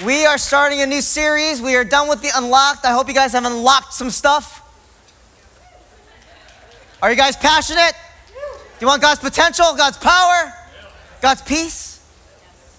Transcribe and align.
We 0.00 0.24
are 0.24 0.38
starting 0.38 0.80
a 0.80 0.86
new 0.86 1.02
series. 1.02 1.60
We 1.60 1.76
are 1.76 1.84
done 1.84 2.08
with 2.08 2.22
the 2.22 2.30
unlocked. 2.34 2.86
I 2.86 2.92
hope 2.92 3.08
you 3.08 3.14
guys 3.14 3.32
have 3.32 3.44
unlocked 3.44 3.92
some 3.92 4.08
stuff. 4.10 4.58
Are 7.02 7.10
you 7.10 7.16
guys 7.16 7.36
passionate? 7.36 7.92
Do 8.26 8.78
you 8.80 8.86
want 8.86 9.02
God's 9.02 9.20
potential, 9.20 9.66
God's 9.76 9.98
power, 9.98 10.52
God's 11.20 11.42
peace? 11.42 12.00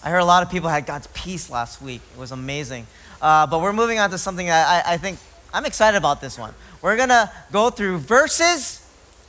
I 0.03 0.09
heard 0.09 0.19
a 0.19 0.25
lot 0.25 0.43
of 0.43 0.49
people 0.49 0.69
had 0.69 0.87
God's 0.87 1.07
peace 1.13 1.51
last 1.51 1.81
week. 1.81 2.01
It 2.13 2.19
was 2.19 2.31
amazing. 2.31 2.87
Uh, 3.21 3.45
but 3.45 3.61
we're 3.61 3.73
moving 3.73 3.99
on 3.99 4.09
to 4.09 4.17
something 4.17 4.47
that 4.47 4.85
I, 4.85 4.93
I 4.95 4.97
think 4.97 5.19
I'm 5.53 5.65
excited 5.65 5.95
about 5.95 6.19
this 6.19 6.37
one. 6.37 6.53
We're 6.81 6.97
going 6.97 7.09
to 7.09 7.31
go 7.51 7.69
through 7.69 7.99
verses 7.99 8.85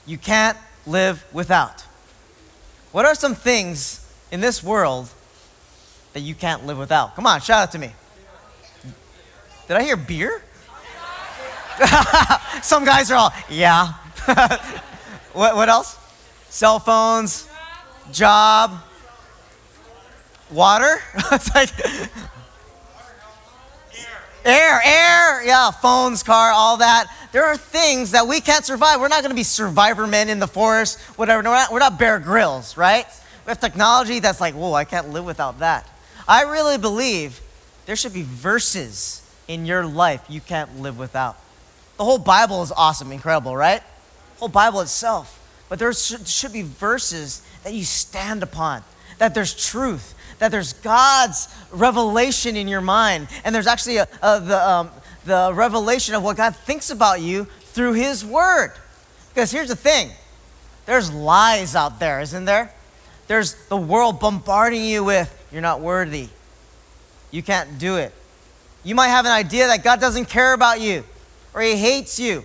you 0.06 0.16
can't 0.16 0.56
live 0.86 1.24
without. 1.32 1.82
What 2.92 3.04
are 3.04 3.14
some 3.14 3.34
things 3.34 4.10
in 4.32 4.40
this 4.40 4.64
world 4.64 5.10
that 6.14 6.20
you 6.20 6.34
can't 6.34 6.64
live 6.64 6.78
without? 6.78 7.14
Come 7.14 7.26
on, 7.26 7.40
shout 7.40 7.64
out 7.64 7.72
to 7.72 7.78
me. 7.78 7.92
Did 9.68 9.76
I 9.76 9.82
hear 9.82 9.96
beer? 9.96 10.42
some 12.62 12.84
guys 12.84 13.10
are 13.10 13.16
all, 13.16 13.32
yeah. 13.50 13.94
what, 15.32 15.56
what 15.56 15.68
else? 15.68 15.98
Cell 16.48 16.78
phones, 16.78 17.48
job, 18.12 18.80
water. 20.50 20.98
it's 21.32 21.54
like 21.54 21.70
air, 24.44 24.80
air, 24.84 25.44
yeah, 25.44 25.70
phones, 25.70 26.22
car, 26.22 26.52
all 26.52 26.76
that. 26.76 27.12
There 27.32 27.44
are 27.44 27.56
things 27.56 28.12
that 28.12 28.28
we 28.28 28.40
can't 28.40 28.64
survive. 28.64 29.00
We're 29.00 29.08
not 29.08 29.22
going 29.22 29.30
to 29.30 29.36
be 29.36 29.42
survivor 29.42 30.06
men 30.06 30.28
in 30.28 30.38
the 30.38 30.46
forest, 30.46 31.00
whatever. 31.18 31.38
We're, 31.38 31.54
not, 31.54 31.72
we're 31.72 31.78
not 31.80 31.98
Bear 31.98 32.20
Grylls, 32.20 32.76
right? 32.76 33.06
We 33.44 33.50
have 33.50 33.60
technology 33.60 34.20
that's 34.20 34.40
like, 34.40 34.54
whoa, 34.54 34.74
I 34.74 34.84
can't 34.84 35.10
live 35.10 35.24
without 35.24 35.58
that. 35.58 35.90
I 36.26 36.42
really 36.42 36.78
believe 36.78 37.40
there 37.86 37.96
should 37.96 38.14
be 38.14 38.22
verses 38.22 39.20
in 39.48 39.66
your 39.66 39.84
life 39.84 40.22
you 40.28 40.40
can't 40.40 40.80
live 40.80 40.98
without. 40.98 41.36
The 41.96 42.04
whole 42.04 42.18
Bible 42.18 42.62
is 42.62 42.72
awesome, 42.72 43.12
incredible, 43.12 43.56
right? 43.56 43.80
The 44.34 44.38
whole 44.40 44.48
Bible 44.48 44.80
itself. 44.80 45.40
But 45.68 45.78
there 45.78 45.92
should 45.92 46.52
be 46.52 46.62
verses 46.62 47.42
that 47.62 47.72
you 47.72 47.84
stand 47.84 48.42
upon, 48.42 48.82
that 49.18 49.34
there's 49.34 49.54
truth, 49.54 50.14
that 50.38 50.50
there's 50.50 50.72
God's 50.72 51.48
revelation 51.70 52.56
in 52.56 52.68
your 52.68 52.80
mind, 52.80 53.28
and 53.44 53.54
there's 53.54 53.66
actually 53.66 53.98
a, 53.98 54.08
a, 54.22 54.40
the, 54.40 54.68
um, 54.68 54.90
the 55.24 55.52
revelation 55.54 56.14
of 56.14 56.22
what 56.22 56.36
God 56.36 56.54
thinks 56.54 56.90
about 56.90 57.20
you 57.20 57.44
through 57.60 57.94
His 57.94 58.24
Word. 58.24 58.72
Because 59.32 59.50
here's 59.50 59.68
the 59.68 59.76
thing 59.76 60.10
there's 60.86 61.12
lies 61.12 61.74
out 61.74 61.98
there, 61.98 62.20
isn't 62.20 62.44
there? 62.44 62.72
There's 63.26 63.54
the 63.68 63.76
world 63.76 64.20
bombarding 64.20 64.84
you 64.84 65.02
with, 65.02 65.43
you're 65.54 65.62
not 65.62 65.80
worthy. 65.80 66.28
You 67.30 67.42
can't 67.42 67.78
do 67.78 67.96
it. 67.96 68.12
You 68.82 68.96
might 68.96 69.08
have 69.08 69.24
an 69.24 69.30
idea 69.30 69.68
that 69.68 69.84
God 69.84 70.00
doesn't 70.00 70.26
care 70.26 70.52
about 70.52 70.80
you 70.80 71.04
or 71.54 71.62
He 71.62 71.76
hates 71.76 72.18
you. 72.18 72.44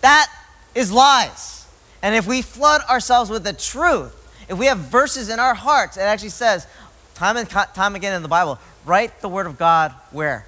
That 0.00 0.28
is 0.74 0.90
lies. 0.90 1.66
And 2.02 2.16
if 2.16 2.26
we 2.26 2.42
flood 2.42 2.82
ourselves 2.90 3.30
with 3.30 3.44
the 3.44 3.52
truth, 3.52 4.18
if 4.48 4.58
we 4.58 4.66
have 4.66 4.78
verses 4.78 5.28
in 5.28 5.38
our 5.38 5.54
hearts, 5.54 5.96
it 5.96 6.00
actually 6.00 6.30
says, 6.30 6.66
time 7.14 7.36
and 7.36 7.48
time 7.48 7.94
again 7.94 8.12
in 8.12 8.22
the 8.22 8.28
Bible, 8.28 8.58
write 8.84 9.20
the 9.20 9.28
Word 9.28 9.46
of 9.46 9.56
God 9.56 9.94
where? 10.10 10.44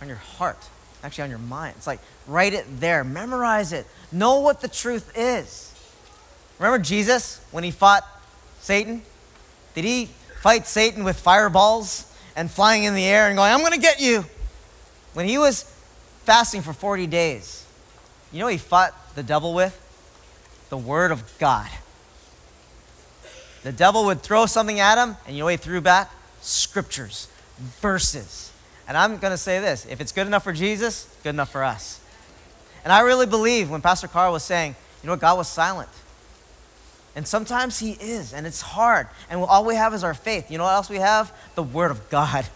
On 0.00 0.08
your 0.08 0.16
heart, 0.16 0.56
actually 1.04 1.24
on 1.24 1.30
your 1.30 1.38
mind. 1.38 1.74
It's 1.76 1.86
like, 1.86 2.00
write 2.26 2.54
it 2.54 2.64
there, 2.80 3.04
memorize 3.04 3.74
it, 3.74 3.86
know 4.10 4.40
what 4.40 4.62
the 4.62 4.68
truth 4.68 5.12
is. 5.14 5.68
Remember 6.58 6.82
Jesus 6.82 7.44
when 7.50 7.64
he 7.64 7.70
fought 7.70 8.04
Satan? 8.60 9.02
Did 9.74 9.84
he 9.84 10.08
fight 10.42 10.66
Satan 10.66 11.04
with 11.04 11.20
fireballs 11.20 12.12
and 12.34 12.50
flying 12.50 12.82
in 12.82 12.96
the 12.96 13.04
air 13.04 13.28
and 13.28 13.36
going, 13.36 13.52
I'm 13.52 13.60
going 13.60 13.72
to 13.72 13.78
get 13.78 14.00
you? 14.00 14.24
When 15.14 15.24
he 15.24 15.38
was 15.38 15.62
fasting 16.24 16.62
for 16.62 16.72
40 16.72 17.06
days, 17.06 17.64
you 18.32 18.40
know 18.40 18.48
he 18.48 18.58
fought 18.58 18.92
the 19.14 19.22
devil 19.22 19.54
with? 19.54 19.78
The 20.68 20.76
Word 20.76 21.12
of 21.12 21.22
God. 21.38 21.68
The 23.62 23.70
devil 23.70 24.06
would 24.06 24.22
throw 24.22 24.46
something 24.46 24.80
at 24.80 24.98
him, 24.98 25.16
and 25.28 25.36
you 25.36 25.44
know 25.44 25.48
he 25.48 25.56
threw 25.56 25.80
back? 25.80 26.10
Scriptures, 26.40 27.28
verses. 27.80 28.50
And 28.88 28.96
I'm 28.96 29.18
going 29.18 29.30
to 29.30 29.38
say 29.38 29.60
this 29.60 29.86
if 29.86 30.00
it's 30.00 30.10
good 30.10 30.26
enough 30.26 30.42
for 30.42 30.52
Jesus, 30.52 31.06
good 31.22 31.30
enough 31.30 31.52
for 31.52 31.62
us. 31.62 32.00
And 32.82 32.92
I 32.92 33.02
really 33.02 33.26
believe 33.26 33.70
when 33.70 33.80
Pastor 33.80 34.08
Carl 34.08 34.32
was 34.32 34.42
saying, 34.42 34.74
you 35.02 35.06
know 35.06 35.12
what, 35.12 35.20
God 35.20 35.38
was 35.38 35.46
silent. 35.46 35.88
And 37.14 37.26
sometimes 37.26 37.78
He 37.78 37.92
is, 37.92 38.32
and 38.32 38.46
it's 38.46 38.60
hard. 38.60 39.06
And 39.28 39.40
all 39.40 39.64
we 39.64 39.74
have 39.74 39.92
is 39.94 40.04
our 40.04 40.14
faith. 40.14 40.50
You 40.50 40.58
know 40.58 40.64
what 40.64 40.74
else 40.74 40.88
we 40.88 40.96
have? 40.96 41.32
The 41.54 41.62
Word 41.62 41.90
of 41.90 42.08
God. 42.10 42.46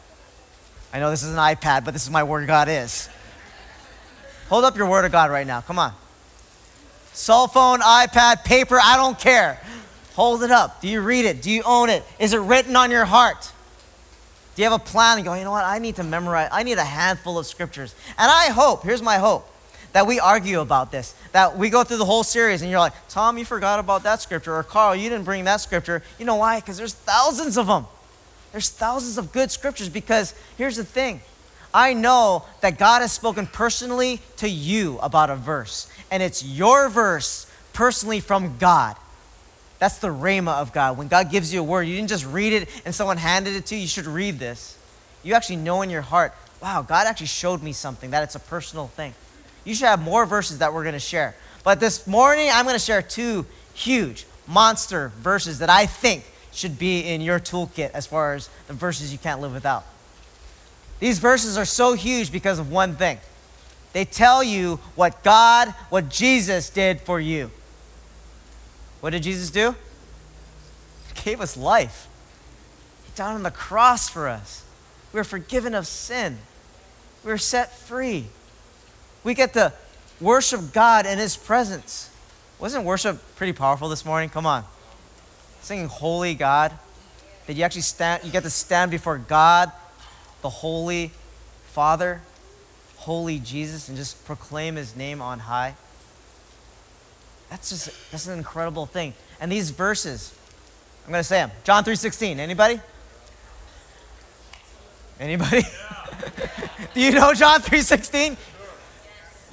I 0.92 1.00
know 1.00 1.10
this 1.10 1.22
is 1.22 1.32
an 1.32 1.38
iPad, 1.38 1.84
but 1.84 1.92
this 1.92 2.04
is 2.04 2.10
my 2.10 2.22
Word 2.22 2.42
of 2.42 2.46
God 2.46 2.68
is. 2.68 3.08
Hold 4.48 4.64
up 4.64 4.76
your 4.76 4.88
Word 4.88 5.04
of 5.04 5.12
God 5.12 5.30
right 5.30 5.46
now. 5.46 5.60
Come 5.60 5.78
on. 5.78 5.92
Cell 7.12 7.48
phone, 7.48 7.80
iPad, 7.80 8.44
paper, 8.44 8.78
I 8.82 8.96
don't 8.96 9.18
care. 9.18 9.60
Hold 10.14 10.42
it 10.42 10.50
up. 10.50 10.80
Do 10.80 10.88
you 10.88 11.00
read 11.02 11.24
it? 11.24 11.42
Do 11.42 11.50
you 11.50 11.62
own 11.64 11.90
it? 11.90 12.02
Is 12.18 12.32
it 12.32 12.38
written 12.38 12.76
on 12.76 12.90
your 12.90 13.04
heart? 13.04 13.52
Do 14.54 14.62
you 14.62 14.70
have 14.70 14.80
a 14.80 14.82
plan 14.82 15.18
and 15.18 15.26
go, 15.26 15.34
you 15.34 15.44
know 15.44 15.50
what? 15.50 15.64
I 15.64 15.78
need 15.78 15.96
to 15.96 16.02
memorize, 16.02 16.48
I 16.50 16.62
need 16.62 16.78
a 16.78 16.84
handful 16.84 17.38
of 17.38 17.46
scriptures. 17.46 17.94
And 18.16 18.30
I 18.30 18.46
hope, 18.46 18.82
here's 18.82 19.02
my 19.02 19.18
hope 19.18 19.46
that 19.96 20.06
we 20.06 20.20
argue 20.20 20.60
about 20.60 20.92
this, 20.92 21.14
that 21.32 21.56
we 21.56 21.70
go 21.70 21.82
through 21.82 21.96
the 21.96 22.04
whole 22.04 22.22
series 22.22 22.60
and 22.60 22.70
you're 22.70 22.78
like, 22.78 22.92
Tom, 23.08 23.38
you 23.38 23.46
forgot 23.46 23.80
about 23.80 24.02
that 24.02 24.20
scripture, 24.20 24.54
or 24.54 24.62
Carl, 24.62 24.94
you 24.94 25.08
didn't 25.08 25.24
bring 25.24 25.44
that 25.44 25.62
scripture. 25.62 26.02
You 26.18 26.26
know 26.26 26.34
why? 26.34 26.60
Because 26.60 26.76
there's 26.76 26.92
thousands 26.92 27.56
of 27.56 27.66
them. 27.66 27.86
There's 28.52 28.68
thousands 28.68 29.16
of 29.16 29.32
good 29.32 29.50
scriptures 29.50 29.88
because 29.88 30.34
here's 30.58 30.76
the 30.76 30.84
thing. 30.84 31.22
I 31.72 31.94
know 31.94 32.44
that 32.60 32.78
God 32.78 33.00
has 33.00 33.10
spoken 33.10 33.46
personally 33.46 34.20
to 34.36 34.46
you 34.46 34.98
about 34.98 35.30
a 35.30 35.34
verse, 35.34 35.90
and 36.10 36.22
it's 36.22 36.44
your 36.44 36.90
verse 36.90 37.50
personally 37.72 38.20
from 38.20 38.58
God. 38.58 38.96
That's 39.78 39.96
the 39.96 40.08
rhema 40.08 40.60
of 40.60 40.74
God. 40.74 40.98
When 40.98 41.08
God 41.08 41.30
gives 41.30 41.54
you 41.54 41.60
a 41.60 41.64
word, 41.64 41.84
you 41.84 41.96
didn't 41.96 42.10
just 42.10 42.26
read 42.26 42.52
it 42.52 42.68
and 42.84 42.94
someone 42.94 43.16
handed 43.16 43.56
it 43.56 43.64
to 43.66 43.74
you. 43.74 43.80
You 43.80 43.88
should 43.88 44.06
read 44.06 44.38
this. 44.38 44.76
You 45.22 45.32
actually 45.32 45.56
know 45.56 45.80
in 45.80 45.88
your 45.88 46.02
heart, 46.02 46.34
wow, 46.60 46.82
God 46.82 47.06
actually 47.06 47.28
showed 47.28 47.62
me 47.62 47.72
something, 47.72 48.10
that 48.10 48.24
it's 48.24 48.34
a 48.34 48.40
personal 48.40 48.88
thing. 48.88 49.14
You 49.66 49.74
should 49.74 49.88
have 49.88 50.00
more 50.00 50.24
verses 50.24 50.58
that 50.58 50.72
we're 50.72 50.84
going 50.84 50.94
to 50.94 50.98
share. 50.98 51.34
But 51.64 51.80
this 51.80 52.06
morning, 52.06 52.48
I'm 52.50 52.64
going 52.64 52.76
to 52.76 52.84
share 52.84 53.02
two 53.02 53.44
huge 53.74 54.24
monster 54.46 55.08
verses 55.18 55.58
that 55.58 55.68
I 55.68 55.84
think 55.84 56.24
should 56.52 56.78
be 56.78 57.00
in 57.00 57.20
your 57.20 57.40
toolkit 57.40 57.90
as 57.90 58.06
far 58.06 58.34
as 58.34 58.48
the 58.68 58.72
verses 58.72 59.12
you 59.12 59.18
can't 59.18 59.40
live 59.40 59.52
without. 59.52 59.84
These 61.00 61.18
verses 61.18 61.58
are 61.58 61.64
so 61.64 61.92
huge 61.92 62.32
because 62.32 62.58
of 62.58 62.70
one 62.70 62.94
thing 62.94 63.18
they 63.92 64.04
tell 64.04 64.44
you 64.44 64.78
what 64.94 65.24
God, 65.24 65.68
what 65.88 66.10
Jesus 66.10 66.68
did 66.68 67.00
for 67.00 67.18
you. 67.18 67.50
What 69.00 69.10
did 69.10 69.22
Jesus 69.22 69.50
do? 69.50 69.74
He 71.14 71.22
gave 71.24 71.40
us 71.40 71.56
life. 71.56 72.06
He 73.06 73.12
died 73.16 73.34
on 73.34 73.42
the 73.42 73.50
cross 73.50 74.08
for 74.08 74.28
us. 74.28 74.64
We 75.14 75.20
are 75.20 75.24
forgiven 75.24 75.74
of 75.74 75.86
sin. 75.86 76.36
We 77.24 77.32
are 77.32 77.38
set 77.38 77.74
free. 77.74 78.26
We 79.26 79.34
get 79.34 79.54
to 79.54 79.72
worship 80.20 80.72
God 80.72 81.04
in 81.04 81.18
His 81.18 81.36
presence. 81.36 82.10
Wasn't 82.60 82.84
worship 82.84 83.20
pretty 83.34 83.52
powerful 83.52 83.88
this 83.88 84.04
morning? 84.04 84.28
Come 84.28 84.46
on. 84.46 84.64
Singing 85.62 85.88
Holy 85.88 86.34
God. 86.34 86.72
Did 87.48 87.58
you 87.58 87.64
actually 87.64 87.82
stand, 87.82 88.22
you 88.22 88.30
get 88.30 88.44
to 88.44 88.50
stand 88.50 88.92
before 88.92 89.18
God, 89.18 89.72
the 90.42 90.48
Holy 90.48 91.10
Father, 91.72 92.20
Holy 92.98 93.40
Jesus, 93.40 93.88
and 93.88 93.96
just 93.96 94.24
proclaim 94.26 94.76
His 94.76 94.94
name 94.94 95.20
on 95.20 95.40
high? 95.40 95.74
That's 97.50 97.70
just, 97.70 98.12
that's 98.12 98.28
an 98.28 98.38
incredible 98.38 98.86
thing. 98.86 99.12
And 99.40 99.50
these 99.50 99.70
verses, 99.70 100.38
I'm 101.04 101.10
going 101.10 101.18
to 101.18 101.24
say 101.24 101.38
them. 101.38 101.50
John 101.64 101.82
3.16, 101.82 102.38
anybody? 102.38 102.78
Anybody? 105.18 105.62
Do 106.94 107.00
you 107.00 107.10
know 107.10 107.34
John 107.34 107.60
3.16? 107.60 108.36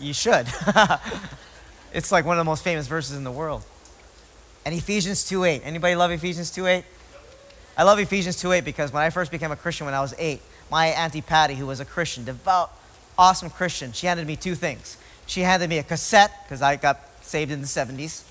You 0.03 0.13
should. 0.13 0.47
it's 1.93 2.11
like 2.11 2.25
one 2.25 2.37
of 2.37 2.41
the 2.41 2.49
most 2.49 2.61
famous 2.61 2.87
verses 2.87 3.15
in 3.15 3.23
the 3.23 3.31
world. 3.31 3.63
And 4.65 4.75
Ephesians 4.75 5.23
2.8. 5.23 5.61
Anybody 5.63 5.95
love 5.95 6.11
Ephesians 6.11 6.51
2.8? 6.51 6.83
I 7.77 7.83
love 7.83 7.99
Ephesians 7.99 8.35
2.8 8.35 8.65
because 8.65 8.91
when 8.91 9.01
I 9.01 9.09
first 9.09 9.31
became 9.31 9.51
a 9.51 9.55
Christian 9.55 9.85
when 9.85 9.93
I 9.93 10.01
was 10.01 10.13
eight, 10.17 10.41
my 10.69 10.87
Auntie 10.87 11.21
Patty, 11.21 11.55
who 11.55 11.67
was 11.67 11.79
a 11.79 11.85
Christian, 11.85 12.25
devout, 12.25 12.71
awesome 13.17 13.49
Christian, 13.49 13.93
she 13.93 14.07
handed 14.07 14.27
me 14.27 14.35
two 14.35 14.55
things. 14.55 14.97
She 15.25 15.39
handed 15.39 15.69
me 15.69 15.77
a 15.77 15.83
cassette, 15.83 16.31
because 16.43 16.61
I 16.61 16.75
got 16.75 16.99
saved 17.21 17.51
in 17.51 17.61
the 17.61 17.67
70s. 17.67 18.23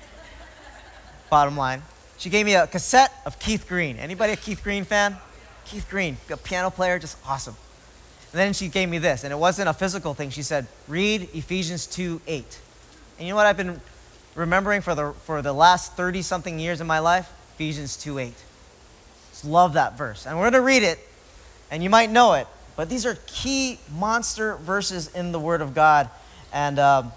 Bottom 1.30 1.56
line. 1.56 1.82
She 2.18 2.28
gave 2.28 2.44
me 2.44 2.54
a 2.54 2.66
cassette 2.66 3.12
of 3.24 3.38
Keith 3.38 3.66
Green. 3.66 3.96
Anybody 3.96 4.34
a 4.34 4.36
Keith 4.36 4.62
Green 4.62 4.84
fan? 4.84 5.16
Keith 5.64 5.88
Green, 5.88 6.18
a 6.28 6.36
piano 6.36 6.68
player, 6.70 6.98
just 6.98 7.16
awesome. 7.26 7.56
And 8.32 8.38
then 8.38 8.52
she 8.52 8.68
gave 8.68 8.88
me 8.88 8.98
this, 8.98 9.24
and 9.24 9.32
it 9.32 9.36
wasn't 9.36 9.68
a 9.68 9.74
physical 9.74 10.14
thing. 10.14 10.30
She 10.30 10.42
said, 10.42 10.66
read 10.86 11.28
Ephesians 11.34 11.86
2 11.86 12.20
8. 12.26 12.60
And 13.18 13.26
you 13.26 13.32
know 13.32 13.36
what 13.36 13.46
I've 13.46 13.56
been 13.56 13.80
remembering 14.34 14.82
for 14.82 14.94
the, 14.94 15.12
for 15.24 15.42
the 15.42 15.52
last 15.52 15.94
30 15.94 16.22
something 16.22 16.58
years 16.58 16.80
in 16.80 16.86
my 16.86 17.00
life? 17.00 17.30
Ephesians 17.54 17.96
2 17.96 18.18
8. 18.18 18.34
Just 19.30 19.44
love 19.44 19.72
that 19.72 19.98
verse. 19.98 20.26
And 20.26 20.36
we're 20.38 20.44
going 20.44 20.52
to 20.54 20.60
read 20.60 20.84
it, 20.84 20.98
And 21.72 21.82
you 21.82 21.90
might 21.90 22.10
know 22.10 22.34
it, 22.34 22.46
but 22.76 22.88
these 22.88 23.04
are 23.04 23.18
key 23.26 23.80
monster 23.92 24.56
verses 24.56 25.08
in 25.14 25.32
the 25.32 25.40
Word 25.40 25.60
of 25.60 25.74
God. 25.74 26.08
And 26.52 26.78
um, 26.78 27.12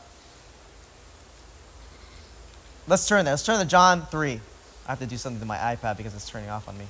let's 2.88 3.08
turn 3.08 3.24
there. 3.24 3.34
Let's 3.34 3.46
turn 3.46 3.60
to 3.60 3.66
John 3.66 4.06
3. 4.08 4.40
I 4.86 4.92
have 4.92 5.00
to 5.00 5.06
do 5.06 5.18
something 5.18 5.40
to 5.40 5.46
my 5.46 5.58
iPad 5.58 5.98
because 5.98 6.16
it's 6.16 6.30
turning 6.30 6.50
off 6.50 6.68
on 6.68 6.78
me. 6.78 6.86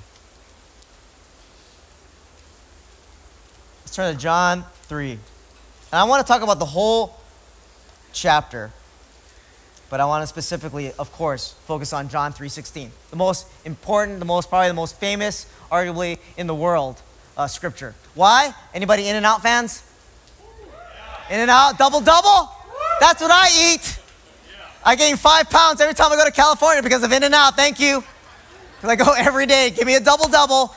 Let's 3.94 3.98
turn 3.98 4.16
to 4.16 4.20
John 4.20 4.66
3. 4.86 5.12
And 5.12 5.20
I 5.92 6.06
want 6.06 6.26
to 6.26 6.28
talk 6.28 6.42
about 6.42 6.58
the 6.58 6.66
whole 6.66 7.16
chapter, 8.12 8.72
but 9.92 10.00
I 10.00 10.06
want 10.06 10.24
to 10.24 10.28
specifically, 10.28 10.92
of 10.98 11.12
course, 11.12 11.54
focus 11.68 11.94
on 11.94 12.10
John 12.10 12.34
3:16, 12.34 12.90
the 13.12 13.16
most 13.16 13.46
important, 13.66 14.18
the 14.18 14.26
most 14.26 14.50
probably 14.50 14.70
the 14.70 14.74
most 14.74 15.00
famous, 15.00 15.46
arguably 15.72 16.18
in 16.38 16.48
the 16.48 16.56
world, 16.56 17.04
uh, 17.38 17.46
scripture. 17.46 17.94
Why? 18.16 18.56
Anybody 18.74 19.08
In 19.08 19.16
and 19.16 19.28
Out 19.28 19.44
fans? 19.44 19.84
In 21.30 21.40
and 21.40 21.52
Out, 21.52 21.78
double 21.78 22.02
double. 22.02 22.50
That's 23.00 23.22
what 23.22 23.30
I 23.30 23.74
eat. 23.74 24.00
I 24.84 24.96
gain 24.96 25.18
five 25.18 25.52
pounds 25.52 25.82
every 25.82 25.94
time 25.94 26.12
I 26.12 26.16
go 26.16 26.26
to 26.26 26.32
California 26.32 26.82
because 26.82 27.04
of 27.04 27.12
In 27.12 27.22
and 27.22 27.36
Out. 27.36 27.56
Thank 27.56 27.80
you. 27.80 28.04
Because 28.78 28.90
I 28.90 28.96
go 28.96 29.14
every 29.18 29.46
day. 29.46 29.70
Give 29.70 29.86
me 29.86 29.94
a 29.94 30.00
double 30.00 30.30
double, 30.30 30.74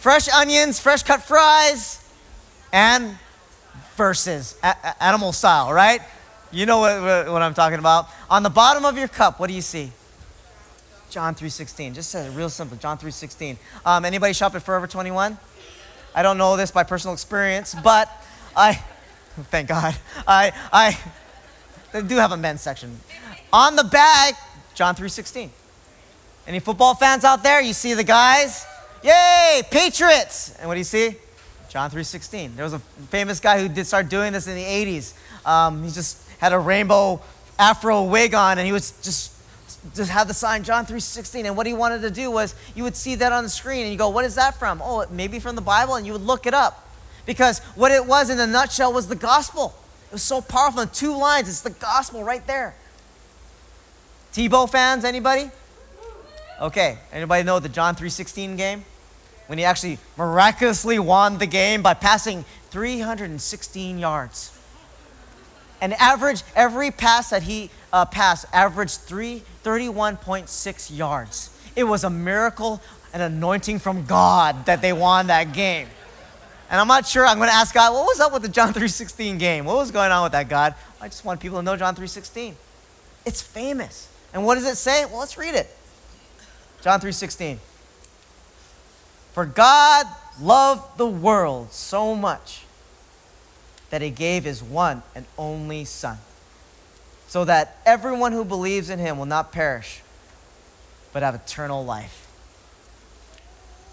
fresh 0.00 0.28
onions, 0.28 0.78
fresh 0.78 1.02
cut 1.02 1.22
fries, 1.22 2.04
and 2.72 3.16
verses, 3.96 4.56
a- 4.62 5.02
animal 5.02 5.32
style, 5.32 5.72
right? 5.72 6.00
You 6.50 6.64
know 6.66 6.78
what, 6.78 7.30
what, 7.30 7.42
I'm 7.42 7.54
talking 7.54 7.78
about. 7.78 8.08
On 8.30 8.42
the 8.42 8.50
bottom 8.50 8.84
of 8.84 8.96
your 8.96 9.08
cup, 9.08 9.38
what 9.38 9.48
do 9.48 9.54
you 9.54 9.60
see? 9.60 9.92
John 11.10 11.34
3.16. 11.34 11.94
Just 11.94 12.10
says 12.10 12.32
it 12.32 12.36
real 12.36 12.48
simple. 12.48 12.76
John 12.78 12.96
3.16. 12.96 13.56
Um, 13.84 14.04
anybody 14.04 14.32
shop 14.32 14.54
at 14.54 14.62
Forever 14.62 14.86
21? 14.86 15.36
I 16.14 16.22
don't 16.22 16.38
know 16.38 16.56
this 16.56 16.70
by 16.70 16.84
personal 16.84 17.12
experience, 17.14 17.74
but 17.82 18.10
I, 18.56 18.74
thank 19.50 19.68
God, 19.68 19.96
I, 20.26 20.52
I, 20.72 20.98
they 21.92 22.02
do 22.02 22.16
have 22.16 22.32
a 22.32 22.36
men's 22.36 22.62
section. 22.62 22.98
On 23.52 23.76
the 23.76 23.84
bag, 23.84 24.34
John 24.74 24.94
3.16. 24.94 25.50
Any 26.46 26.60
football 26.60 26.94
fans 26.94 27.24
out 27.24 27.42
there? 27.42 27.60
You 27.60 27.74
see 27.74 27.92
the 27.92 28.04
guys? 28.04 28.64
Yay, 29.02 29.62
Patriots! 29.70 30.56
And 30.58 30.66
what 30.66 30.74
do 30.74 30.80
you 30.80 30.84
see? 30.84 31.14
John 31.68 31.90
3.16. 31.90 32.56
There 32.56 32.64
was 32.64 32.72
a 32.72 32.78
famous 33.10 33.40
guy 33.40 33.60
who 33.60 33.68
did 33.68 33.86
start 33.86 34.08
doing 34.08 34.32
this 34.32 34.46
in 34.46 34.54
the 34.54 34.62
80s. 34.62 35.14
Um, 35.46 35.82
he 35.82 35.90
just 35.90 36.26
had 36.38 36.52
a 36.52 36.58
rainbow 36.58 37.20
afro 37.58 38.04
wig 38.04 38.34
on 38.34 38.58
and 38.58 38.66
he 38.66 38.72
was 38.72 38.92
just 39.02 39.34
just 39.94 40.10
have 40.10 40.28
the 40.28 40.34
sign 40.34 40.64
John 40.64 40.86
3:16 40.86 41.44
and 41.44 41.56
what 41.56 41.66
he 41.66 41.74
wanted 41.74 42.02
to 42.02 42.10
do 42.10 42.30
was 42.30 42.54
you 42.74 42.82
would 42.84 42.96
see 42.96 43.14
that 43.16 43.32
on 43.32 43.42
the 43.44 43.50
screen 43.50 43.82
and 43.82 43.92
you 43.92 43.98
go 43.98 44.08
what 44.08 44.24
is 44.24 44.34
that 44.36 44.58
from? 44.58 44.80
Oh, 44.82 45.04
maybe 45.10 45.38
from 45.38 45.56
the 45.56 45.62
Bible 45.62 45.94
and 45.94 46.06
you 46.06 46.12
would 46.12 46.22
look 46.22 46.46
it 46.46 46.54
up. 46.54 46.88
Because 47.26 47.58
what 47.74 47.92
it 47.92 48.06
was 48.06 48.30
in 48.30 48.40
a 48.40 48.46
nutshell 48.46 48.92
was 48.92 49.08
the 49.08 49.16
gospel. 49.16 49.74
It 50.08 50.12
was 50.12 50.22
so 50.22 50.40
powerful 50.40 50.82
in 50.82 50.88
two 50.88 51.16
lines. 51.16 51.48
It's 51.48 51.60
the 51.60 51.70
gospel 51.70 52.24
right 52.24 52.46
there. 52.46 52.74
Tebow 54.32 54.70
fans 54.70 55.04
anybody? 55.04 55.50
Okay, 56.60 56.98
anybody 57.12 57.44
know 57.44 57.60
the 57.60 57.68
John 57.68 57.94
3:16 57.94 58.56
game? 58.56 58.84
When 59.48 59.58
he 59.58 59.64
actually 59.64 59.98
miraculously 60.16 60.98
won 60.98 61.38
the 61.38 61.46
game 61.46 61.82
by 61.82 61.94
passing 61.94 62.44
316 62.70 63.98
yards. 63.98 64.58
And 65.80 65.94
average, 65.94 66.42
every 66.54 66.90
pass 66.90 67.30
that 67.30 67.42
he 67.42 67.70
uh, 67.92 68.04
passed 68.04 68.46
averaged 68.52 69.00
three, 69.00 69.42
31.6 69.64 70.96
yards. 70.96 71.50
It 71.76 71.84
was 71.84 72.04
a 72.04 72.10
miracle, 72.10 72.82
an 73.12 73.20
anointing 73.20 73.78
from 73.78 74.04
God 74.04 74.66
that 74.66 74.82
they 74.82 74.92
won 74.92 75.28
that 75.28 75.52
game. 75.52 75.88
And 76.70 76.80
I'm 76.80 76.88
not 76.88 77.06
sure, 77.06 77.24
I'm 77.26 77.38
going 77.38 77.48
to 77.48 77.54
ask 77.54 77.72
God, 77.72 77.94
what 77.94 78.04
was 78.04 78.20
up 78.20 78.32
with 78.32 78.42
the 78.42 78.48
John 78.48 78.72
3.16 78.74 79.38
game? 79.38 79.64
What 79.64 79.76
was 79.76 79.90
going 79.90 80.12
on 80.12 80.22
with 80.24 80.32
that, 80.32 80.48
God? 80.48 80.74
I 81.00 81.08
just 81.08 81.24
want 81.24 81.40
people 81.40 81.58
to 81.58 81.62
know 81.62 81.76
John 81.76 81.94
3.16. 81.94 82.54
It's 83.24 83.40
famous. 83.40 84.08
And 84.34 84.44
what 84.44 84.56
does 84.56 84.66
it 84.66 84.76
say? 84.76 85.04
Well, 85.06 85.20
let's 85.20 85.38
read 85.38 85.54
it. 85.54 85.74
John 86.82 87.00
3.16. 87.00 87.58
For 89.38 89.46
God 89.46 90.04
loved 90.40 90.98
the 90.98 91.06
world 91.06 91.70
so 91.70 92.16
much 92.16 92.64
that 93.90 94.02
he 94.02 94.10
gave 94.10 94.42
his 94.42 94.64
one 94.64 95.04
and 95.14 95.26
only 95.38 95.84
Son, 95.84 96.18
so 97.28 97.44
that 97.44 97.76
everyone 97.86 98.32
who 98.32 98.44
believes 98.44 98.90
in 98.90 98.98
him 98.98 99.16
will 99.16 99.26
not 99.26 99.52
perish, 99.52 100.02
but 101.12 101.22
have 101.22 101.36
eternal 101.36 101.84
life. 101.84 102.26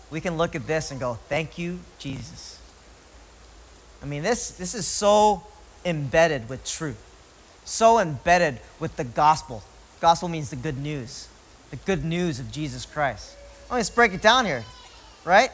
We 0.09 0.19
can 0.19 0.35
look 0.35 0.55
at 0.55 0.65
this 0.65 0.89
and 0.89 0.99
go, 0.99 1.19
Thank 1.29 1.59
you, 1.59 1.77
Jesus. 1.99 2.59
I 4.01 4.07
mean, 4.07 4.23
this, 4.23 4.49
this 4.49 4.73
is 4.73 4.87
so 4.87 5.43
embedded 5.85 6.49
with 6.49 6.65
truth, 6.65 6.97
so 7.65 7.99
embedded 7.99 8.57
with 8.79 8.95
the 8.95 9.03
gospel. 9.03 9.61
Gospel 10.01 10.27
means 10.27 10.49
the 10.49 10.55
good 10.55 10.79
news, 10.79 11.27
the 11.69 11.75
good 11.75 12.03
news 12.03 12.39
of 12.39 12.51
Jesus 12.51 12.83
Christ. 12.83 13.37
Let's 13.69 13.91
break 13.91 14.11
it 14.11 14.23
down 14.23 14.47
here, 14.47 14.65
right? 15.25 15.51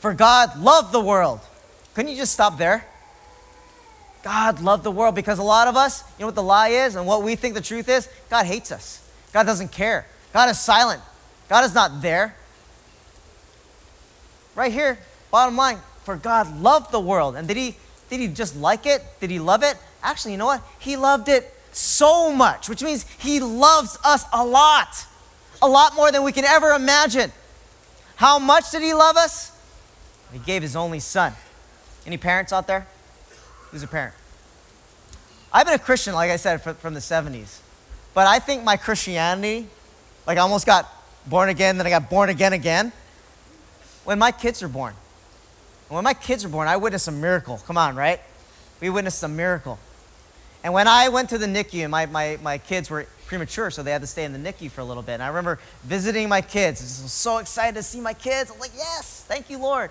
For 0.00 0.14
God 0.14 0.58
loved 0.58 0.92
the 0.92 1.00
world. 1.00 1.40
Couldn't 1.94 2.10
you 2.10 2.16
just 2.16 2.32
stop 2.32 2.58
there? 2.58 2.84
God 4.22 4.60
loved 4.60 4.84
the 4.84 4.90
world 4.90 5.14
because 5.14 5.38
a 5.38 5.42
lot 5.42 5.68
of 5.68 5.76
us, 5.76 6.02
you 6.18 6.22
know 6.22 6.26
what 6.26 6.34
the 6.34 6.42
lie 6.42 6.68
is 6.68 6.96
and 6.96 7.06
what 7.06 7.22
we 7.22 7.36
think 7.36 7.54
the 7.54 7.60
truth 7.60 7.88
is? 7.88 8.08
God 8.28 8.46
hates 8.46 8.72
us. 8.72 9.06
God 9.32 9.44
doesn't 9.44 9.72
care. 9.72 10.06
God 10.32 10.48
is 10.50 10.58
silent. 10.58 11.00
God 11.48 11.64
is 11.64 11.74
not 11.74 12.02
there. 12.02 12.34
Right 14.54 14.72
here, 14.72 14.98
bottom 15.30 15.56
line, 15.56 15.78
for 16.04 16.16
God 16.16 16.60
loved 16.60 16.92
the 16.92 17.00
world. 17.00 17.36
And 17.36 17.46
did 17.46 17.56
he 17.56 17.76
did 18.08 18.20
he 18.20 18.26
just 18.26 18.56
like 18.56 18.86
it? 18.86 19.02
Did 19.20 19.30
he 19.30 19.38
love 19.38 19.62
it? 19.62 19.76
Actually, 20.02 20.32
you 20.32 20.38
know 20.38 20.46
what? 20.46 20.62
He 20.80 20.96
loved 20.96 21.28
it 21.28 21.54
so 21.72 22.32
much, 22.32 22.68
which 22.68 22.82
means 22.82 23.06
he 23.18 23.38
loves 23.38 23.96
us 24.04 24.24
a 24.32 24.44
lot. 24.44 25.06
A 25.62 25.68
lot 25.68 25.94
more 25.94 26.10
than 26.10 26.24
we 26.24 26.32
can 26.32 26.44
ever 26.44 26.72
imagine. 26.72 27.30
How 28.20 28.38
much 28.38 28.70
did 28.70 28.82
he 28.82 28.92
love 28.92 29.16
us? 29.16 29.50
He 30.30 30.38
gave 30.40 30.60
his 30.60 30.76
only 30.76 31.00
son. 31.00 31.32
Any 32.06 32.18
parents 32.18 32.52
out 32.52 32.66
there? 32.66 32.86
Who's 33.70 33.82
a 33.82 33.86
parent? 33.86 34.14
I've 35.50 35.64
been 35.64 35.74
a 35.74 35.78
Christian, 35.78 36.12
like 36.12 36.30
I 36.30 36.36
said, 36.36 36.58
from 36.58 36.92
the 36.92 37.00
70s. 37.00 37.60
But 38.12 38.26
I 38.26 38.38
think 38.38 38.62
my 38.62 38.76
Christianity, 38.76 39.68
like 40.26 40.36
I 40.36 40.42
almost 40.42 40.66
got 40.66 40.86
born 41.24 41.48
again, 41.48 41.78
then 41.78 41.86
I 41.86 41.88
got 41.88 42.10
born 42.10 42.28
again 42.28 42.52
again, 42.52 42.92
when 44.04 44.18
my 44.18 44.32
kids 44.32 44.62
are 44.62 44.68
born. 44.68 44.92
when 45.88 46.04
my 46.04 46.12
kids 46.12 46.44
were 46.44 46.50
born, 46.50 46.68
I 46.68 46.76
witnessed 46.76 47.08
a 47.08 47.12
miracle. 47.12 47.56
Come 47.66 47.78
on, 47.78 47.96
right? 47.96 48.20
We 48.82 48.90
witnessed 48.90 49.22
a 49.22 49.28
miracle. 49.28 49.78
And 50.62 50.74
when 50.74 50.86
I 50.88 51.08
went 51.08 51.30
to 51.30 51.38
the 51.38 51.46
NICU, 51.46 51.82
and 51.82 51.90
my, 51.90 52.06
my, 52.06 52.38
my 52.42 52.58
kids 52.58 52.90
were 52.90 53.06
premature, 53.26 53.70
so 53.70 53.82
they 53.82 53.92
had 53.92 54.02
to 54.02 54.06
stay 54.06 54.24
in 54.24 54.32
the 54.32 54.38
NICU 54.38 54.70
for 54.70 54.80
a 54.80 54.84
little 54.84 55.02
bit. 55.02 55.14
And 55.14 55.22
I 55.22 55.28
remember 55.28 55.58
visiting 55.84 56.28
my 56.28 56.42
kids. 56.42 56.80
I 56.80 56.84
was 57.04 57.12
so 57.12 57.38
excited 57.38 57.76
to 57.76 57.82
see 57.82 58.00
my 58.00 58.12
kids. 58.12 58.50
I 58.50 58.54
was 58.54 58.60
like, 58.60 58.76
yes, 58.76 59.24
thank 59.26 59.48
you, 59.48 59.58
Lord. 59.58 59.90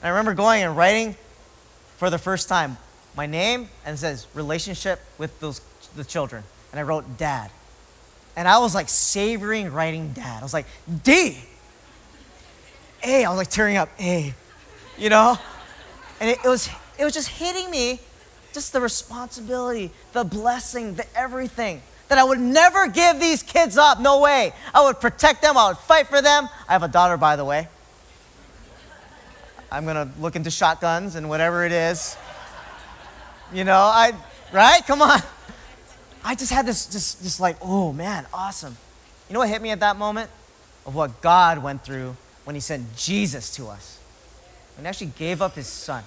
And 0.00 0.06
I 0.06 0.10
remember 0.10 0.34
going 0.34 0.62
and 0.62 0.76
writing 0.76 1.16
for 1.96 2.10
the 2.10 2.18
first 2.18 2.48
time 2.48 2.76
my 3.16 3.26
name 3.26 3.68
and 3.84 3.94
it 3.94 3.98
says 3.98 4.26
relationship 4.34 5.00
with 5.16 5.40
those 5.40 5.60
the 5.96 6.04
children. 6.04 6.44
And 6.70 6.78
I 6.78 6.82
wrote 6.82 7.16
dad. 7.16 7.50
And 8.36 8.46
I 8.46 8.58
was 8.58 8.74
like 8.74 8.88
savoring 8.88 9.72
writing 9.72 10.12
dad. 10.12 10.40
I 10.40 10.42
was 10.42 10.52
like, 10.52 10.66
D. 11.02 11.38
A. 13.02 13.24
I 13.24 13.28
was 13.30 13.38
like 13.38 13.48
tearing 13.48 13.78
up. 13.78 13.88
A. 13.98 14.34
You 14.98 15.08
know? 15.08 15.38
And 16.20 16.30
it, 16.30 16.38
it 16.44 16.48
was 16.48 16.68
it 16.98 17.04
was 17.04 17.14
just 17.14 17.28
hitting 17.28 17.70
me, 17.70 18.00
just 18.56 18.72
the 18.72 18.80
responsibility, 18.80 19.90
the 20.14 20.24
blessing, 20.24 20.94
the 20.94 21.04
everything. 21.14 21.82
That 22.08 22.16
I 22.16 22.24
would 22.24 22.40
never 22.40 22.88
give 22.88 23.20
these 23.20 23.42
kids 23.42 23.76
up. 23.76 24.00
No 24.00 24.20
way. 24.20 24.54
I 24.72 24.82
would 24.82 24.98
protect 24.98 25.42
them. 25.42 25.58
I 25.58 25.68
would 25.68 25.76
fight 25.76 26.06
for 26.06 26.22
them. 26.22 26.48
I 26.66 26.72
have 26.72 26.82
a 26.82 26.88
daughter, 26.88 27.18
by 27.18 27.36
the 27.36 27.44
way. 27.44 27.68
I'm 29.70 29.84
going 29.84 29.96
to 29.96 30.08
look 30.18 30.36
into 30.36 30.50
shotguns 30.50 31.16
and 31.16 31.28
whatever 31.28 31.66
it 31.66 31.72
is. 31.72 32.16
You 33.52 33.64
know, 33.64 33.76
I, 33.76 34.12
right? 34.54 34.80
Come 34.86 35.02
on. 35.02 35.20
I 36.24 36.34
just 36.34 36.50
had 36.50 36.64
this, 36.64 36.86
just, 36.86 37.22
just 37.22 37.38
like, 37.38 37.56
oh 37.60 37.92
man, 37.92 38.24
awesome. 38.32 38.74
You 39.28 39.34
know 39.34 39.40
what 39.40 39.50
hit 39.50 39.60
me 39.60 39.70
at 39.70 39.80
that 39.80 39.98
moment? 39.98 40.30
Of 40.86 40.94
what 40.94 41.20
God 41.20 41.62
went 41.62 41.84
through 41.84 42.16
when 42.44 42.54
He 42.54 42.60
sent 42.60 42.96
Jesus 42.96 43.54
to 43.56 43.66
us. 43.66 43.98
When 44.76 44.86
He 44.86 44.88
actually 44.88 45.12
gave 45.18 45.42
up 45.42 45.56
His 45.56 45.66
Son. 45.66 46.02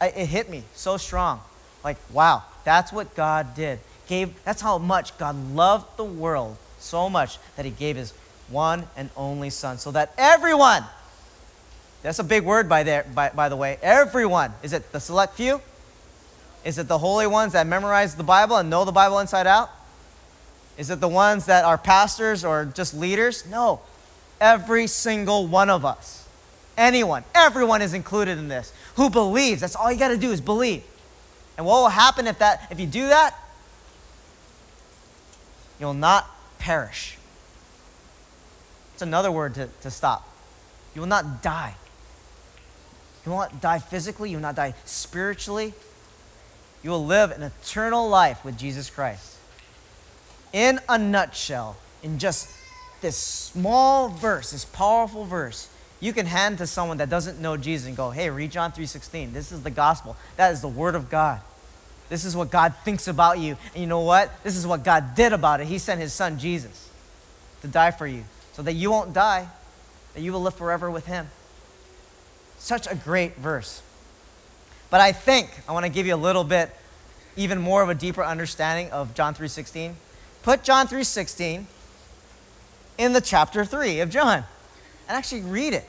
It, 0.00 0.14
it 0.16 0.26
hit 0.26 0.50
me 0.50 0.64
so 0.74 0.96
strong. 0.96 1.40
Like, 1.82 1.96
wow, 2.12 2.42
that's 2.64 2.92
what 2.92 3.14
God 3.14 3.54
did. 3.54 3.78
Gave, 4.06 4.32
that's 4.44 4.60
how 4.60 4.78
much 4.78 5.16
God 5.18 5.36
loved 5.54 5.96
the 5.96 6.04
world 6.04 6.56
so 6.78 7.08
much 7.08 7.38
that 7.56 7.64
He 7.64 7.70
gave 7.70 7.96
His 7.96 8.12
one 8.48 8.86
and 8.96 9.10
only 9.16 9.50
Son, 9.50 9.78
so 9.78 9.90
that 9.92 10.12
everyone, 10.18 10.84
that's 12.02 12.18
a 12.18 12.24
big 12.24 12.44
word 12.44 12.68
by, 12.68 12.82
there, 12.82 13.06
by, 13.14 13.30
by 13.30 13.48
the 13.48 13.56
way, 13.56 13.78
everyone, 13.82 14.52
is 14.62 14.72
it 14.72 14.92
the 14.92 15.00
select 15.00 15.34
few? 15.34 15.60
Is 16.64 16.78
it 16.78 16.88
the 16.88 16.98
holy 16.98 17.26
ones 17.26 17.52
that 17.52 17.66
memorize 17.66 18.14
the 18.14 18.22
Bible 18.22 18.56
and 18.56 18.70
know 18.70 18.84
the 18.84 18.92
Bible 18.92 19.18
inside 19.18 19.46
out? 19.46 19.70
Is 20.76 20.90
it 20.90 21.00
the 21.00 21.08
ones 21.08 21.46
that 21.46 21.64
are 21.64 21.78
pastors 21.78 22.44
or 22.44 22.64
just 22.64 22.94
leaders? 22.94 23.46
No. 23.46 23.80
Every 24.40 24.86
single 24.86 25.46
one 25.46 25.70
of 25.70 25.84
us. 25.84 26.26
Anyone, 26.76 27.22
everyone 27.34 27.82
is 27.82 27.94
included 27.94 28.38
in 28.38 28.48
this. 28.48 28.72
Who 28.96 29.10
believes? 29.10 29.60
That's 29.60 29.76
all 29.76 29.90
you 29.90 29.98
got 29.98 30.08
to 30.08 30.16
do 30.16 30.30
is 30.30 30.40
believe. 30.40 30.84
And 31.56 31.66
what 31.66 31.82
will 31.82 31.88
happen 31.88 32.26
if 32.26 32.38
that 32.38 32.68
if 32.70 32.80
you 32.80 32.86
do 32.86 33.08
that? 33.08 33.34
You'll 35.80 35.94
not 35.94 36.28
perish. 36.58 37.18
It's 38.92 39.02
another 39.02 39.30
word 39.30 39.54
to, 39.54 39.68
to 39.82 39.90
stop. 39.90 40.28
You 40.94 41.00
will 41.00 41.08
not 41.08 41.42
die. 41.42 41.74
You 43.24 43.32
will 43.32 43.38
not 43.38 43.60
die 43.60 43.78
physically, 43.78 44.30
you 44.30 44.36
will 44.36 44.42
not 44.42 44.54
die 44.54 44.74
spiritually. 44.84 45.74
You 46.82 46.90
will 46.90 47.06
live 47.06 47.30
an 47.30 47.42
eternal 47.42 48.08
life 48.08 48.44
with 48.44 48.58
Jesus 48.58 48.90
Christ. 48.90 49.38
In 50.52 50.78
a 50.88 50.98
nutshell, 50.98 51.76
in 52.02 52.18
just 52.18 52.50
this 53.00 53.16
small 53.16 54.08
verse, 54.08 54.50
this 54.50 54.66
powerful 54.66 55.24
verse, 55.24 55.68
you 56.04 56.12
can 56.12 56.26
hand 56.26 56.58
to 56.58 56.66
someone 56.66 56.98
that 56.98 57.08
doesn't 57.08 57.40
know 57.40 57.56
Jesus 57.56 57.88
and 57.88 57.96
go, 57.96 58.10
"Hey, 58.10 58.28
read 58.28 58.50
John 58.50 58.72
3:16. 58.72 59.32
This 59.32 59.50
is 59.50 59.62
the 59.62 59.70
gospel. 59.70 60.16
That 60.36 60.52
is 60.52 60.60
the 60.60 60.68
word 60.68 60.94
of 60.94 61.08
God. 61.08 61.40
This 62.10 62.26
is 62.26 62.36
what 62.36 62.50
God 62.50 62.74
thinks 62.84 63.08
about 63.08 63.38
you. 63.38 63.56
And 63.72 63.80
you 63.80 63.86
know 63.86 64.00
what? 64.00 64.30
This 64.44 64.54
is 64.54 64.66
what 64.66 64.82
God 64.82 65.14
did 65.14 65.32
about 65.32 65.62
it. 65.62 65.66
He 65.66 65.78
sent 65.78 66.02
his 66.02 66.12
son 66.12 66.38
Jesus 66.38 66.88
to 67.62 67.68
die 67.68 67.90
for 67.90 68.06
you 68.06 68.24
so 68.52 68.60
that 68.60 68.74
you 68.74 68.90
won't 68.90 69.14
die, 69.14 69.48
that 70.12 70.20
you 70.20 70.30
will 70.30 70.42
live 70.42 70.54
forever 70.54 70.90
with 70.90 71.06
him." 71.06 71.30
Such 72.58 72.86
a 72.86 72.94
great 72.94 73.38
verse. 73.38 73.80
But 74.90 75.00
I 75.00 75.10
think 75.10 75.62
I 75.66 75.72
want 75.72 75.84
to 75.84 75.90
give 75.90 76.06
you 76.06 76.14
a 76.14 76.16
little 76.16 76.44
bit 76.44 76.70
even 77.34 77.62
more 77.62 77.82
of 77.82 77.88
a 77.88 77.94
deeper 77.94 78.22
understanding 78.22 78.90
of 78.90 79.14
John 79.14 79.34
3:16. 79.34 79.96
Put 80.42 80.64
John 80.64 80.86
3:16 80.86 81.66
in 82.98 83.14
the 83.14 83.22
chapter 83.22 83.64
3 83.64 84.00
of 84.00 84.10
John 84.10 84.44
and 85.08 85.16
actually 85.16 85.42
read 85.42 85.72
it. 85.72 85.88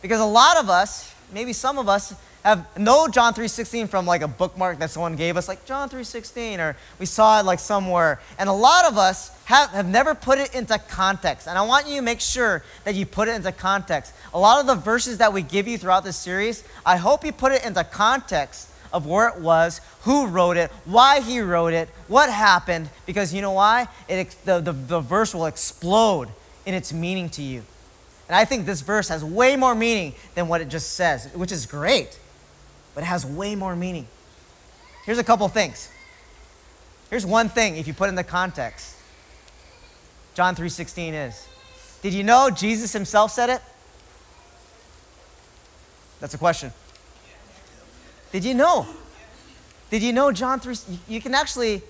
Because 0.00 0.20
a 0.20 0.24
lot 0.24 0.56
of 0.56 0.68
us, 0.68 1.14
maybe 1.32 1.52
some 1.52 1.78
of 1.78 1.88
us, 1.88 2.14
have 2.44 2.66
know 2.76 3.06
John 3.06 3.34
3:16 3.34 3.88
from 3.88 4.04
like 4.04 4.22
a 4.22 4.28
bookmark 4.28 4.80
that 4.80 4.90
someone 4.90 5.14
gave 5.14 5.36
us, 5.36 5.46
like 5.46 5.64
John 5.64 5.88
3:16, 5.88 6.58
or 6.58 6.76
we 6.98 7.06
saw 7.06 7.38
it 7.38 7.44
like 7.44 7.60
somewhere. 7.60 8.20
And 8.38 8.48
a 8.48 8.52
lot 8.52 8.84
of 8.84 8.98
us 8.98 9.30
have, 9.44 9.70
have 9.70 9.86
never 9.86 10.14
put 10.14 10.38
it 10.38 10.54
into 10.54 10.78
context. 10.78 11.46
And 11.46 11.56
I 11.56 11.62
want 11.62 11.86
you 11.86 11.96
to 11.96 12.02
make 12.02 12.20
sure 12.20 12.64
that 12.84 12.94
you 12.94 13.06
put 13.06 13.28
it 13.28 13.36
into 13.36 13.52
context. 13.52 14.12
A 14.34 14.38
lot 14.38 14.60
of 14.60 14.66
the 14.66 14.74
verses 14.74 15.18
that 15.18 15.32
we 15.32 15.42
give 15.42 15.68
you 15.68 15.78
throughout 15.78 16.04
this 16.04 16.16
series, 16.16 16.64
I 16.84 16.96
hope 16.96 17.24
you 17.24 17.32
put 17.32 17.52
it 17.52 17.64
into 17.64 17.84
context 17.84 18.68
of 18.92 19.06
where 19.06 19.28
it 19.28 19.40
was, 19.40 19.80
who 20.02 20.26
wrote 20.26 20.56
it, 20.56 20.70
why 20.84 21.20
he 21.20 21.40
wrote 21.40 21.72
it, 21.72 21.88
what 22.08 22.28
happened, 22.28 22.90
because 23.06 23.32
you 23.32 23.40
know 23.40 23.52
why? 23.52 23.88
It, 24.08 24.36
the, 24.44 24.60
the, 24.60 24.72
the 24.72 25.00
verse 25.00 25.34
will 25.34 25.46
explode 25.46 26.28
in 26.66 26.74
its 26.74 26.92
meaning 26.92 27.30
to 27.30 27.42
you. 27.42 27.62
And 28.28 28.36
I 28.36 28.44
think 28.44 28.66
this 28.66 28.80
verse 28.80 29.08
has 29.08 29.24
way 29.24 29.56
more 29.56 29.74
meaning 29.74 30.14
than 30.34 30.48
what 30.48 30.60
it 30.60 30.68
just 30.68 30.92
says, 30.92 31.28
which 31.34 31.52
is 31.52 31.66
great, 31.66 32.18
but 32.94 33.02
it 33.02 33.06
has 33.06 33.26
way 33.26 33.54
more 33.54 33.76
meaning. 33.76 34.06
Here's 35.04 35.18
a 35.18 35.24
couple 35.24 35.46
things. 35.48 35.90
Here's 37.10 37.26
one 37.26 37.48
thing 37.48 37.76
if 37.76 37.86
you 37.86 37.94
put 37.94 38.08
in 38.08 38.14
the 38.14 38.24
context. 38.24 38.96
John 40.34 40.54
3:16 40.54 41.12
is. 41.12 41.46
Did 42.00 42.14
you 42.14 42.24
know 42.24 42.50
Jesus 42.50 42.92
himself 42.92 43.32
said 43.32 43.50
it? 43.50 43.62
That's 46.20 46.34
a 46.34 46.38
question. 46.38 46.72
Did 48.30 48.44
you 48.44 48.54
know? 48.54 48.86
Did 49.90 50.02
you 50.02 50.12
know 50.12 50.32
John 50.32 50.58
3 50.58 50.76
you 51.06 51.20
can 51.20 51.34
actually 51.34 51.82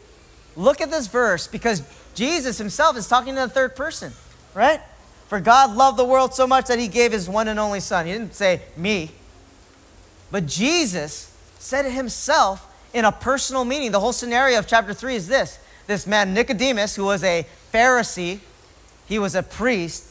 look 0.57 0.81
at 0.81 0.91
this 0.91 1.07
verse 1.07 1.47
because 1.47 1.83
Jesus 2.15 2.59
himself 2.59 2.97
is 2.97 3.07
talking 3.07 3.35
to 3.35 3.43
the 3.43 3.49
third 3.49 3.77
person, 3.77 4.12
right? 4.55 4.81
For 5.33 5.41
God 5.41 5.75
loved 5.75 5.99
the 5.99 6.05
world 6.05 6.35
so 6.35 6.47
much 6.47 6.67
that 6.67 6.79
he 6.79 6.89
gave 6.89 7.11
his 7.11 7.27
one 7.27 7.49
and 7.49 7.59
only 7.59 7.81
son. 7.81 8.05
He 8.05 8.12
didn't 8.12 8.35
say 8.35 8.61
me. 8.77 9.12
But 10.31 10.45
Jesus 10.45 11.35
said 11.59 11.87
it 11.87 11.93
himself 11.93 12.69
in 12.93 13.07
a 13.07 13.12
personal 13.12 13.65
meaning. 13.65 13.93
The 13.93 14.01
whole 14.01 14.12
scenario 14.12 14.59
of 14.59 14.67
chapter 14.67 14.93
3 14.93 15.15
is 15.15 15.29
this. 15.29 15.59
This 15.87 16.07
man 16.07 16.35
Nicodemus 16.35 16.97
who 16.97 17.05
was 17.07 17.25
a 17.25 17.47
Pharisee, 17.73 18.41
he 19.07 19.19
was 19.19 19.35
a 19.35 19.43
priest, 19.43 20.05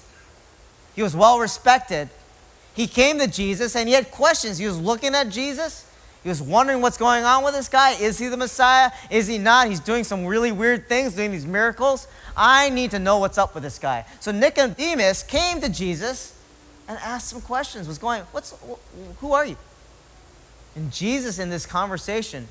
he 0.95 1.03
was 1.03 1.15
well 1.15 1.37
respected. 1.37 2.09
He 2.73 2.87
came 2.87 3.19
to 3.19 3.27
Jesus 3.27 3.75
and 3.75 3.87
he 3.87 3.93
had 3.93 4.09
questions. 4.09 4.57
He 4.57 4.65
was 4.65 4.79
looking 4.79 5.13
at 5.13 5.29
Jesus. 5.29 5.85
He 6.23 6.29
was 6.29 6.41
wondering 6.41 6.81
what's 6.81 6.97
going 6.97 7.23
on 7.23 7.43
with 7.43 7.53
this 7.55 7.67
guy. 7.67 7.91
Is 7.93 8.19
he 8.19 8.27
the 8.27 8.37
Messiah? 8.37 8.91
Is 9.09 9.27
he 9.27 9.37
not? 9.37 9.67
He's 9.67 9.79
doing 9.79 10.03
some 10.03 10.25
really 10.25 10.51
weird 10.51 10.87
things, 10.87 11.15
doing 11.15 11.31
these 11.31 11.47
miracles. 11.47 12.07
I 12.37 12.69
need 12.69 12.91
to 12.91 12.99
know 12.99 13.17
what's 13.17 13.39
up 13.39 13.55
with 13.55 13.63
this 13.63 13.79
guy. 13.79 14.05
So 14.19 14.31
Nicodemus 14.31 15.23
came 15.23 15.61
to 15.61 15.69
Jesus 15.69 16.37
and 16.87 16.99
asked 17.01 17.29
some 17.29 17.41
questions. 17.41 17.87
Was 17.87 17.97
going, 17.97 18.21
what's, 18.31 18.53
who 19.19 19.33
are 19.33 19.45
you? 19.45 19.57
And 20.75 20.91
Jesus, 20.91 21.39
in 21.39 21.49
this 21.49 21.65
conversation, 21.65 22.47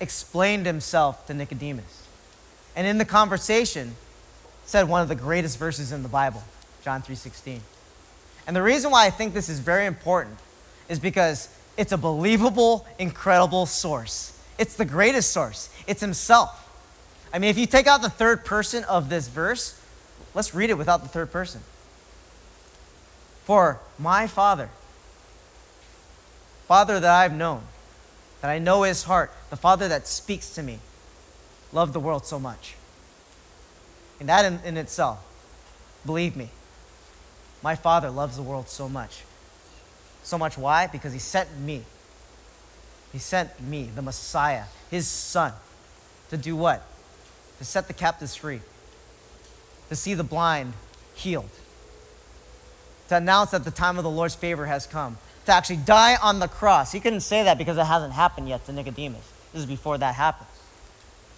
explained 0.00 0.64
himself 0.64 1.26
to 1.26 1.34
Nicodemus. 1.34 2.06
And 2.74 2.86
in 2.86 2.98
the 2.98 3.04
conversation, 3.04 3.96
said 4.64 4.88
one 4.88 5.02
of 5.02 5.08
the 5.08 5.14
greatest 5.14 5.58
verses 5.58 5.92
in 5.92 6.02
the 6.02 6.08
Bible, 6.08 6.42
John 6.84 7.02
3:16. 7.02 7.60
And 8.46 8.54
the 8.54 8.62
reason 8.62 8.90
why 8.90 9.06
I 9.06 9.10
think 9.10 9.34
this 9.34 9.48
is 9.48 9.60
very 9.60 9.86
important 9.86 10.38
is 10.88 10.98
because 10.98 11.48
it's 11.78 11.92
a 11.92 11.96
believable, 11.96 12.86
incredible 12.98 13.64
source. 13.64 14.36
It's 14.58 14.74
the 14.74 14.84
greatest 14.84 15.30
source. 15.30 15.70
It's 15.86 16.00
himself. 16.00 16.68
I 17.32 17.38
mean, 17.38 17.50
if 17.50 17.56
you 17.56 17.66
take 17.66 17.86
out 17.86 18.02
the 18.02 18.10
third 18.10 18.44
person 18.44 18.82
of 18.84 19.08
this 19.08 19.28
verse, 19.28 19.80
let's 20.34 20.54
read 20.54 20.70
it 20.70 20.76
without 20.76 21.02
the 21.02 21.08
third 21.08 21.30
person. 21.30 21.60
For 23.44 23.78
my 23.96 24.26
Father, 24.26 24.68
Father 26.66 26.98
that 26.98 27.10
I've 27.10 27.32
known, 27.32 27.62
that 28.40 28.50
I 28.50 28.58
know 28.58 28.82
his 28.82 29.04
heart, 29.04 29.32
the 29.48 29.56
Father 29.56 29.86
that 29.88 30.08
speaks 30.08 30.50
to 30.56 30.62
me, 30.64 30.80
loved 31.72 31.92
the 31.92 32.00
world 32.00 32.26
so 32.26 32.40
much. 32.40 32.74
And 34.18 34.28
that 34.28 34.44
in, 34.44 34.58
in 34.64 34.76
itself, 34.76 35.20
believe 36.04 36.36
me, 36.36 36.50
my 37.62 37.76
Father 37.76 38.10
loves 38.10 38.36
the 38.36 38.42
world 38.42 38.68
so 38.68 38.88
much. 38.88 39.22
So 40.28 40.36
much 40.36 40.58
why? 40.58 40.88
Because 40.88 41.14
he 41.14 41.18
sent 41.18 41.48
me. 41.58 41.84
He 43.14 43.18
sent 43.18 43.62
me, 43.62 43.88
the 43.94 44.02
Messiah, 44.02 44.64
his 44.90 45.08
son, 45.08 45.54
to 46.28 46.36
do 46.36 46.54
what? 46.54 46.82
To 47.60 47.64
set 47.64 47.86
the 47.86 47.94
captives 47.94 48.36
free, 48.36 48.60
to 49.88 49.96
see 49.96 50.12
the 50.12 50.22
blind 50.22 50.74
healed, 51.14 51.48
to 53.08 53.16
announce 53.16 53.52
that 53.52 53.64
the 53.64 53.70
time 53.70 53.96
of 53.96 54.04
the 54.04 54.10
Lord's 54.10 54.34
favor 54.34 54.66
has 54.66 54.86
come, 54.86 55.16
to 55.46 55.52
actually 55.54 55.78
die 55.78 56.16
on 56.16 56.40
the 56.40 56.48
cross. 56.48 56.92
He 56.92 57.00
couldn't 57.00 57.22
say 57.22 57.44
that 57.44 57.56
because 57.56 57.78
it 57.78 57.86
hasn't 57.86 58.12
happened 58.12 58.50
yet 58.50 58.66
to 58.66 58.72
Nicodemus. 58.74 59.26
This 59.54 59.60
is 59.60 59.66
before 59.66 59.96
that 59.96 60.14
happens. 60.14 60.50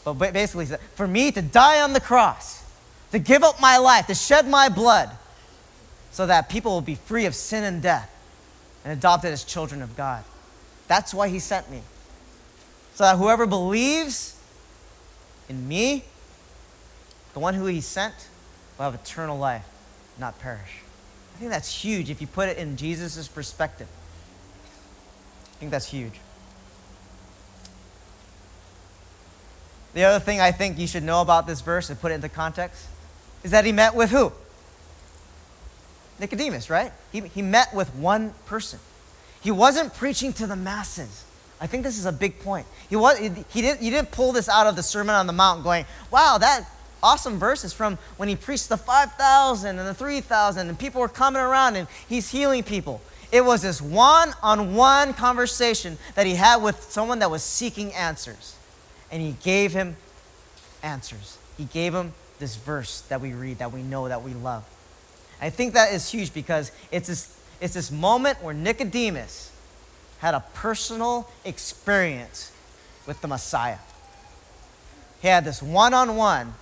But 0.03 0.15
basically, 0.15 0.67
for 0.97 1.07
me 1.07 1.31
to 1.31 1.43
die 1.43 1.81
on 1.81 1.93
the 1.93 2.01
cross, 2.01 2.65
to 3.13 3.21
give 3.21 3.45
up 3.45 3.61
my 3.61 3.77
life, 3.77 4.09
to 4.09 4.17
shed 4.17 4.49
my 4.49 4.69
blood, 4.69 5.11
so 6.11 6.27
that 6.27 6.49
people 6.49 6.73
will 6.73 6.81
be 6.81 6.97
free 6.97 7.27
of 7.27 7.37
sin 7.37 7.63
and 7.63 7.81
death 7.81 8.17
and 8.85 8.93
adopted 8.93 9.33
as 9.33 9.45
children 9.45 9.83
of 9.83 9.97
God. 9.97 10.25
That's 10.89 11.15
why 11.15 11.29
he 11.29 11.39
sent 11.39 11.71
me. 11.71 11.83
So 12.95 13.05
that 13.05 13.17
whoever 13.17 13.47
believes 13.47 14.37
in 15.49 15.69
me, 15.69 16.05
the 17.35 17.41
one 17.41 17.55
who 17.55 17.67
he 17.67 17.81
sent, 17.81 18.15
will 18.77 18.85
have 18.87 18.95
eternal 18.95 19.39
life, 19.39 19.67
not 20.19 20.39
perish. 20.39 20.83
I 21.35 21.39
think 21.39 21.51
that's 21.51 21.73
huge 21.83 22.11
if 22.11 22.21
you 22.21 22.27
put 22.27 22.49
it 22.49 22.59
in 22.59 22.77
Jesus' 22.77 23.29
perspective. 23.29 23.89
I 25.55 25.59
think 25.59 25.71
that's 25.71 25.87
huge. 25.87 26.15
The 29.95 30.05
other 30.05 30.21
thing 30.21 30.41
I 30.41 30.53
think 30.53 30.79
you 30.79 30.87
should 30.87 31.03
know 31.03 31.21
about 31.21 31.47
this 31.47 31.61
verse 31.61 31.91
and 31.91 32.01
put 32.01 32.13
it 32.13 32.17
into 32.17 32.29
context 32.29 32.87
is 33.43 33.51
that 33.51 33.65
he 33.65 33.73
met 33.73 33.95
with 33.95 34.11
who? 34.11 34.33
Nicodemus, 36.21 36.71
right? 36.71 36.93
He, 37.11 37.21
he 37.21 37.43
met 37.43 37.75
with 37.75 37.93
one 37.95 38.33
person. 38.47 38.79
He 39.41 39.51
wasn't 39.51 39.95
preaching 39.95 40.33
to 40.35 40.47
the 40.47 40.57
masses. 40.57 41.25
I 41.61 41.67
think 41.67 41.83
this 41.83 41.99
is 41.99 42.07
a 42.07 42.13
big 42.13 42.41
point. 42.41 42.67
He, 42.89 42.97
was, 42.97 43.19
he, 43.19 43.29
didn't, 43.61 43.81
he 43.81 43.91
didn't 43.91 44.11
pull 44.11 44.33
this 44.33 44.49
out 44.49 44.67
of 44.67 44.77
the 44.77 44.83
Sermon 44.83 45.15
on 45.15 45.27
the 45.27 45.33
Mount 45.33 45.63
going, 45.63 45.85
wow, 46.11 46.39
that 46.39 46.65
awesome 47.03 47.39
verse 47.39 47.65
is 47.65 47.73
from 47.73 47.99
when 48.17 48.29
he 48.29 48.37
preached 48.37 48.69
the 48.69 48.77
5,000 48.77 49.79
and 49.79 49.89
the 49.89 49.95
3,000 49.95 50.69
and 50.69 50.79
people 50.79 51.01
were 51.01 51.09
coming 51.09 51.41
around 51.41 51.77
and 51.77 51.89
he's 52.09 52.31
healing 52.31 52.63
people. 52.63 53.01
It 53.33 53.45
was 53.45 53.63
this 53.63 53.81
one 53.81 54.33
on 54.43 54.75
one 54.75 55.15
conversation 55.15 55.99
that 56.15 56.27
he 56.27 56.35
had 56.35 56.57
with 56.57 56.91
someone 56.91 57.21
that 57.21 57.31
was 57.31 57.43
seeking 57.43 57.93
answers. 57.95 58.57
And 59.11 59.23
he 59.23 59.37
gave 59.43 59.73
him 59.73 59.97
answers. 60.83 61.39
He 61.57 61.65
gave 61.65 61.95
him 61.95 62.13
this 62.39 62.57
verse 62.57 63.03
that 63.03 63.21
we 63.21 63.33
read, 63.33 63.59
that 63.59 63.73
we 63.73 63.83
know, 63.83 64.09
that 64.09 64.23
we 64.23 64.33
love. 64.35 64.65
I 65.41 65.51
think 65.51 65.75
that 65.75 65.93
is 65.93 66.11
huge 66.11 66.35
because 66.35 66.73
it's 66.93 67.09
this, 67.09 67.41
it's 67.61 67.75
this 67.75 67.91
moment 67.91 68.43
where 68.43 68.55
Nicodemus 68.55 69.53
had 70.19 70.35
a 70.35 70.45
personal 70.55 71.31
experience 71.45 72.53
with 73.07 73.21
the 73.23 73.29
Messiah. 73.29 73.79
He 75.23 75.29
had 75.29 75.45
this 75.45 75.63
one 75.63 75.95
on 75.95 76.17
one 76.17 76.55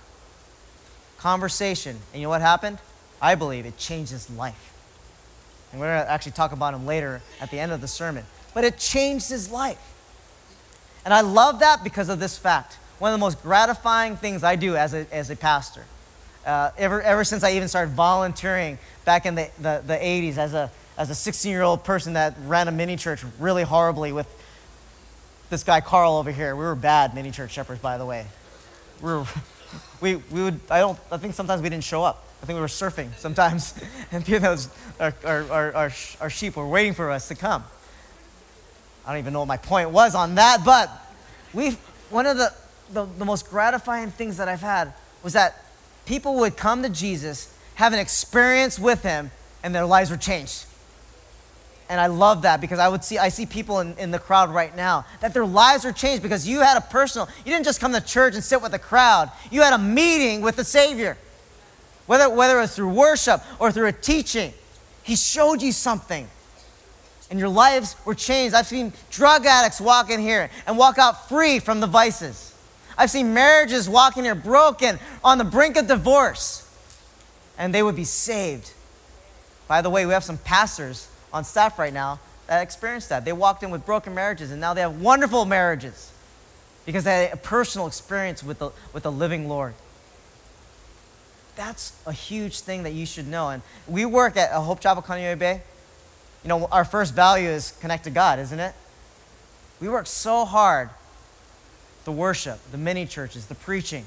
conversation. 1.17 1.97
And 2.13 2.21
you 2.21 2.25
know 2.25 2.29
what 2.29 2.41
happened? 2.41 2.79
I 3.21 3.35
believe 3.35 3.65
it 3.65 3.77
changed 3.77 4.11
his 4.11 4.29
life. 4.29 4.73
And 5.71 5.79
we're 5.79 5.93
going 5.93 6.05
to 6.05 6.11
actually 6.11 6.31
talk 6.31 6.51
about 6.51 6.73
him 6.73 6.85
later 6.85 7.21
at 7.41 7.51
the 7.51 7.59
end 7.59 7.71
of 7.71 7.81
the 7.81 7.87
sermon. 7.87 8.25
But 8.53 8.63
it 8.63 8.77
changed 8.77 9.29
his 9.29 9.51
life. 9.51 9.77
And 11.05 11.13
I 11.13 11.21
love 11.21 11.59
that 11.59 11.83
because 11.83 12.09
of 12.09 12.19
this 12.19 12.37
fact. 12.37 12.77
One 12.97 13.11
of 13.11 13.19
the 13.19 13.23
most 13.23 13.41
gratifying 13.41 14.17
things 14.17 14.43
I 14.43 14.55
do 14.55 14.75
as 14.75 14.93
a, 14.93 15.05
as 15.13 15.29
a 15.29 15.35
pastor, 15.35 15.85
uh, 16.49 16.71
ever, 16.77 17.01
ever 17.01 17.23
since 17.23 17.43
I 17.43 17.51
even 17.51 17.67
started 17.67 17.91
volunteering 17.93 18.79
back 19.05 19.25
in 19.25 19.35
the, 19.35 19.49
the, 19.59 19.83
the 19.85 19.93
80s 19.93 20.37
as 20.37 20.53
a, 20.53 20.71
as 20.97 21.09
a 21.09 21.15
16 21.15 21.51
year 21.51 21.61
old 21.61 21.83
person 21.83 22.13
that 22.13 22.35
ran 22.45 22.67
a 22.67 22.71
mini 22.71 22.97
church 22.97 23.23
really 23.39 23.63
horribly 23.63 24.11
with 24.11 24.27
this 25.51 25.63
guy 25.63 25.79
Carl 25.79 26.17
over 26.17 26.31
here. 26.31 26.55
We 26.55 26.63
were 26.63 26.75
bad 26.75 27.13
mini 27.13 27.31
church 27.31 27.51
shepherds, 27.51 27.79
by 27.81 27.97
the 27.97 28.05
way. 28.05 28.25
We, 29.01 29.11
were, 29.11 29.25
we, 30.01 30.15
we 30.15 30.43
would, 30.43 30.59
I 30.69 30.79
don't, 30.79 30.99
I 31.11 31.17
think 31.17 31.35
sometimes 31.35 31.61
we 31.61 31.69
didn't 31.69 31.83
show 31.83 32.03
up. 32.03 32.25
I 32.41 32.45
think 32.45 32.55
we 32.55 32.61
were 32.61 32.67
surfing 32.67 33.13
sometimes, 33.17 33.73
and 34.11 34.23
those, 34.23 34.69
our, 34.99 35.13
our, 35.25 35.51
our, 35.51 35.91
our, 36.21 36.29
sheep 36.29 36.55
were 36.55 36.67
waiting 36.67 36.93
for 36.93 37.11
us 37.11 37.27
to 37.27 37.35
come. 37.35 37.63
I 39.05 39.11
don't 39.11 39.19
even 39.19 39.33
know 39.33 39.39
what 39.39 39.49
my 39.49 39.57
point 39.57 39.91
was 39.91 40.15
on 40.15 40.35
that, 40.35 40.63
but 40.63 40.89
we 41.53 41.71
one 42.09 42.25
of 42.25 42.37
the, 42.37 42.53
the, 42.93 43.05
the 43.05 43.25
most 43.25 43.49
gratifying 43.49 44.09
things 44.09 44.37
that 44.37 44.47
I've 44.47 44.61
had 44.61 44.93
was 45.21 45.33
that 45.33 45.65
people 46.09 46.37
would 46.37 46.57
come 46.57 46.81
to 46.81 46.89
Jesus, 46.89 47.53
have 47.75 47.93
an 47.93 47.99
experience 47.99 48.79
with 48.79 49.03
him, 49.03 49.29
and 49.63 49.75
their 49.75 49.85
lives 49.85 50.09
were 50.09 50.17
changed. 50.17 50.65
And 51.87 52.01
I 52.01 52.07
love 52.07 52.41
that 52.41 52.59
because 52.61 52.79
I 52.79 52.89
would 52.89 53.03
see 53.03 53.17
I 53.17 53.29
see 53.29 53.45
people 53.45 53.79
in, 53.79 53.95
in 53.97 54.11
the 54.11 54.19
crowd 54.19 54.49
right 54.49 54.75
now 54.75 55.05
that 55.21 55.33
their 55.33 55.45
lives 55.45 55.85
are 55.85 55.91
changed 55.91 56.23
because 56.23 56.47
you 56.47 56.61
had 56.61 56.77
a 56.77 56.81
personal, 56.81 57.29
you 57.45 57.51
didn't 57.51 57.65
just 57.65 57.79
come 57.79 57.93
to 57.93 58.01
church 58.01 58.33
and 58.33 58.43
sit 58.43 58.61
with 58.61 58.71
the 58.71 58.79
crowd. 58.79 59.31
You 59.51 59.61
had 59.61 59.73
a 59.73 59.77
meeting 59.77 60.41
with 60.41 60.55
the 60.55 60.63
Savior. 60.63 61.15
Whether, 62.07 62.27
whether 62.29 62.57
it 62.57 62.61
was 62.61 62.75
through 62.75 62.89
worship 62.89 63.41
or 63.59 63.71
through 63.71 63.87
a 63.87 63.91
teaching, 63.91 64.51
He 65.03 65.15
showed 65.15 65.61
you 65.61 65.71
something 65.71 66.27
and 67.29 67.39
your 67.39 67.49
lives 67.49 67.95
were 68.05 68.15
changed. 68.15 68.55
I've 68.55 68.65
seen 68.65 68.93
drug 69.11 69.45
addicts 69.45 69.79
walk 69.79 70.09
in 70.09 70.19
here 70.19 70.49
and 70.65 70.75
walk 70.75 70.97
out 70.97 71.29
free 71.29 71.59
from 71.59 71.79
the 71.79 71.87
vices. 71.87 72.48
I've 72.99 73.09
seen 73.09 73.33
marriages 73.33 73.89
walking 73.89 74.25
here 74.25 74.35
broken 74.35 74.99
on 75.23 75.39
the 75.39 75.43
brink 75.43 75.77
of 75.77 75.87
divorce, 75.87 76.69
and 77.57 77.73
they 77.73 77.81
would 77.81 77.95
be 77.95 78.03
saved. 78.03 78.73
By 79.67 79.81
the 79.81 79.89
way, 79.89 80.05
we 80.05 80.13
have 80.13 80.23
some 80.23 80.37
pastors 80.37 81.07
on 81.33 81.43
staff 81.43 81.79
right 81.79 81.93
now 81.93 82.19
that 82.47 82.61
experienced 82.61 83.09
that. 83.09 83.25
They 83.25 83.33
walked 83.33 83.63
in 83.63 83.71
with 83.71 83.85
broken 83.85 84.13
marriages, 84.13 84.51
and 84.51 84.61
now 84.61 84.75
they 84.75 84.81
have 84.81 85.01
wonderful 85.01 85.45
marriages 85.45 86.11
because 86.85 87.05
they 87.05 87.25
had 87.25 87.33
a 87.33 87.37
personal 87.37 87.87
experience 87.87 88.43
with 88.43 88.59
the, 88.59 88.69
with 88.93 89.03
the 89.03 89.11
living 89.11 89.49
Lord. 89.49 89.73
That's 91.55 91.93
a 92.05 92.13
huge 92.13 92.59
thing 92.59 92.83
that 92.83 92.93
you 92.93 93.05
should 93.07 93.27
know. 93.27 93.49
And 93.49 93.63
we 93.87 94.05
work 94.05 94.37
at 94.37 94.51
uh, 94.51 94.61
Hope 94.61 94.79
Chapel 94.79 95.01
Kaneohe 95.01 95.39
Bay 95.39 95.61
you 96.43 96.49
know, 96.49 96.67
our 96.71 96.85
first 96.85 97.13
value 97.13 97.49
is 97.49 97.71
connect 97.81 98.05
to 98.05 98.09
God, 98.09 98.39
isn't 98.39 98.59
it? 98.59 98.73
We 99.81 99.89
work 99.89 100.07
so 100.07 100.45
hard 100.45 100.89
the 102.09 102.15
worship, 102.15 102.59
the 102.71 102.77
mini 102.77 103.05
churches, 103.05 103.45
the 103.45 103.53
preaching. 103.53 104.03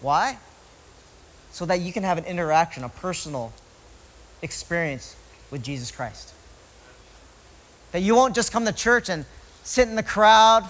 Why? 0.00 0.36
So 1.52 1.64
that 1.66 1.80
you 1.80 1.92
can 1.92 2.02
have 2.02 2.18
an 2.18 2.24
interaction, 2.24 2.82
a 2.82 2.88
personal 2.88 3.52
experience 4.42 5.14
with 5.52 5.62
Jesus 5.62 5.92
Christ. 5.92 6.34
That 7.92 8.02
you 8.02 8.16
won't 8.16 8.34
just 8.34 8.50
come 8.50 8.64
to 8.64 8.72
church 8.72 9.08
and 9.08 9.24
sit 9.62 9.86
in 9.86 9.94
the 9.94 10.02
crowd, 10.02 10.68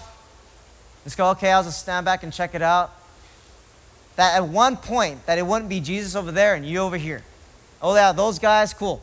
just 1.05 1.17
go, 1.17 1.31
okay, 1.31 1.51
I'll 1.51 1.65
just 1.65 1.81
stand 1.81 2.05
back 2.05 2.25
and 2.25 2.31
check 2.31 2.55
it 2.55 2.61
out. 2.61 2.93
That 4.17 4.37
at 4.37 4.47
one 4.47 4.77
point, 4.77 5.25
that 5.25 5.39
it 5.39 5.47
wouldn't 5.47 5.71
be 5.71 5.81
Jesus 5.81 6.15
over 6.15 6.31
there 6.31 6.55
and 6.55 6.67
you 6.67 6.81
over 6.81 6.99
here. 6.99 7.23
Oh, 7.81 7.95
yeah, 7.95 8.13
those 8.13 8.39
guys, 8.39 8.75
cool 8.75 9.01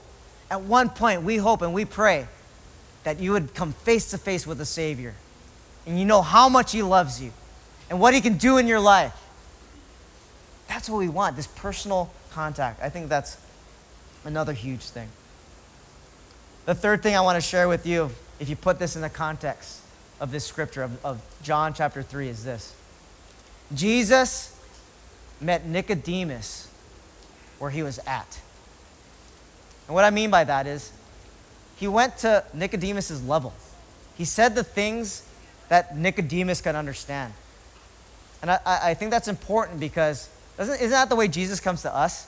at 0.51 0.61
one 0.61 0.89
point, 0.89 1.23
we 1.23 1.37
hope 1.37 1.63
and 1.63 1.73
we 1.73 1.85
pray 1.85 2.27
that 3.03 3.19
you 3.19 3.31
would 3.31 3.55
come 3.55 3.73
face 3.73 4.11
to 4.11 4.19
face 4.19 4.45
with 4.45 4.59
the 4.59 4.65
Savior 4.65 5.15
and 5.89 5.99
you 5.99 6.05
know 6.05 6.21
how 6.21 6.49
much 6.49 6.71
He 6.71 6.83
loves 6.83 7.19
you 7.19 7.31
and 7.89 7.99
what 7.99 8.13
He 8.13 8.21
can 8.21 8.37
do 8.37 8.59
in 8.59 8.67
your 8.67 8.79
life. 8.79 9.15
That's 10.67 10.87
what 10.87 10.99
we 10.99 11.09
want 11.09 11.35
this 11.35 11.47
personal 11.47 12.11
contact. 12.29 12.79
I 12.83 12.89
think 12.89 13.09
that's 13.09 13.37
another 14.23 14.53
huge 14.53 14.81
thing. 14.81 15.09
The 16.65 16.75
third 16.75 17.01
thing 17.01 17.15
I 17.15 17.21
want 17.21 17.37
to 17.37 17.41
share 17.41 17.67
with 17.67 17.87
you, 17.87 18.11
if 18.39 18.49
you 18.49 18.55
put 18.55 18.77
this 18.77 18.95
in 18.95 19.01
the 19.01 19.09
context 19.09 19.81
of 20.19 20.29
this 20.29 20.45
scripture 20.45 20.83
of, 20.83 21.03
of 21.03 21.21
John 21.41 21.73
chapter 21.73 22.03
3, 22.03 22.27
is 22.27 22.43
this 22.43 22.75
Jesus 23.73 24.55
met 25.41 25.65
Nicodemus 25.65 26.69
where 27.57 27.71
he 27.71 27.81
was 27.81 27.97
at. 28.05 28.39
And 29.87 29.95
what 29.95 30.05
I 30.05 30.11
mean 30.11 30.29
by 30.29 30.43
that 30.43 30.67
is, 30.67 30.91
he 31.77 31.87
went 31.87 32.17
to 32.19 32.43
Nicodemus' 32.53 33.23
level. 33.23 33.53
He 34.15 34.25
said 34.25 34.53
the 34.53 34.63
things 34.63 35.23
that 35.69 35.97
Nicodemus 35.97 36.61
could 36.61 36.75
understand. 36.75 37.33
And 38.41 38.51
I, 38.51 38.59
I 38.65 38.93
think 38.93 39.11
that's 39.11 39.27
important 39.27 39.79
because 39.79 40.29
isn't 40.59 40.89
that 40.89 41.09
the 41.09 41.15
way 41.15 41.27
Jesus 41.27 41.59
comes 41.59 41.83
to 41.83 41.95
us? 41.95 42.27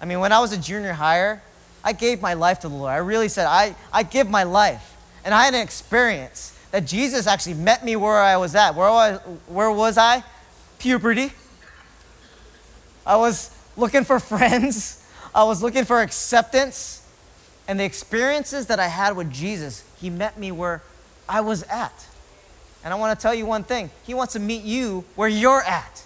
I 0.00 0.04
mean, 0.04 0.20
when 0.20 0.32
I 0.32 0.40
was 0.40 0.52
a 0.52 0.58
junior 0.58 0.92
higher, 0.92 1.42
I 1.82 1.92
gave 1.92 2.22
my 2.22 2.34
life 2.34 2.60
to 2.60 2.68
the 2.68 2.74
Lord. 2.74 2.92
I 2.92 2.98
really 2.98 3.28
said, 3.28 3.46
I, 3.46 3.74
I 3.92 4.02
give 4.02 4.30
my 4.30 4.44
life. 4.44 4.96
And 5.24 5.34
I 5.34 5.44
had 5.44 5.54
an 5.54 5.60
experience 5.60 6.58
that 6.70 6.86
Jesus 6.86 7.26
actually 7.26 7.54
met 7.54 7.84
me 7.84 7.96
where 7.96 8.18
I 8.18 8.36
was 8.36 8.54
at. 8.54 8.74
Where 8.74 8.90
was, 8.90 9.20
where 9.46 9.70
was 9.70 9.98
I? 9.98 10.22
Puberty. 10.78 11.32
I 13.06 13.16
was 13.16 13.50
looking 13.76 14.04
for 14.04 14.18
friends. 14.20 15.04
I 15.34 15.44
was 15.44 15.62
looking 15.62 15.84
for 15.84 16.00
acceptance. 16.00 17.06
And 17.66 17.80
the 17.80 17.84
experiences 17.84 18.66
that 18.66 18.78
I 18.78 18.88
had 18.88 19.16
with 19.16 19.32
Jesus, 19.32 19.84
He 20.00 20.10
met 20.10 20.38
me 20.38 20.52
where 20.52 20.82
I 21.28 21.40
was 21.40 21.62
at. 21.64 22.06
And 22.84 22.92
I 22.92 22.96
want 22.96 23.18
to 23.18 23.22
tell 23.22 23.34
you 23.34 23.46
one 23.46 23.64
thing 23.64 23.90
He 24.04 24.14
wants 24.14 24.34
to 24.34 24.38
meet 24.38 24.62
you 24.62 25.04
where 25.16 25.28
you're 25.28 25.62
at. 25.62 26.04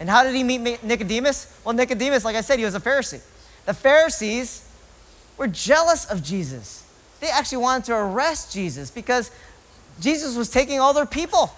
And 0.00 0.10
how 0.10 0.24
did 0.24 0.34
He 0.34 0.42
meet 0.42 0.82
Nicodemus? 0.82 1.56
Well, 1.64 1.74
Nicodemus, 1.74 2.24
like 2.24 2.36
I 2.36 2.40
said, 2.40 2.58
he 2.58 2.64
was 2.64 2.74
a 2.74 2.80
Pharisee. 2.80 3.22
The 3.64 3.74
Pharisees 3.74 4.68
were 5.38 5.46
jealous 5.46 6.04
of 6.06 6.22
Jesus. 6.22 6.84
They 7.20 7.28
actually 7.30 7.58
wanted 7.58 7.84
to 7.86 7.94
arrest 7.94 8.52
Jesus 8.52 8.90
because 8.90 9.30
Jesus 10.00 10.36
was 10.36 10.50
taking 10.50 10.80
all 10.80 10.92
their 10.92 11.06
people. 11.06 11.52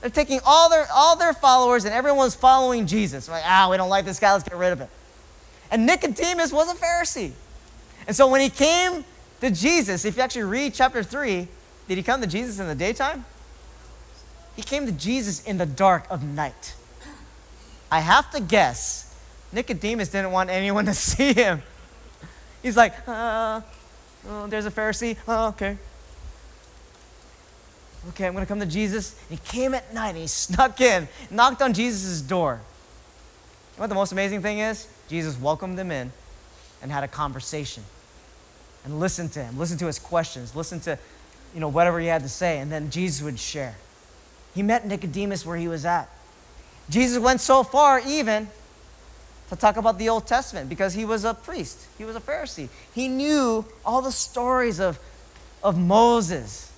They're 0.00 0.10
taking 0.10 0.40
all 0.44 0.70
their, 0.70 0.86
all 0.92 1.16
their 1.16 1.32
followers 1.32 1.84
and 1.84 1.92
everyone's 1.92 2.34
following 2.34 2.86
Jesus. 2.86 3.28
Like, 3.28 3.42
ah, 3.44 3.68
we 3.70 3.76
don't 3.76 3.88
like 3.88 4.04
this 4.04 4.18
guy, 4.18 4.32
let's 4.32 4.44
get 4.44 4.56
rid 4.56 4.72
of 4.72 4.78
him. 4.78 4.88
And 5.70 5.86
Nicodemus 5.86 6.52
was 6.52 6.70
a 6.70 6.74
Pharisee. 6.74 7.32
And 8.06 8.16
so 8.16 8.28
when 8.28 8.40
he 8.40 8.48
came 8.48 9.04
to 9.40 9.50
Jesus, 9.50 10.04
if 10.04 10.16
you 10.16 10.22
actually 10.22 10.44
read 10.44 10.72
chapter 10.72 11.02
3, 11.02 11.46
did 11.88 11.96
he 11.96 12.02
come 12.02 12.20
to 12.20 12.26
Jesus 12.26 12.58
in 12.58 12.66
the 12.66 12.74
daytime? 12.74 13.24
He 14.58 14.64
came 14.64 14.86
to 14.86 14.92
Jesus 14.92 15.44
in 15.44 15.56
the 15.56 15.66
dark 15.66 16.04
of 16.10 16.24
night. 16.24 16.74
I 17.92 18.00
have 18.00 18.28
to 18.32 18.40
guess 18.40 19.16
Nicodemus 19.52 20.08
didn't 20.08 20.32
want 20.32 20.50
anyone 20.50 20.84
to 20.86 20.94
see 21.10 21.32
him. 21.32 21.62
He's 22.60 22.76
like, 22.76 22.92
uh, 23.06 23.60
oh, 24.28 24.48
there's 24.48 24.66
a 24.66 24.72
Pharisee. 24.72 25.16
Oh, 25.28 25.50
okay. 25.50 25.78
Okay, 28.08 28.26
I'm 28.26 28.32
going 28.32 28.44
to 28.44 28.48
come 28.48 28.58
to 28.58 28.66
Jesus. 28.66 29.16
And 29.30 29.38
he 29.38 29.46
came 29.46 29.74
at 29.74 29.94
night 29.94 30.08
and 30.08 30.18
he 30.18 30.26
snuck 30.26 30.80
in, 30.80 31.06
knocked 31.30 31.62
on 31.62 31.72
Jesus' 31.72 32.20
door. 32.20 32.54
You 32.54 33.78
know 33.78 33.82
what 33.82 33.90
the 33.90 33.94
most 33.94 34.10
amazing 34.10 34.42
thing 34.42 34.58
is? 34.58 34.88
Jesus 35.08 35.38
welcomed 35.38 35.78
him 35.78 35.92
in 35.92 36.10
and 36.82 36.90
had 36.90 37.04
a 37.04 37.08
conversation 37.08 37.84
and 38.84 38.98
listened 38.98 39.30
to 39.34 39.44
him, 39.44 39.56
listened 39.56 39.78
to 39.78 39.86
his 39.86 40.00
questions, 40.00 40.56
listened 40.56 40.82
to 40.82 40.98
you 41.54 41.60
know, 41.60 41.68
whatever 41.68 42.00
he 42.00 42.08
had 42.08 42.22
to 42.22 42.28
say, 42.28 42.58
and 42.58 42.72
then 42.72 42.90
Jesus 42.90 43.22
would 43.22 43.38
share. 43.38 43.76
He 44.54 44.62
met 44.62 44.86
Nicodemus 44.86 45.44
where 45.46 45.56
he 45.56 45.68
was 45.68 45.84
at. 45.84 46.08
Jesus 46.90 47.18
went 47.18 47.40
so 47.40 47.62
far, 47.62 48.00
even 48.00 48.48
to 49.50 49.56
talk 49.56 49.76
about 49.76 49.98
the 49.98 50.08
Old 50.08 50.26
Testament 50.26 50.68
because 50.68 50.94
he 50.94 51.04
was 51.04 51.24
a 51.24 51.34
priest, 51.34 51.86
he 51.96 52.04
was 52.04 52.16
a 52.16 52.20
Pharisee. 52.20 52.68
He 52.94 53.08
knew 53.08 53.64
all 53.84 54.02
the 54.02 54.12
stories 54.12 54.78
of, 54.78 54.98
of 55.62 55.78
Moses 55.78 56.72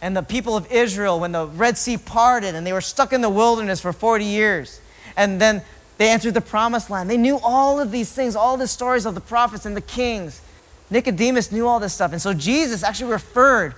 and 0.00 0.16
the 0.16 0.22
people 0.22 0.56
of 0.56 0.70
Israel 0.70 1.20
when 1.20 1.32
the 1.32 1.46
Red 1.46 1.76
Sea 1.76 1.96
parted 1.96 2.54
and 2.54 2.66
they 2.66 2.72
were 2.72 2.80
stuck 2.80 3.12
in 3.12 3.20
the 3.20 3.30
wilderness 3.30 3.80
for 3.80 3.92
40 3.92 4.24
years. 4.24 4.80
And 5.16 5.40
then 5.40 5.62
they 5.98 6.10
entered 6.10 6.34
the 6.34 6.40
promised 6.40 6.90
land. 6.90 7.10
They 7.10 7.16
knew 7.16 7.38
all 7.42 7.80
of 7.80 7.90
these 7.90 8.12
things, 8.12 8.36
all 8.36 8.56
the 8.56 8.68
stories 8.68 9.04
of 9.04 9.14
the 9.14 9.20
prophets 9.20 9.66
and 9.66 9.76
the 9.76 9.80
kings. 9.80 10.40
Nicodemus 10.90 11.52
knew 11.52 11.66
all 11.66 11.80
this 11.80 11.92
stuff. 11.92 12.12
And 12.12 12.22
so 12.22 12.32
Jesus 12.32 12.82
actually 12.82 13.12
referred 13.12 13.74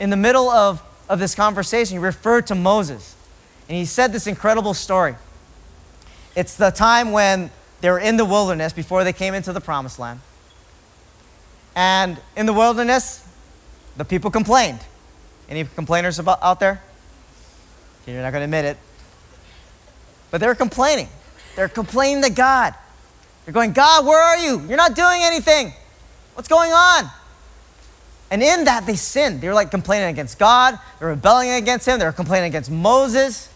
in 0.00 0.10
the 0.10 0.16
middle 0.16 0.48
of, 0.48 0.82
of 1.08 1.18
this 1.18 1.34
conversation, 1.34 1.98
he 1.98 1.98
referred 1.98 2.46
to 2.48 2.54
Moses. 2.54 3.14
And 3.68 3.76
he 3.76 3.84
said 3.84 4.12
this 4.12 4.26
incredible 4.26 4.74
story. 4.74 5.16
It's 6.36 6.56
the 6.56 6.70
time 6.70 7.12
when 7.12 7.50
they 7.80 7.90
were 7.90 7.98
in 7.98 8.16
the 8.16 8.24
wilderness 8.24 8.72
before 8.72 9.04
they 9.04 9.12
came 9.12 9.34
into 9.34 9.52
the 9.52 9.60
promised 9.60 9.98
land. 9.98 10.20
And 11.76 12.18
in 12.36 12.46
the 12.46 12.52
wilderness, 12.52 13.26
the 13.96 14.04
people 14.04 14.30
complained. 14.30 14.80
Any 15.48 15.64
complainers 15.64 16.18
about, 16.18 16.42
out 16.42 16.60
there? 16.60 16.82
You're 18.06 18.22
not 18.22 18.30
going 18.30 18.40
to 18.40 18.44
admit 18.44 18.64
it. 18.64 18.76
But 20.30 20.40
they 20.40 20.46
were 20.46 20.54
complaining. 20.54 21.08
They're 21.56 21.68
complaining 21.68 22.22
to 22.22 22.30
God. 22.30 22.74
They're 23.44 23.54
going, 23.54 23.72
God, 23.72 24.06
where 24.06 24.20
are 24.20 24.38
you? 24.38 24.60
You're 24.66 24.76
not 24.76 24.94
doing 24.94 25.20
anything. 25.22 25.72
What's 26.34 26.48
going 26.48 26.72
on? 26.72 27.10
And 28.30 28.42
in 28.42 28.64
that, 28.64 28.86
they 28.86 28.96
sinned. 28.96 29.40
They 29.40 29.48
were 29.48 29.54
like 29.54 29.70
complaining 29.70 30.08
against 30.08 30.38
God, 30.38 30.78
they 30.98 31.06
were 31.06 31.12
rebelling 31.12 31.50
against 31.50 31.86
Him, 31.86 31.98
they 31.98 32.04
were 32.04 32.12
complaining 32.12 32.48
against 32.48 32.70
Moses. 32.70 33.48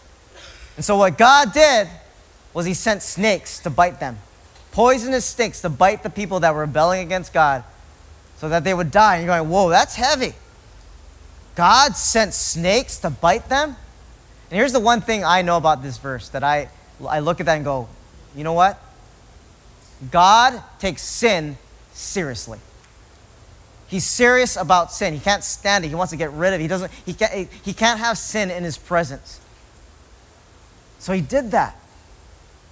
And 0.76 0.84
so, 0.84 0.96
what 0.96 1.18
God 1.18 1.52
did 1.52 1.88
was 2.54 2.66
He 2.66 2.74
sent 2.74 3.02
snakes 3.02 3.60
to 3.60 3.70
bite 3.70 4.00
them, 4.00 4.18
poisonous 4.72 5.24
snakes 5.24 5.60
to 5.62 5.68
bite 5.68 6.02
the 6.02 6.10
people 6.10 6.40
that 6.40 6.54
were 6.54 6.60
rebelling 6.60 7.04
against 7.04 7.32
God 7.32 7.64
so 8.36 8.48
that 8.48 8.64
they 8.64 8.72
would 8.72 8.90
die. 8.90 9.16
And 9.16 9.26
you're 9.26 9.36
going, 9.36 9.50
whoa, 9.50 9.68
that's 9.68 9.96
heavy. 9.96 10.34
God 11.56 11.96
sent 11.96 12.34
snakes 12.34 12.98
to 12.98 13.10
bite 13.10 13.48
them? 13.48 13.70
And 14.50 14.56
here's 14.56 14.72
the 14.72 14.80
one 14.80 15.00
thing 15.00 15.24
I 15.24 15.42
know 15.42 15.56
about 15.56 15.82
this 15.82 15.98
verse 15.98 16.28
that 16.28 16.44
I, 16.44 16.68
I 17.06 17.18
look 17.18 17.40
at 17.40 17.46
that 17.46 17.56
and 17.56 17.64
go, 17.64 17.88
you 18.36 18.44
know 18.44 18.52
what? 18.52 18.80
God 20.10 20.62
takes 20.78 21.02
sin 21.02 21.58
seriously. 21.92 22.60
He's 23.88 24.04
serious 24.04 24.56
about 24.56 24.92
sin. 24.92 25.14
He 25.14 25.20
can't 25.20 25.42
stand 25.42 25.84
it. 25.84 25.88
He 25.88 25.94
wants 25.94 26.10
to 26.10 26.16
get 26.16 26.30
rid 26.32 26.52
of 26.52 26.60
it. 26.60 26.62
He, 26.62 26.68
doesn't, 26.68 26.92
he, 27.04 27.14
can't, 27.14 27.50
he 27.64 27.72
can't 27.72 27.98
have 27.98 28.18
sin 28.18 28.50
in 28.50 28.62
his 28.62 28.76
presence. 28.76 29.40
So 30.98 31.12
he 31.12 31.22
did 31.22 31.52
that. 31.52 31.74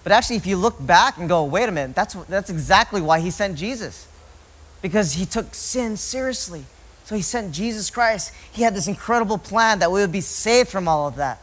But 0.04 0.12
actually, 0.12 0.36
if 0.36 0.46
you 0.46 0.56
look 0.56 0.84
back 0.84 1.16
and 1.16 1.28
go, 1.28 1.44
wait 1.44 1.68
a 1.68 1.72
minute, 1.72 1.96
that's, 1.96 2.14
that's 2.26 2.50
exactly 2.50 3.00
why 3.00 3.20
he 3.20 3.30
sent 3.30 3.56
Jesus. 3.56 4.06
Because 4.82 5.14
he 5.14 5.24
took 5.24 5.54
sin 5.54 5.96
seriously. 5.96 6.64
So 7.04 7.16
he 7.16 7.22
sent 7.22 7.52
Jesus 7.52 7.88
Christ. 7.88 8.32
He 8.52 8.62
had 8.62 8.74
this 8.74 8.86
incredible 8.86 9.38
plan 9.38 9.78
that 9.78 9.90
we 9.90 10.00
would 10.00 10.12
be 10.12 10.20
saved 10.20 10.68
from 10.68 10.86
all 10.86 11.08
of 11.08 11.16
that. 11.16 11.40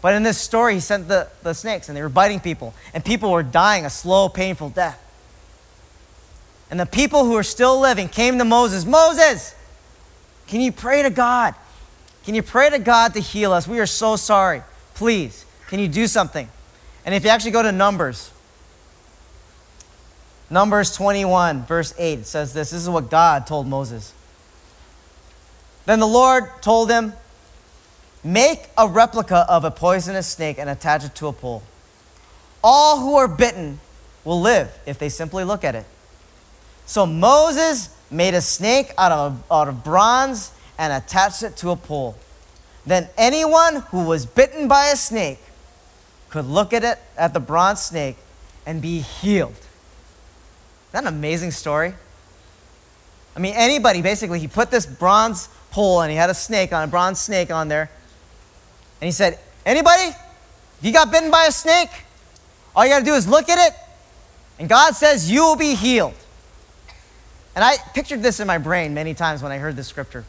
But 0.00 0.14
in 0.14 0.22
this 0.22 0.38
story, 0.38 0.74
he 0.74 0.80
sent 0.80 1.08
the, 1.08 1.28
the 1.42 1.54
snakes 1.54 1.88
and 1.88 1.96
they 1.96 2.02
were 2.02 2.08
biting 2.08 2.40
people, 2.40 2.74
and 2.94 3.04
people 3.04 3.32
were 3.32 3.42
dying 3.42 3.84
a 3.84 3.90
slow, 3.90 4.28
painful 4.28 4.70
death. 4.70 5.02
And 6.70 6.78
the 6.78 6.86
people 6.86 7.24
who 7.24 7.34
are 7.36 7.42
still 7.42 7.80
living 7.80 8.08
came 8.08 8.38
to 8.38 8.44
Moses 8.44 8.84
Moses, 8.84 9.54
can 10.46 10.60
you 10.60 10.72
pray 10.72 11.02
to 11.02 11.10
God? 11.10 11.54
Can 12.24 12.34
you 12.34 12.42
pray 12.42 12.68
to 12.70 12.78
God 12.78 13.14
to 13.14 13.20
heal 13.20 13.52
us? 13.52 13.66
We 13.66 13.80
are 13.80 13.86
so 13.86 14.16
sorry. 14.16 14.62
Please, 14.94 15.46
can 15.68 15.78
you 15.78 15.88
do 15.88 16.06
something? 16.06 16.48
And 17.06 17.14
if 17.14 17.24
you 17.24 17.30
actually 17.30 17.52
go 17.52 17.62
to 17.62 17.72
Numbers, 17.72 18.30
Numbers 20.50 20.94
21, 20.94 21.64
verse 21.64 21.94
8, 21.98 22.20
it 22.20 22.26
says 22.26 22.54
this. 22.54 22.70
This 22.70 22.82
is 22.82 22.88
what 22.88 23.10
God 23.10 23.46
told 23.46 23.66
Moses. 23.66 24.12
Then 25.86 26.00
the 26.00 26.06
Lord 26.06 26.44
told 26.60 26.90
him, 26.90 27.12
Make 28.24 28.68
a 28.76 28.88
replica 28.88 29.46
of 29.48 29.64
a 29.64 29.70
poisonous 29.70 30.26
snake 30.26 30.58
and 30.58 30.68
attach 30.68 31.04
it 31.04 31.14
to 31.16 31.28
a 31.28 31.32
pole. 31.32 31.62
All 32.62 33.00
who 33.00 33.16
are 33.16 33.28
bitten 33.28 33.78
will 34.24 34.40
live 34.40 34.76
if 34.86 34.98
they 34.98 35.08
simply 35.08 35.44
look 35.44 35.64
at 35.64 35.74
it. 35.74 35.86
So 36.88 37.04
Moses 37.04 37.90
made 38.10 38.32
a 38.32 38.40
snake 38.40 38.94
out 38.96 39.12
of, 39.12 39.44
out 39.50 39.68
of 39.68 39.84
bronze 39.84 40.52
and 40.78 40.90
attached 40.90 41.42
it 41.42 41.54
to 41.58 41.68
a 41.68 41.76
pole. 41.76 42.16
Then 42.86 43.10
anyone 43.18 43.82
who 43.90 44.06
was 44.06 44.24
bitten 44.24 44.68
by 44.68 44.86
a 44.86 44.96
snake 44.96 45.38
could 46.30 46.46
look 46.46 46.72
at 46.72 46.84
it, 46.84 46.98
at 47.18 47.34
the 47.34 47.40
bronze 47.40 47.82
snake, 47.82 48.16
and 48.64 48.80
be 48.80 49.00
healed. 49.00 49.50
Isn't 49.50 50.92
that 50.92 51.02
an 51.02 51.08
amazing 51.08 51.50
story? 51.50 51.92
I 53.36 53.40
mean, 53.40 53.52
anybody, 53.54 54.00
basically, 54.00 54.40
he 54.40 54.48
put 54.48 54.70
this 54.70 54.86
bronze 54.86 55.50
pole 55.70 56.00
and 56.00 56.10
he 56.10 56.16
had 56.16 56.30
a 56.30 56.34
snake 56.34 56.72
on 56.72 56.84
a 56.84 56.86
bronze 56.86 57.20
snake 57.20 57.50
on 57.50 57.68
there. 57.68 57.90
And 59.02 59.06
he 59.06 59.12
said, 59.12 59.38
Anybody? 59.66 60.04
If 60.78 60.78
you 60.80 60.92
got 60.94 61.12
bitten 61.12 61.30
by 61.30 61.44
a 61.44 61.52
snake, 61.52 61.90
all 62.74 62.84
you 62.84 62.90
got 62.90 63.00
to 63.00 63.04
do 63.04 63.12
is 63.12 63.28
look 63.28 63.50
at 63.50 63.58
it, 63.58 63.78
and 64.58 64.70
God 64.70 64.94
says, 64.94 65.30
You 65.30 65.42
will 65.42 65.56
be 65.56 65.74
healed. 65.74 66.14
And 67.58 67.64
I 67.64 67.76
pictured 67.92 68.22
this 68.22 68.38
in 68.38 68.46
my 68.46 68.58
brain 68.58 68.94
many 68.94 69.14
times 69.14 69.42
when 69.42 69.50
I 69.50 69.58
heard 69.58 69.74
this 69.74 69.88
scripture. 69.88 70.24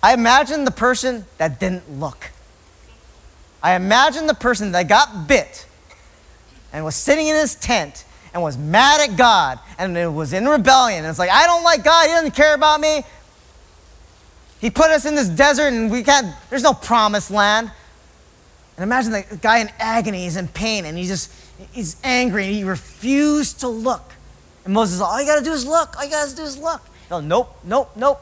I 0.00 0.14
imagined 0.14 0.64
the 0.64 0.70
person 0.70 1.24
that 1.38 1.58
didn't 1.58 1.98
look. 1.98 2.30
I 3.60 3.74
imagined 3.74 4.28
the 4.28 4.34
person 4.34 4.70
that 4.70 4.88
got 4.88 5.26
bit 5.26 5.66
and 6.72 6.84
was 6.84 6.94
sitting 6.94 7.26
in 7.26 7.34
his 7.34 7.56
tent 7.56 8.04
and 8.32 8.44
was 8.44 8.56
mad 8.56 9.00
at 9.10 9.16
God 9.16 9.58
and 9.76 9.96
it 9.98 10.06
was 10.06 10.32
in 10.32 10.46
rebellion. 10.46 11.00
And 11.00 11.10
it's 11.10 11.18
like, 11.18 11.30
I 11.30 11.48
don't 11.48 11.64
like 11.64 11.82
God. 11.82 12.06
He 12.06 12.12
doesn't 12.12 12.36
care 12.36 12.54
about 12.54 12.80
me. 12.80 13.02
He 14.60 14.70
put 14.70 14.92
us 14.92 15.04
in 15.04 15.16
this 15.16 15.28
desert 15.28 15.72
and 15.72 15.90
we 15.90 16.04
can't, 16.04 16.32
there's 16.48 16.62
no 16.62 16.74
promised 16.74 17.32
land. 17.32 17.72
And 18.76 18.84
imagine 18.84 19.10
the 19.10 19.38
guy 19.42 19.58
in 19.58 19.70
agony, 19.80 20.22
he's 20.22 20.36
in 20.36 20.46
pain 20.46 20.84
and 20.84 20.96
he 20.96 21.06
just, 21.06 21.34
he's 21.72 21.96
angry 22.04 22.44
and 22.44 22.54
he 22.54 22.62
refused 22.62 23.58
to 23.58 23.68
look. 23.68 24.12
And 24.70 24.74
Moses 24.76 24.94
is 24.94 25.00
all 25.00 25.20
you 25.20 25.26
got 25.26 25.40
to 25.40 25.44
do 25.44 25.50
is 25.50 25.66
look. 25.66 25.96
All 25.96 26.04
you 26.04 26.10
got 26.12 26.28
to 26.28 26.36
do 26.36 26.44
is 26.44 26.56
look. 26.56 26.80
No, 27.10 27.18
nope, 27.18 27.58
nope, 27.64 27.90
nope. 27.96 28.20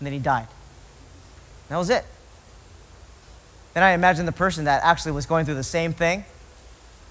And 0.00 0.06
then 0.06 0.12
he 0.12 0.18
died. 0.18 0.48
That 1.68 1.76
was 1.76 1.88
it. 1.88 2.04
Then 3.74 3.84
I 3.84 3.92
imagine 3.92 4.26
the 4.26 4.32
person 4.32 4.64
that 4.64 4.82
actually 4.82 5.12
was 5.12 5.24
going 5.24 5.44
through 5.44 5.54
the 5.54 5.62
same 5.62 5.92
thing. 5.92 6.24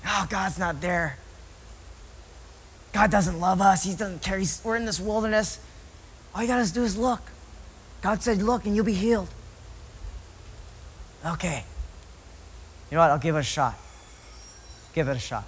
Oh, 0.06 0.28
God's 0.30 0.60
not 0.60 0.82
there. 0.82 1.18
God 2.92 3.10
doesn't 3.10 3.40
love 3.40 3.62
us. 3.62 3.86
He 3.86 3.92
doesn't 3.92 4.22
care. 4.22 4.38
He's, 4.38 4.60
we're 4.66 4.76
in 4.76 4.84
this 4.84 5.00
wilderness. 5.00 5.62
All 6.36 6.42
you 6.42 6.50
got 6.50 6.66
to 6.66 6.74
do 6.74 6.84
is 6.84 6.98
look. 6.98 7.22
God 8.02 8.22
said, 8.22 8.42
look, 8.42 8.66
and 8.66 8.76
you'll 8.76 8.84
be 8.84 8.92
healed. 8.92 9.30
Okay. 11.26 11.64
You 12.92 12.96
know 12.96 13.02
what? 13.02 13.12
I'll 13.12 13.18
give 13.18 13.38
it 13.38 13.40
a 13.40 13.44
shot. 13.44 13.76
Give 14.94 15.08
it 15.08 15.16
a 15.16 15.20
shot 15.20 15.46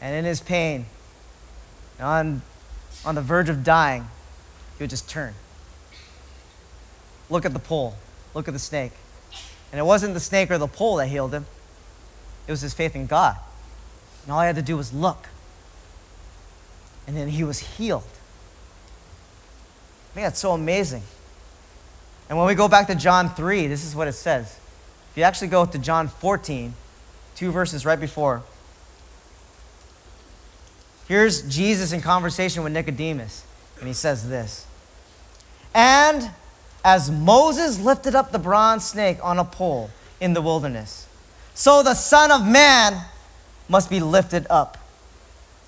and 0.00 0.14
in 0.14 0.24
his 0.24 0.40
pain, 0.40 0.86
on, 2.00 2.42
on 3.04 3.14
the 3.14 3.22
verge 3.22 3.48
of 3.48 3.64
dying, 3.64 4.06
he 4.76 4.84
would 4.84 4.90
just 4.90 5.08
turn. 5.08 5.34
Look 7.30 7.44
at 7.44 7.52
the 7.52 7.58
pole, 7.58 7.96
look 8.34 8.48
at 8.48 8.54
the 8.54 8.60
snake. 8.60 8.92
And 9.72 9.78
it 9.78 9.84
wasn't 9.84 10.14
the 10.14 10.20
snake 10.20 10.50
or 10.50 10.58
the 10.58 10.66
pole 10.66 10.96
that 10.96 11.08
healed 11.08 11.34
him, 11.34 11.46
it 12.46 12.50
was 12.50 12.60
his 12.60 12.74
faith 12.74 12.94
in 12.94 13.06
God. 13.06 13.36
And 14.24 14.32
all 14.32 14.40
he 14.40 14.46
had 14.46 14.56
to 14.56 14.62
do 14.62 14.76
was 14.76 14.92
look. 14.92 15.28
And 17.06 17.16
then 17.16 17.28
he 17.28 17.44
was 17.44 17.58
healed. 17.58 18.04
I 20.10 20.14
think 20.14 20.26
that's 20.26 20.38
so 20.38 20.52
amazing. 20.52 21.02
And 22.28 22.36
when 22.36 22.46
we 22.46 22.54
go 22.54 22.68
back 22.68 22.86
to 22.88 22.94
John 22.94 23.30
3, 23.34 23.66
this 23.66 23.84
is 23.84 23.94
what 23.94 24.08
it 24.08 24.12
says. 24.12 24.58
If 25.10 25.16
you 25.16 25.22
actually 25.22 25.48
go 25.48 25.64
to 25.64 25.78
John 25.78 26.08
14, 26.08 26.74
two 27.36 27.50
verses 27.50 27.86
right 27.86 27.98
before, 27.98 28.42
Here's 31.08 31.40
Jesus 31.42 31.92
in 31.92 32.02
conversation 32.02 32.62
with 32.62 32.74
Nicodemus, 32.74 33.42
and 33.78 33.88
he 33.88 33.94
says 33.94 34.28
this 34.28 34.66
And 35.74 36.30
as 36.84 37.10
Moses 37.10 37.80
lifted 37.80 38.14
up 38.14 38.30
the 38.30 38.38
bronze 38.38 38.84
snake 38.84 39.18
on 39.22 39.38
a 39.38 39.44
pole 39.44 39.88
in 40.20 40.34
the 40.34 40.42
wilderness, 40.42 41.08
so 41.54 41.82
the 41.82 41.94
Son 41.94 42.30
of 42.30 42.46
Man 42.46 43.02
must 43.70 43.88
be 43.88 44.00
lifted 44.00 44.46
up, 44.50 44.76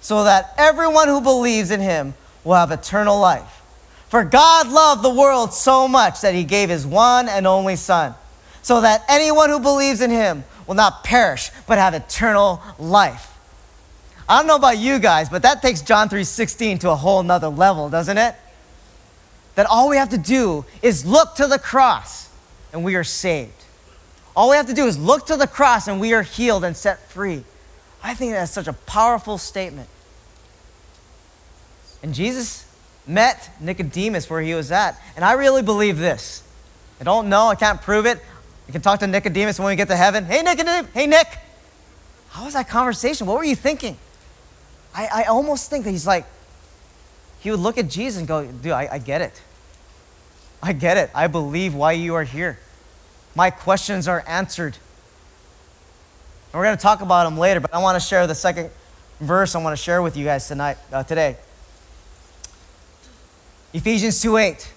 so 0.03 0.25
that 0.25 0.53
everyone 0.59 1.09
who 1.09 1.23
believes 1.23 1.71
in 1.71 1.81
him 1.81 2.13
will 2.45 2.55
have 2.55 2.71
eternal 2.71 3.19
life. 3.19 3.63
For 4.11 4.25
God 4.25 4.69
loved 4.69 5.03
the 5.03 5.15
world 5.15 5.55
so 5.55 5.89
much 5.89 6.21
that 6.21 6.35
he 6.35 6.45
gave 6.45 6.69
his 6.69 6.87
one 6.87 7.31
and 7.31 7.47
only 7.47 7.77
Son, 7.77 8.15
so 8.61 8.83
that 8.83 9.05
anyone 9.09 9.49
who 9.49 9.59
believes 9.59 10.03
in 10.03 10.11
him 10.11 10.45
will 10.67 10.75
not 10.75 11.03
perish, 11.03 11.51
but 11.67 11.79
have 11.79 11.95
eternal 11.95 12.61
life. 12.79 13.30
I 14.31 14.37
don't 14.37 14.47
know 14.47 14.55
about 14.55 14.79
you 14.79 15.01
guys, 15.01 15.29
but 15.29 15.43
that 15.43 15.61
takes 15.61 15.81
John 15.81 16.09
3:16 16.09 16.79
to 16.79 16.91
a 16.91 16.95
whole 16.95 17.25
nother 17.25 17.49
level, 17.49 17.89
doesn't 17.89 18.17
it? 18.17 18.37
That 19.57 19.67
all 19.67 19.89
we 19.89 19.97
have 19.97 20.11
to 20.11 20.19
do 20.19 20.65
is 20.83 21.05
look 21.05 21.35
to 21.35 21.49
the 21.49 21.59
cross 21.59 22.29
and 22.73 22.85
we 22.85 22.95
are 22.95 23.03
saved. 23.03 23.65
All 24.37 24.51
we 24.51 24.57
have 24.57 24.69
to 24.69 24.73
do 24.73 24.87
is 24.87 24.97
look 24.97 25.27
to 25.27 25.37
the 25.37 25.49
cross 25.49 25.89
and 25.89 26.01
we 26.01 26.15
are 26.15 26.23
healed 26.23 26.63
and 26.63 26.77
set 26.77 27.11
free. 27.11 27.43
I 28.05 28.15
think 28.15 28.31
that's 28.31 28.53
such 28.53 28.69
a 28.69 28.73
powerful 28.73 29.37
statement. 29.37 29.89
And 32.01 32.15
Jesus 32.15 32.67
met 33.09 33.51
Nicodemus 33.59 34.31
where 34.31 34.41
he 34.41 34.55
was 34.55 34.71
at. 34.71 34.97
And 35.17 35.25
I 35.25 35.33
really 35.33 35.63
believe 35.63 35.99
this. 35.99 36.45
I 37.01 37.05
don't 37.05 37.29
know, 37.29 37.49
I 37.49 37.57
can't 37.57 37.83
prove 37.83 38.07
it. 38.07 38.21
We 38.69 38.73
can 38.73 38.81
talk 38.81 39.01
to 39.01 39.09
Nicodemus 39.09 39.59
when 39.59 39.67
we 39.67 39.75
get 39.75 39.89
to 39.89 39.97
heaven. 39.97 40.25
Hey, 40.25 40.41
Nicodemus, 40.43 40.89
hey, 40.95 41.09
Nick. 41.09 41.27
How 42.29 42.45
was 42.45 42.55
that 42.55 42.69
conversation? 42.69 43.27
What 43.27 43.37
were 43.37 43.45
you 43.45 43.57
thinking? 43.57 43.99
I, 44.95 45.09
I 45.13 45.23
almost 45.25 45.71
think 45.71 45.85
that 45.85 45.91
he's 45.91 46.07
like, 46.07 46.27
he 47.41 47.51
would 47.51 47.61
look 47.61 47.79
at 47.79 47.89
Jesus 47.89 48.19
and 48.19 48.29
go, 48.29 48.45
dude, 48.45 48.73
I, 48.73 48.89
I 48.93 48.99
get 48.99 49.23
it. 49.23 49.41
I 50.63 50.73
get 50.73 50.97
it. 50.97 51.11
I 51.15 51.27
believe 51.27 51.75
why 51.75 51.93
you 51.93 52.15
are 52.15 52.25
here. 52.25 52.59
My 53.35 53.51
questions 53.51 54.09
are 54.09 54.23
answered. 54.27 54.77
And 56.53 56.59
we're 56.59 56.65
going 56.65 56.77
to 56.77 56.83
talk 56.83 57.01
about 57.01 57.25
them 57.25 57.39
later, 57.39 57.61
but 57.61 57.73
I 57.73 57.79
want 57.79 58.01
to 58.01 58.07
share 58.07 58.27
the 58.27 58.35
second 58.35 58.71
verse 59.21 59.55
I 59.55 59.63
want 59.63 59.77
to 59.77 59.83
share 59.83 60.03
with 60.03 60.17
you 60.17 60.25
guys 60.25 60.49
tonight, 60.49 60.77
uh, 60.93 61.03
today. 61.03 61.37
Ephesians 63.73 64.21
2 64.21 64.37
8. 64.37 64.73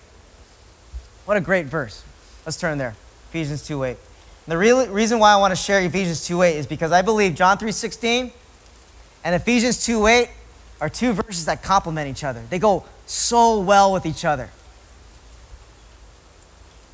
What 1.25 1.37
a 1.37 1.41
great 1.41 1.65
verse. 1.65 2.03
Let's 2.45 2.59
turn 2.59 2.77
there. 2.77 2.95
Ephesians 3.29 3.65
2 3.65 3.83
8. 3.83 3.97
The 4.47 4.57
real 4.57 4.87
reason 4.87 5.19
why 5.19 5.33
I 5.33 5.37
want 5.37 5.51
to 5.51 5.55
share 5.55 5.81
Ephesians 5.81 6.27
2 6.27 6.43
8 6.43 6.57
is 6.57 6.67
because 6.67 6.91
I 6.91 7.01
believe 7.01 7.33
John 7.33 7.57
3 7.57 7.71
16 7.71 8.31
and 9.23 9.35
Ephesians 9.35 9.85
2 9.85 10.07
8 10.07 10.29
are 10.81 10.89
two 10.89 11.13
verses 11.13 11.45
that 11.45 11.63
complement 11.63 12.09
each 12.09 12.23
other. 12.23 12.41
They 12.49 12.59
go 12.59 12.85
so 13.05 13.59
well 13.61 13.93
with 13.93 14.05
each 14.05 14.25
other. 14.25 14.49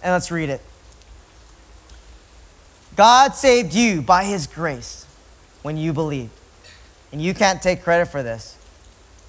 And 0.04 0.14
let's 0.14 0.32
read 0.32 0.50
it. 0.50 0.62
God 2.96 3.34
saved 3.36 3.74
you 3.74 4.02
by 4.02 4.26
his 4.26 4.48
grace 4.48 5.06
when 5.62 5.78
you 5.78 5.94
believed. 5.94 6.32
And 7.12 7.22
you 7.22 7.34
can't 7.34 7.62
take 7.62 7.84
credit 7.84 8.08
for 8.08 8.22
this. 8.22 8.58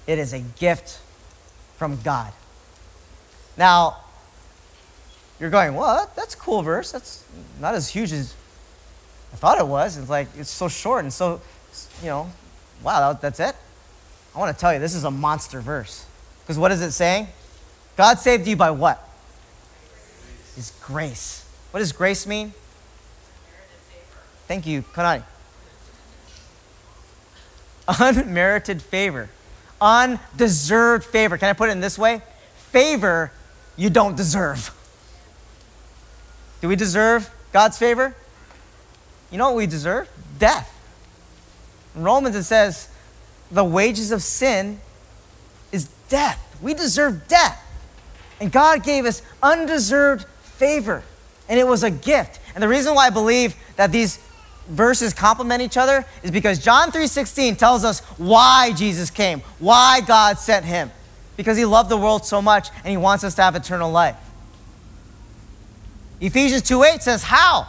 It 0.07 0.19
is 0.19 0.33
a 0.33 0.39
gift 0.39 0.99
from 1.77 1.99
God. 2.03 2.31
Now, 3.57 3.97
you're 5.39 5.49
going, 5.49 5.73
what? 5.73 6.15
That's 6.15 6.35
a 6.35 6.37
cool 6.37 6.61
verse. 6.61 6.91
That's 6.91 7.25
not 7.59 7.73
as 7.73 7.89
huge 7.89 8.11
as 8.11 8.35
I 9.33 9.37
thought 9.37 9.57
it 9.57 9.67
was. 9.67 9.97
It's 9.97 10.09
like, 10.09 10.27
it's 10.37 10.51
so 10.51 10.67
short 10.67 11.03
and 11.03 11.11
so, 11.11 11.41
you 12.01 12.09
know, 12.09 12.29
wow, 12.83 13.13
that's 13.13 13.39
it? 13.39 13.55
I 14.35 14.39
want 14.39 14.55
to 14.55 14.59
tell 14.59 14.73
you, 14.73 14.79
this 14.79 14.95
is 14.95 15.03
a 15.03 15.11
monster 15.11 15.61
verse. 15.61 16.05
Because 16.41 16.57
what 16.57 16.71
is 16.71 16.81
it 16.81 16.91
saying? 16.91 17.27
God 17.97 18.19
saved 18.19 18.47
you 18.47 18.55
by 18.55 18.71
what? 18.71 19.07
His 20.55 20.71
grace. 20.81 21.45
What 21.71 21.79
does 21.79 21.91
grace 21.91 22.25
mean? 22.25 22.53
Thank 24.47 24.65
you, 24.65 24.81
Kanani. 24.81 25.23
Unmerited 27.87 28.81
favor. 28.81 29.29
Undeserved 29.79 31.05
favor. 31.05 31.37
Can 31.37 31.49
I 31.49 31.53
put 31.53 31.69
it 31.69 31.73
in 31.73 31.79
this 31.79 31.97
way? 31.97 32.21
Favor 32.71 33.31
you 33.75 33.89
don't 33.89 34.15
deserve. 34.15 34.75
Do 36.61 36.67
we 36.67 36.75
deserve 36.75 37.29
God's 37.51 37.77
favor? 37.77 38.15
You 39.31 39.37
know 39.37 39.47
what 39.49 39.57
we 39.57 39.65
deserve? 39.65 40.09
Death. 40.37 40.80
In 41.95 42.03
Romans 42.03 42.35
it 42.35 42.43
says, 42.43 42.89
the 43.51 43.63
wages 43.63 44.11
of 44.11 44.23
sin 44.23 44.79
is 45.71 45.89
death. 46.09 46.39
We 46.61 46.73
deserve 46.73 47.27
death. 47.27 47.57
And 48.39 48.51
God 48.51 48.83
gave 48.83 49.05
us 49.05 49.21
undeserved 49.43 50.25
favor. 50.41 51.03
And 51.49 51.59
it 51.59 51.67
was 51.67 51.83
a 51.83 51.91
gift. 51.91 52.39
And 52.55 52.63
the 52.63 52.67
reason 52.67 52.95
why 52.95 53.07
I 53.07 53.09
believe 53.09 53.55
that 53.75 53.91
these 53.91 54.19
verses 54.67 55.13
complement 55.13 55.61
each 55.61 55.77
other 55.77 56.05
is 56.23 56.31
because 56.31 56.59
John 56.59 56.91
3:16 56.91 57.57
tells 57.57 57.83
us 57.83 57.99
why 58.17 58.71
Jesus 58.73 59.09
came, 59.09 59.41
why 59.59 60.01
God 60.01 60.39
sent 60.39 60.65
him. 60.65 60.91
Because 61.35 61.57
he 61.57 61.65
loved 61.65 61.89
the 61.89 61.97
world 61.97 62.25
so 62.25 62.41
much 62.41 62.69
and 62.77 62.87
he 62.87 62.97
wants 62.97 63.23
us 63.23 63.35
to 63.35 63.41
have 63.41 63.55
eternal 63.55 63.91
life. 63.91 64.15
Ephesians 66.19 66.61
2:8 66.61 67.01
says 67.01 67.23
how? 67.23 67.67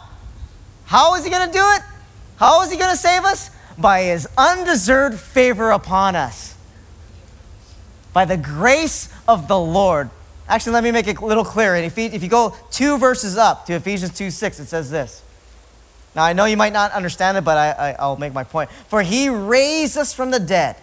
How 0.85 1.15
is 1.15 1.23
he 1.23 1.29
going 1.29 1.47
to 1.47 1.53
do 1.53 1.65
it? 1.71 1.81
How 2.37 2.61
is 2.61 2.71
he 2.71 2.77
going 2.77 2.91
to 2.91 2.97
save 2.97 3.23
us? 3.25 3.49
By 3.77 4.03
his 4.03 4.27
undeserved 4.37 5.19
favor 5.19 5.71
upon 5.71 6.15
us. 6.15 6.55
By 8.13 8.25
the 8.25 8.37
grace 8.37 9.09
of 9.27 9.47
the 9.47 9.59
Lord. 9.59 10.09
Actually, 10.47 10.73
let 10.73 10.83
me 10.83 10.91
make 10.91 11.07
it 11.07 11.17
a 11.17 11.25
little 11.25 11.45
clearer. 11.45 11.75
If 11.75 11.97
you 11.97 12.29
go 12.29 12.55
two 12.69 12.97
verses 12.97 13.37
up 13.37 13.65
to 13.67 13.73
Ephesians 13.73 14.13
2 14.13 14.29
6, 14.29 14.59
it 14.59 14.65
says 14.65 14.91
this. 14.91 15.23
Now, 16.15 16.23
I 16.23 16.33
know 16.33 16.45
you 16.45 16.57
might 16.57 16.73
not 16.73 16.91
understand 16.91 17.37
it, 17.37 17.43
but 17.43 17.57
I, 17.57 17.95
I, 17.97 18.07
will 18.07 18.17
make 18.17 18.33
my 18.33 18.43
point. 18.43 18.69
For 18.69 19.01
he 19.01 19.29
raised 19.29 19.97
us 19.97 20.13
from 20.13 20.29
the 20.29 20.39
dead. 20.39 20.75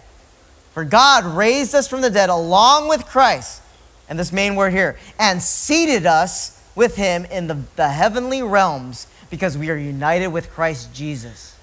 For 0.73 0.85
God 0.85 1.25
raised 1.25 1.75
us 1.75 1.87
from 1.87 2.01
the 2.01 2.11
dead 2.11 2.31
along 2.31 2.89
with 2.89 3.07
Christ, 3.07 3.63
and 4.09 4.19
this 4.19 4.33
main 4.33 4.57
word 4.57 4.73
here, 4.73 4.99
and 5.19 5.41
seated 5.43 6.07
us 6.07 6.61
with 6.75 6.97
him 6.97 7.25
in 7.27 7.47
the, 7.47 7.59
the 7.77 7.89
heavenly 7.89 8.43
realms 8.43 9.07
because 9.31 9.57
we 9.57 9.71
are 9.71 9.77
united 9.77 10.29
with 10.29 10.51
Christ 10.51 10.93
Jesus. 10.95 11.57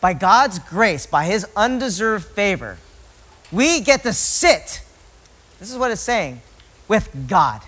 By 0.00 0.12
God's 0.12 0.58
grace, 0.58 1.06
by 1.06 1.24
his 1.24 1.46
undeserved 1.56 2.26
favor, 2.26 2.78
we 3.50 3.80
get 3.80 4.02
to 4.02 4.12
sit, 4.12 4.82
this 5.58 5.70
is 5.70 5.78
what 5.78 5.90
it's 5.90 6.00
saying, 6.00 6.40
with 6.88 7.08
God. 7.28 7.62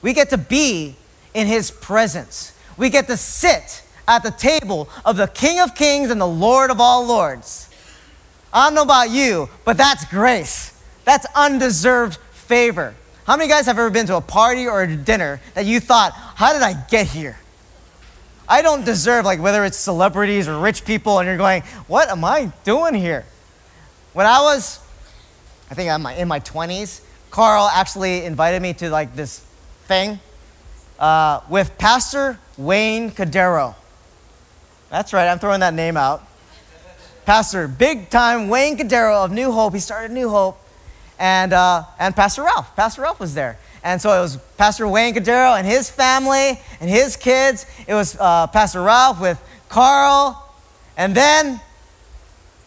We 0.00 0.12
get 0.12 0.30
to 0.30 0.38
be 0.38 0.96
in 1.34 1.46
his 1.46 1.70
presence. 1.70 2.56
We 2.76 2.90
get 2.90 3.06
to 3.08 3.16
sit 3.16 3.82
at 4.08 4.22
the 4.22 4.30
table 4.30 4.88
of 5.04 5.16
the 5.16 5.28
King 5.28 5.60
of 5.60 5.74
Kings 5.74 6.10
and 6.10 6.20
the 6.20 6.26
Lord 6.26 6.70
of 6.70 6.80
all 6.80 7.06
Lords. 7.06 7.68
I 8.52 8.66
don't 8.66 8.74
know 8.74 8.82
about 8.82 9.10
you, 9.10 9.48
but 9.64 9.76
that's 9.76 10.04
grace. 10.06 10.78
That's 11.04 11.26
undeserved 11.34 12.18
favor. 12.32 12.94
How 13.24 13.36
many 13.36 13.48
guys 13.48 13.66
have 13.66 13.78
ever 13.78 13.90
been 13.90 14.06
to 14.06 14.16
a 14.16 14.20
party 14.20 14.66
or 14.66 14.82
a 14.82 14.96
dinner 14.96 15.40
that 15.54 15.64
you 15.64 15.80
thought, 15.80 16.12
how 16.12 16.52
did 16.52 16.62
I 16.62 16.74
get 16.90 17.06
here? 17.06 17.38
I 18.52 18.60
don't 18.60 18.84
deserve, 18.84 19.24
like, 19.24 19.40
whether 19.40 19.64
it's 19.64 19.78
celebrities 19.78 20.46
or 20.46 20.58
rich 20.58 20.84
people, 20.84 21.18
and 21.18 21.26
you're 21.26 21.38
going, 21.38 21.62
what 21.86 22.10
am 22.10 22.22
I 22.22 22.52
doing 22.64 22.92
here? 22.92 23.24
When 24.12 24.26
I 24.26 24.42
was, 24.42 24.78
I 25.70 25.74
think 25.74 25.90
I'm 25.90 26.04
in 26.04 26.28
my 26.28 26.38
20s, 26.38 27.00
Carl 27.30 27.66
actually 27.72 28.26
invited 28.26 28.60
me 28.60 28.74
to, 28.74 28.90
like, 28.90 29.16
this 29.16 29.38
thing 29.86 30.20
uh, 30.98 31.40
with 31.48 31.78
Pastor 31.78 32.38
Wayne 32.58 33.10
Cordeiro. 33.10 33.74
That's 34.90 35.14
right, 35.14 35.28
I'm 35.28 35.38
throwing 35.38 35.60
that 35.60 35.72
name 35.72 35.96
out. 35.96 36.22
Pastor, 37.24 37.66
big 37.66 38.10
time 38.10 38.48
Wayne 38.48 38.76
Cordeiro 38.76 39.24
of 39.24 39.32
New 39.32 39.50
Hope. 39.50 39.72
He 39.72 39.80
started 39.80 40.12
New 40.12 40.28
Hope. 40.28 40.58
And, 41.18 41.54
uh, 41.54 41.84
and 41.98 42.14
Pastor 42.14 42.42
Ralph. 42.42 42.76
Pastor 42.76 43.00
Ralph 43.00 43.18
was 43.18 43.32
there. 43.32 43.58
And 43.84 44.00
so 44.00 44.16
it 44.16 44.20
was 44.20 44.36
Pastor 44.56 44.86
Wayne 44.86 45.14
Cordeiro 45.14 45.58
and 45.58 45.66
his 45.66 45.90
family 45.90 46.60
and 46.80 46.88
his 46.88 47.16
kids. 47.16 47.66
It 47.86 47.94
was 47.94 48.16
uh, 48.18 48.46
Pastor 48.46 48.82
Ralph 48.82 49.20
with 49.20 49.42
Carl. 49.68 50.38
And 50.96 51.14
then 51.14 51.60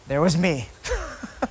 there 0.07 0.21
was 0.21 0.37
me. 0.37 0.67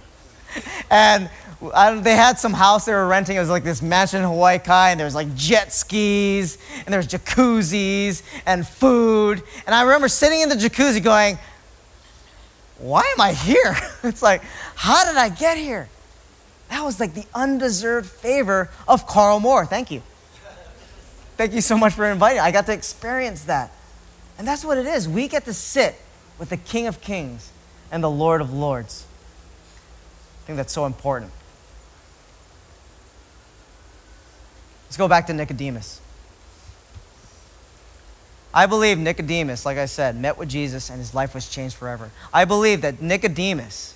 and 0.90 1.30
I, 1.72 1.98
they 1.98 2.14
had 2.14 2.38
some 2.38 2.52
house 2.52 2.84
they 2.84 2.92
were 2.92 3.06
renting. 3.06 3.36
It 3.36 3.40
was 3.40 3.48
like 3.48 3.64
this 3.64 3.80
mansion 3.80 4.20
in 4.20 4.26
Hawaii 4.26 4.58
Kai, 4.58 4.90
and 4.90 5.00
there 5.00 5.06
was 5.06 5.14
like 5.14 5.34
jet 5.34 5.72
skis, 5.72 6.58
and 6.84 6.92
there 6.92 6.98
was 6.98 7.06
jacuzzis 7.06 8.22
and 8.44 8.66
food. 8.66 9.42
And 9.66 9.74
I 9.74 9.82
remember 9.82 10.08
sitting 10.08 10.40
in 10.40 10.48
the 10.48 10.56
jacuzzi 10.56 11.02
going, 11.02 11.38
why 12.78 13.02
am 13.16 13.20
I 13.20 13.32
here? 13.32 13.76
It's 14.04 14.22
like, 14.22 14.42
how 14.74 15.06
did 15.06 15.16
I 15.16 15.30
get 15.30 15.56
here? 15.56 15.88
That 16.68 16.82
was 16.82 17.00
like 17.00 17.14
the 17.14 17.26
undeserved 17.34 18.08
favor 18.08 18.70
of 18.88 19.06
Carl 19.06 19.40
Moore. 19.40 19.66
Thank 19.66 19.90
you. 19.90 20.02
Thank 21.36 21.52
you 21.52 21.60
so 21.60 21.76
much 21.76 21.94
for 21.94 22.06
inviting. 22.10 22.40
I 22.40 22.50
got 22.50 22.66
to 22.66 22.72
experience 22.72 23.44
that. 23.44 23.72
And 24.38 24.46
that's 24.46 24.64
what 24.64 24.78
it 24.78 24.86
is. 24.86 25.08
We 25.08 25.28
get 25.28 25.44
to 25.46 25.54
sit 25.54 25.94
with 26.38 26.50
the 26.50 26.56
King 26.56 26.86
of 26.86 27.00
Kings 27.00 27.50
and 27.90 28.02
the 28.02 28.10
Lord 28.10 28.40
of 28.40 28.52
Lords. 28.52 29.04
I 30.42 30.46
think 30.46 30.56
that's 30.56 30.72
so 30.72 30.86
important. 30.86 31.32
Let's 34.86 34.96
go 34.96 35.08
back 35.08 35.26
to 35.26 35.32
Nicodemus. 35.32 36.00
I 38.52 38.66
believe 38.66 38.98
Nicodemus, 38.98 39.66
like 39.66 39.78
I 39.78 39.86
said, 39.86 40.16
met 40.16 40.38
with 40.38 40.48
Jesus 40.48 40.88
and 40.88 41.00
his 41.00 41.12
life 41.14 41.34
was 41.34 41.48
changed 41.48 41.74
forever. 41.74 42.10
I 42.32 42.44
believe 42.44 42.82
that 42.82 43.02
Nicodemus, 43.02 43.93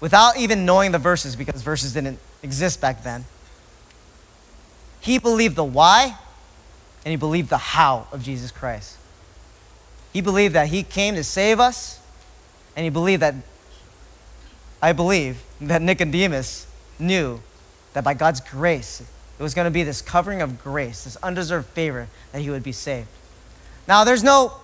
without 0.00 0.36
even 0.36 0.64
knowing 0.64 0.92
the 0.92 0.98
verses, 0.98 1.36
because 1.36 1.62
verses 1.62 1.92
didn't 1.94 2.18
exist 2.42 2.80
back 2.80 3.02
then, 3.02 3.24
he 5.00 5.18
believed 5.18 5.56
the 5.56 5.64
why 5.64 6.16
and 7.04 7.10
he 7.10 7.16
believed 7.16 7.50
the 7.50 7.58
how 7.58 8.08
of 8.10 8.22
Jesus 8.22 8.50
Christ. 8.50 8.98
He 10.12 10.20
believed 10.20 10.54
that 10.54 10.68
he 10.68 10.82
came 10.82 11.14
to 11.14 11.22
save 11.22 11.60
us, 11.60 12.00
and 12.74 12.84
he 12.84 12.90
believed 12.90 13.22
that, 13.22 13.34
I 14.82 14.92
believe, 14.92 15.42
that 15.60 15.82
Nicodemus 15.82 16.66
knew 16.98 17.40
that 17.92 18.02
by 18.02 18.14
God's 18.14 18.40
grace, 18.40 19.02
it 19.38 19.42
was 19.42 19.54
going 19.54 19.66
to 19.66 19.70
be 19.70 19.82
this 19.82 20.02
covering 20.02 20.42
of 20.42 20.62
grace, 20.62 21.04
this 21.04 21.16
undeserved 21.16 21.68
favor 21.68 22.08
that 22.32 22.40
he 22.40 22.50
would 22.50 22.62
be 22.62 22.72
saved. 22.72 23.08
Now, 23.86 24.02
there's 24.02 24.24
no, 24.24 24.54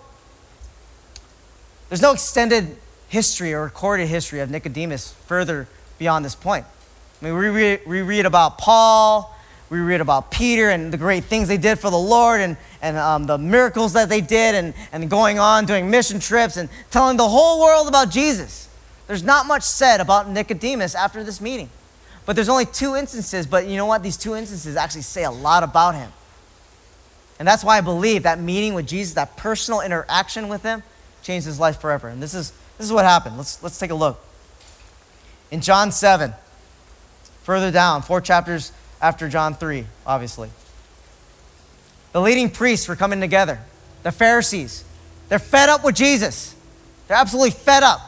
there's 1.90 2.03
no 2.03 2.12
extended 2.12 2.77
history 3.12 3.53
or 3.53 3.62
recorded 3.62 4.07
history 4.07 4.40
of 4.40 4.51
Nicodemus 4.51 5.12
further 5.27 5.68
beyond 5.98 6.25
this 6.25 6.35
point. 6.35 6.64
I 7.20 7.27
mean, 7.27 7.37
we 7.37 7.48
read, 7.48 7.81
we 7.87 8.01
read 8.01 8.25
about 8.25 8.57
Paul, 8.57 9.37
we 9.68 9.81
read 9.81 10.01
about 10.01 10.31
Peter 10.31 10.70
and 10.70 10.90
the 10.90 10.96
great 10.96 11.25
things 11.25 11.46
they 11.46 11.59
did 11.59 11.79
for 11.79 11.90
the 11.90 11.98
Lord 11.98 12.40
and, 12.40 12.57
and 12.81 12.96
um, 12.96 13.27
the 13.27 13.37
miracles 13.37 13.92
that 13.92 14.09
they 14.09 14.22
did 14.22 14.55
and, 14.55 14.72
and 14.92 15.11
going 15.11 15.38
on 15.38 15.66
doing 15.66 15.90
mission 15.90 16.20
trips 16.20 16.57
and 16.57 16.70
telling 16.90 17.18
the 17.18 17.29
whole 17.29 17.61
world 17.61 17.87
about 17.87 18.11
Jesus. 18.11 18.70
There's 19.09 19.22
not 19.22 19.44
much 19.44 19.62
said 19.62 20.01
about 20.01 20.31
Nicodemus 20.31 20.94
after 20.94 21.22
this 21.22 21.38
meeting. 21.38 21.68
But 22.25 22.35
there's 22.35 22.48
only 22.48 22.64
two 22.64 22.96
instances, 22.96 23.46
but 23.46 23.66
you 23.66 23.77
know 23.77 23.85
what? 23.85 24.03
These 24.03 24.16
two 24.16 24.35
instances 24.35 24.75
actually 24.75 25.03
say 25.03 25.25
a 25.25 25.31
lot 25.31 25.62
about 25.62 25.96
him. 25.96 26.11
And 27.38 27.46
that's 27.46 27.62
why 27.62 27.77
I 27.77 27.83
believe 27.83 28.22
that 28.22 28.40
meeting 28.40 28.72
with 28.72 28.87
Jesus, 28.87 29.12
that 29.14 29.37
personal 29.37 29.83
interaction 29.83 30.48
with 30.48 30.62
him, 30.62 30.83
changed 31.22 31.46
his 31.46 31.61
life 31.61 31.79
forever. 31.79 32.09
And 32.09 32.22
this 32.22 32.33
is, 32.33 32.53
this 32.83 32.88
is 32.88 32.92
what 32.92 33.05
happened. 33.05 33.37
Let's, 33.37 33.62
let's 33.62 33.79
take 33.79 33.92
a 33.92 33.95
look. 33.95 34.21
In 35.53 35.61
John 35.61 35.92
7, 35.92 36.35
further 37.45 37.71
down, 37.71 38.03
four 38.03 38.21
chapters 38.21 38.73
after 39.01 39.29
John 39.29 39.55
3, 39.55 39.87
obviously. 40.05 40.51
The 42.11 42.21
leading 42.21 42.51
priests 42.51 42.88
were 42.88 42.97
coming 42.97 43.21
together, 43.21 43.61
the 44.03 44.11
Pharisees. 44.11 44.83
They're 45.29 45.38
fed 45.38 45.68
up 45.68 45.85
with 45.85 45.95
Jesus. 45.95 46.57
They're 47.07 47.16
absolutely 47.16 47.53
fed 47.53 47.85
up. 47.85 48.01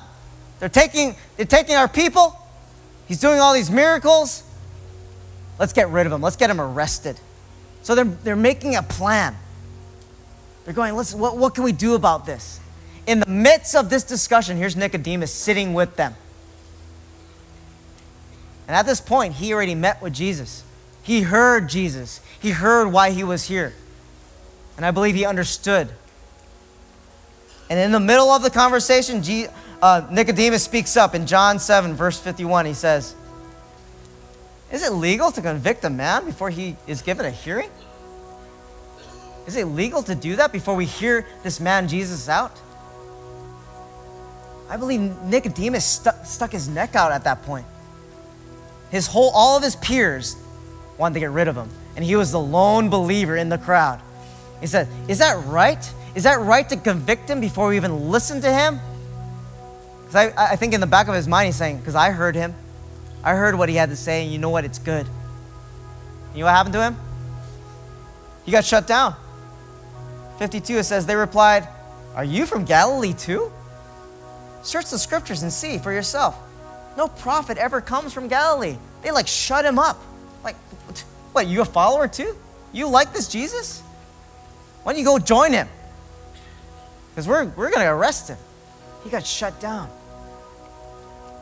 They're 0.58 0.68
taking, 0.68 1.14
they're 1.36 1.46
taking 1.46 1.76
our 1.76 1.86
people. 1.86 2.36
He's 3.06 3.20
doing 3.20 3.38
all 3.38 3.54
these 3.54 3.70
miracles. 3.70 4.42
Let's 5.56 5.72
get 5.72 5.88
rid 5.90 6.04
of 6.04 6.12
him. 6.12 6.20
Let's 6.20 6.34
get 6.34 6.50
him 6.50 6.60
arrested. 6.60 7.20
So 7.84 7.94
they're, 7.94 8.06
they're 8.06 8.34
making 8.34 8.74
a 8.74 8.82
plan. 8.82 9.36
They're 10.64 10.74
going, 10.74 10.96
Let's, 10.96 11.14
what, 11.14 11.36
what 11.36 11.54
can 11.54 11.62
we 11.62 11.70
do 11.70 11.94
about 11.94 12.26
this? 12.26 12.58
In 13.06 13.20
the 13.20 13.28
midst 13.28 13.74
of 13.76 13.90
this 13.90 14.02
discussion, 14.02 14.56
here's 14.56 14.76
Nicodemus 14.76 15.32
sitting 15.32 15.74
with 15.74 15.96
them. 15.96 16.14
And 18.66 18.74
at 18.74 18.86
this 18.86 19.00
point, 19.00 19.34
he 19.34 19.52
already 19.52 19.74
met 19.74 20.00
with 20.00 20.14
Jesus. 20.14 20.64
He 21.02 21.20
heard 21.20 21.68
Jesus. 21.68 22.20
He 22.40 22.50
heard 22.50 22.88
why 22.88 23.10
he 23.10 23.22
was 23.22 23.44
here. 23.44 23.74
And 24.76 24.86
I 24.86 24.90
believe 24.90 25.14
he 25.14 25.26
understood. 25.26 25.88
And 27.68 27.78
in 27.78 27.92
the 27.92 28.00
middle 28.00 28.30
of 28.30 28.42
the 28.42 28.50
conversation, 28.50 29.22
uh, 29.82 30.06
Nicodemus 30.10 30.62
speaks 30.62 30.96
up 30.96 31.14
in 31.14 31.26
John 31.26 31.58
7, 31.58 31.94
verse 31.94 32.18
51. 32.18 32.66
He 32.66 32.74
says, 32.74 33.14
Is 34.72 34.82
it 34.82 34.92
legal 34.92 35.30
to 35.30 35.42
convict 35.42 35.84
a 35.84 35.90
man 35.90 36.24
before 36.24 36.48
he 36.48 36.76
is 36.86 37.02
given 37.02 37.26
a 37.26 37.30
hearing? 37.30 37.70
Is 39.46 39.56
it 39.56 39.66
legal 39.66 40.02
to 40.04 40.14
do 40.14 40.36
that 40.36 40.52
before 40.52 40.74
we 40.74 40.86
hear 40.86 41.26
this 41.42 41.60
man 41.60 41.86
Jesus 41.86 42.30
out? 42.30 42.58
I 44.68 44.76
believe 44.76 45.00
Nicodemus 45.22 45.84
stu- 45.84 46.10
stuck 46.24 46.52
his 46.52 46.68
neck 46.68 46.94
out 46.94 47.12
at 47.12 47.24
that 47.24 47.42
point. 47.42 47.66
His 48.90 49.06
whole, 49.06 49.30
all 49.34 49.56
of 49.56 49.62
his 49.62 49.76
peers 49.76 50.36
wanted 50.98 51.14
to 51.14 51.20
get 51.20 51.30
rid 51.30 51.48
of 51.48 51.56
him, 51.56 51.68
and 51.96 52.04
he 52.04 52.16
was 52.16 52.32
the 52.32 52.40
lone 52.40 52.88
believer 52.88 53.36
in 53.36 53.48
the 53.48 53.58
crowd. 53.58 54.00
He 54.60 54.66
said, 54.66 54.88
Is 55.08 55.18
that 55.18 55.44
right? 55.46 55.92
Is 56.14 56.22
that 56.24 56.40
right 56.40 56.68
to 56.68 56.76
convict 56.76 57.28
him 57.28 57.40
before 57.40 57.68
we 57.68 57.76
even 57.76 58.10
listen 58.10 58.40
to 58.40 58.52
him? 58.52 58.78
Because 60.02 60.32
I, 60.36 60.52
I 60.52 60.56
think 60.56 60.74
in 60.74 60.80
the 60.80 60.86
back 60.86 61.08
of 61.08 61.14
his 61.14 61.26
mind, 61.26 61.46
he's 61.46 61.56
saying, 61.56 61.78
Because 61.78 61.94
I 61.94 62.10
heard 62.10 62.34
him. 62.34 62.54
I 63.22 63.34
heard 63.34 63.56
what 63.56 63.68
he 63.68 63.74
had 63.74 63.88
to 63.88 63.96
say, 63.96 64.22
and 64.22 64.32
you 64.32 64.38
know 64.38 64.50
what? 64.50 64.64
It's 64.64 64.78
good. 64.78 65.06
You 66.34 66.40
know 66.40 66.46
what 66.46 66.54
happened 66.54 66.74
to 66.74 66.82
him? 66.82 66.96
He 68.44 68.52
got 68.52 68.64
shut 68.64 68.86
down. 68.86 69.16
52, 70.38 70.78
it 70.78 70.84
says, 70.84 71.06
They 71.06 71.16
replied, 71.16 71.66
Are 72.14 72.24
you 72.24 72.46
from 72.46 72.64
Galilee 72.64 73.12
too? 73.12 73.50
Search 74.64 74.90
the 74.90 74.98
scriptures 74.98 75.42
and 75.42 75.52
see 75.52 75.78
for 75.78 75.92
yourself. 75.92 76.36
No 76.96 77.06
prophet 77.06 77.58
ever 77.58 77.80
comes 77.80 78.12
from 78.12 78.28
Galilee. 78.28 78.76
They 79.02 79.10
like 79.10 79.28
shut 79.28 79.64
him 79.64 79.78
up. 79.78 80.00
Like, 80.42 80.56
what, 81.32 81.46
you 81.46 81.60
a 81.60 81.64
follower 81.64 82.08
too? 82.08 82.34
You 82.72 82.88
like 82.88 83.12
this 83.12 83.28
Jesus? 83.28 83.80
Why 84.82 84.92
don't 84.92 84.98
you 84.98 85.04
go 85.04 85.18
join 85.18 85.52
him? 85.52 85.68
Because 87.10 87.28
we're, 87.28 87.44
we're 87.44 87.70
going 87.70 87.84
to 87.84 87.92
arrest 87.92 88.28
him. 88.28 88.38
He 89.04 89.10
got 89.10 89.24
shut 89.24 89.60
down. 89.60 89.88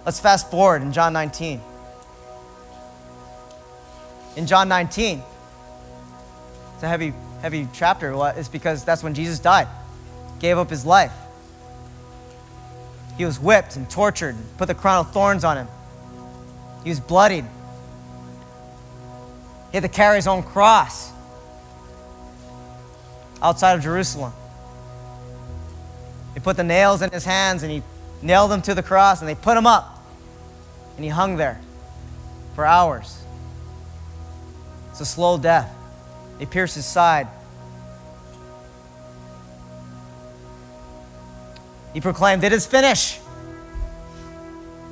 Let's 0.05 0.19
fast 0.19 0.51
forward 0.51 0.83
in 0.83 0.93
John 0.93 1.13
19. 1.13 1.61
In 4.37 4.47
John 4.47 4.69
19, 4.69 5.23
it's 6.75 6.83
a 6.83 6.89
heavy, 6.89 7.15
heavy 7.41 7.69
chapter. 7.73 8.15
It's 8.37 8.49
because 8.49 8.85
that's 8.85 9.03
when 9.03 9.15
Jesus 9.15 9.39
died, 9.39 9.69
gave 10.41 10.59
up 10.59 10.71
his 10.71 10.85
life. 10.85 11.13
He 13.17 13.25
was 13.25 13.39
whipped 13.39 13.77
and 13.77 13.89
tortured, 13.91 14.35
and 14.35 14.57
put 14.59 14.67
the 14.67 14.75
crown 14.75 15.07
of 15.07 15.13
thorns 15.13 15.45
on 15.45 15.57
him. 15.57 15.69
He 16.83 16.91
was 16.91 17.01
bloodied. 17.01 17.45
He 19.71 19.77
had 19.77 19.83
to 19.83 19.89
carry 19.89 20.17
his 20.17 20.27
own 20.27 20.43
cross 20.43 21.13
outside 23.41 23.75
of 23.75 23.83
Jerusalem. 23.83 24.33
They 26.35 26.41
put 26.41 26.57
the 26.57 26.65
nails 26.65 27.03
in 27.03 27.11
his 27.11 27.25
hands 27.25 27.63
and 27.63 27.71
he 27.71 27.83
nailed 28.23 28.51
them 28.51 28.63
to 28.63 28.75
the 28.75 28.83
cross 28.83 29.21
and 29.21 29.29
they 29.29 29.35
put 29.35 29.57
him 29.57 29.67
up. 29.67 30.03
And 30.97 31.05
he 31.05 31.11
hung 31.11 31.37
there 31.37 31.61
for 32.55 32.67
hours. 32.67 33.23
It's 34.91 35.01
a 35.01 35.07
slow 35.07 35.39
death. 35.39 35.75
They 36.39 36.47
pierced 36.47 36.75
his 36.75 36.85
side. 36.85 37.29
He 41.93 42.01
proclaimed, 42.01 42.45
It 42.45 42.53
is 42.53 42.67
finished. 42.67 43.21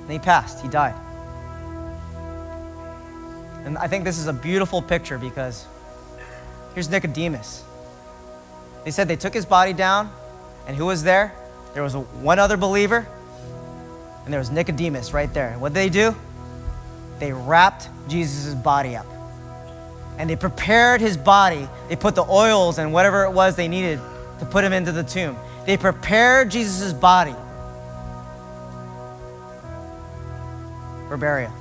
And 0.03 0.11
he 0.11 0.19
passed. 0.19 0.61
He 0.61 0.69
died. 0.69 0.95
And 3.65 3.77
I 3.79 3.87
think 3.87 4.05
this 4.05 4.19
is 4.19 4.27
a 4.27 4.33
beautiful 4.33 4.83
picture 4.83 5.19
because 5.19 5.67
here's 6.75 6.89
Nicodemus. 6.89 7.63
They 8.85 8.91
said 8.91 9.09
they 9.09 9.17
took 9.17 9.35
his 9.35 9.45
body 9.45 9.73
down, 9.73 10.11
and 10.67 10.77
who 10.77 10.87
was 10.87 11.03
there? 11.03 11.35
There 11.75 11.83
was 11.83 11.95
one 11.95 12.39
other 12.39 12.57
believer, 12.57 13.07
and 14.25 14.33
there 14.33 14.41
was 14.41 14.51
Nicodemus 14.51 15.13
right 15.13 15.33
there. 15.33 15.53
What 15.59 15.71
did 15.71 15.75
they 15.75 15.89
do? 15.91 16.17
They 17.19 17.33
wrapped 17.33 17.89
Jesus' 18.09 18.55
body 18.55 18.97
up. 18.97 19.07
And 20.19 20.29
they 20.29 20.37
prepared 20.37 21.01
his 21.01 21.17
body. 21.17 21.69
They 21.89 21.97
put 21.97 22.15
the 22.15 22.25
oils 22.25 22.79
and 22.79 22.93
whatever 22.93 23.25
it 23.25 23.31
was 23.31 23.57
they 23.57 23.69
needed 23.69 24.01
to 24.39 24.47
put 24.47 24.65
him 24.65 24.73
into 24.73 24.93
the 24.93 25.03
tomb. 25.03 25.37
They 25.67 25.77
prepared 25.77 26.51
Jesus' 26.51 26.93
body 26.93 27.35
for 31.09 31.17
burial. 31.17 31.53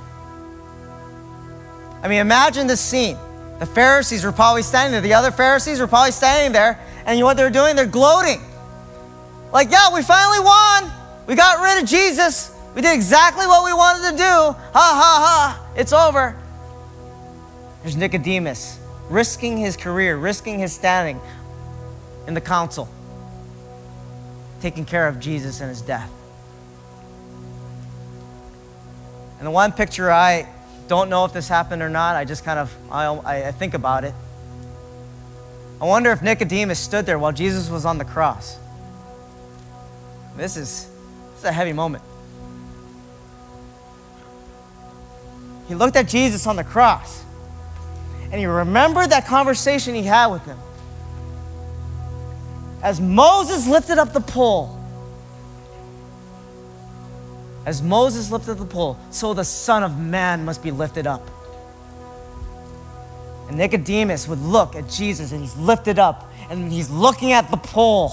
I 2.01 2.07
mean, 2.07 2.19
imagine 2.19 2.67
this 2.67 2.79
scene. 2.79 3.17
The 3.59 3.65
Pharisees 3.65 4.23
were 4.23 4.31
probably 4.31 4.61
standing 4.61 4.93
there. 4.93 5.01
The 5.01 5.15
other 5.15 5.31
Pharisees 5.31 5.79
were 5.79 5.87
probably 5.87 6.11
standing 6.11 6.53
there. 6.53 6.79
And 7.05 7.17
you 7.17 7.23
know 7.23 7.25
what 7.25 7.35
they're 7.35 7.49
doing? 7.49 7.75
They're 7.75 7.85
gloating. 7.85 8.41
Like, 9.51 9.69
yeah, 9.69 9.93
we 9.93 10.01
finally 10.01 10.39
won. 10.39 10.91
We 11.27 11.35
got 11.35 11.61
rid 11.61 11.83
of 11.83 11.89
Jesus. 11.89 12.55
We 12.73 12.81
did 12.81 12.93
exactly 12.93 13.47
what 13.47 13.65
we 13.65 13.73
wanted 13.73 14.11
to 14.11 14.17
do. 14.17 14.23
Ha 14.23 14.55
ha 14.73 15.59
ha. 15.59 15.67
It's 15.75 15.91
over. 15.91 16.37
There's 17.81 17.97
Nicodemus 17.97 18.79
risking 19.09 19.57
his 19.57 19.75
career, 19.75 20.17
risking 20.17 20.59
his 20.59 20.71
standing 20.71 21.19
in 22.27 22.33
the 22.33 22.41
council 22.41 22.87
taking 24.61 24.85
care 24.85 25.07
of 25.07 25.19
Jesus 25.19 25.61
and 25.61 25.69
his 25.69 25.81
death. 25.81 26.11
And 29.37 29.47
the 29.47 29.51
one 29.51 29.71
picture 29.71 30.11
I 30.11 30.47
don't 30.87 31.09
know 31.09 31.25
if 31.25 31.33
this 31.33 31.47
happened 31.47 31.81
or 31.81 31.89
not, 31.89 32.15
I 32.15 32.25
just 32.25 32.43
kind 32.43 32.59
of 32.59 32.75
I, 32.91 33.47
I 33.47 33.51
think 33.51 33.73
about 33.73 34.03
it. 34.03 34.13
I 35.81 35.85
wonder 35.85 36.11
if 36.11 36.21
Nicodemus 36.21 36.79
stood 36.79 37.05
there 37.05 37.17
while 37.17 37.31
Jesus 37.31 37.69
was 37.69 37.85
on 37.85 37.97
the 37.97 38.05
cross. 38.05 38.57
This 40.35 40.57
is, 40.57 40.89
this 41.31 41.39
is 41.39 41.45
a 41.45 41.51
heavy 41.51 41.73
moment. 41.73 42.03
He 45.69 45.75
looked 45.75 45.95
at 45.95 46.07
Jesus 46.07 46.47
on 46.47 46.55
the 46.55 46.63
cross 46.63 47.23
and 48.23 48.39
he 48.39 48.45
remembered 48.45 49.11
that 49.11 49.25
conversation 49.25 49.95
he 49.95 50.03
had 50.03 50.27
with 50.27 50.43
him. 50.45 50.57
As 52.81 53.01
Moses 53.01 53.67
lifted 53.67 53.97
up 53.97 54.13
the 54.13 54.21
pole, 54.21 54.75
as 57.65 57.81
Moses 57.81 58.31
lifted 58.31 58.55
the 58.55 58.65
pole, 58.65 58.97
so 59.11 59.33
the 59.33 59.43
Son 59.43 59.83
of 59.83 59.99
Man 59.99 60.45
must 60.45 60.63
be 60.63 60.71
lifted 60.71 61.05
up. 61.05 61.29
And 63.47 63.57
Nicodemus 63.57 64.27
would 64.27 64.39
look 64.39 64.75
at 64.75 64.89
Jesus 64.89 65.31
and 65.31 65.41
he's 65.41 65.57
lifted 65.57 65.99
up 65.99 66.31
and 66.49 66.71
he's 66.71 66.89
looking 66.89 67.31
at 67.31 67.51
the 67.51 67.57
pole. 67.57 68.11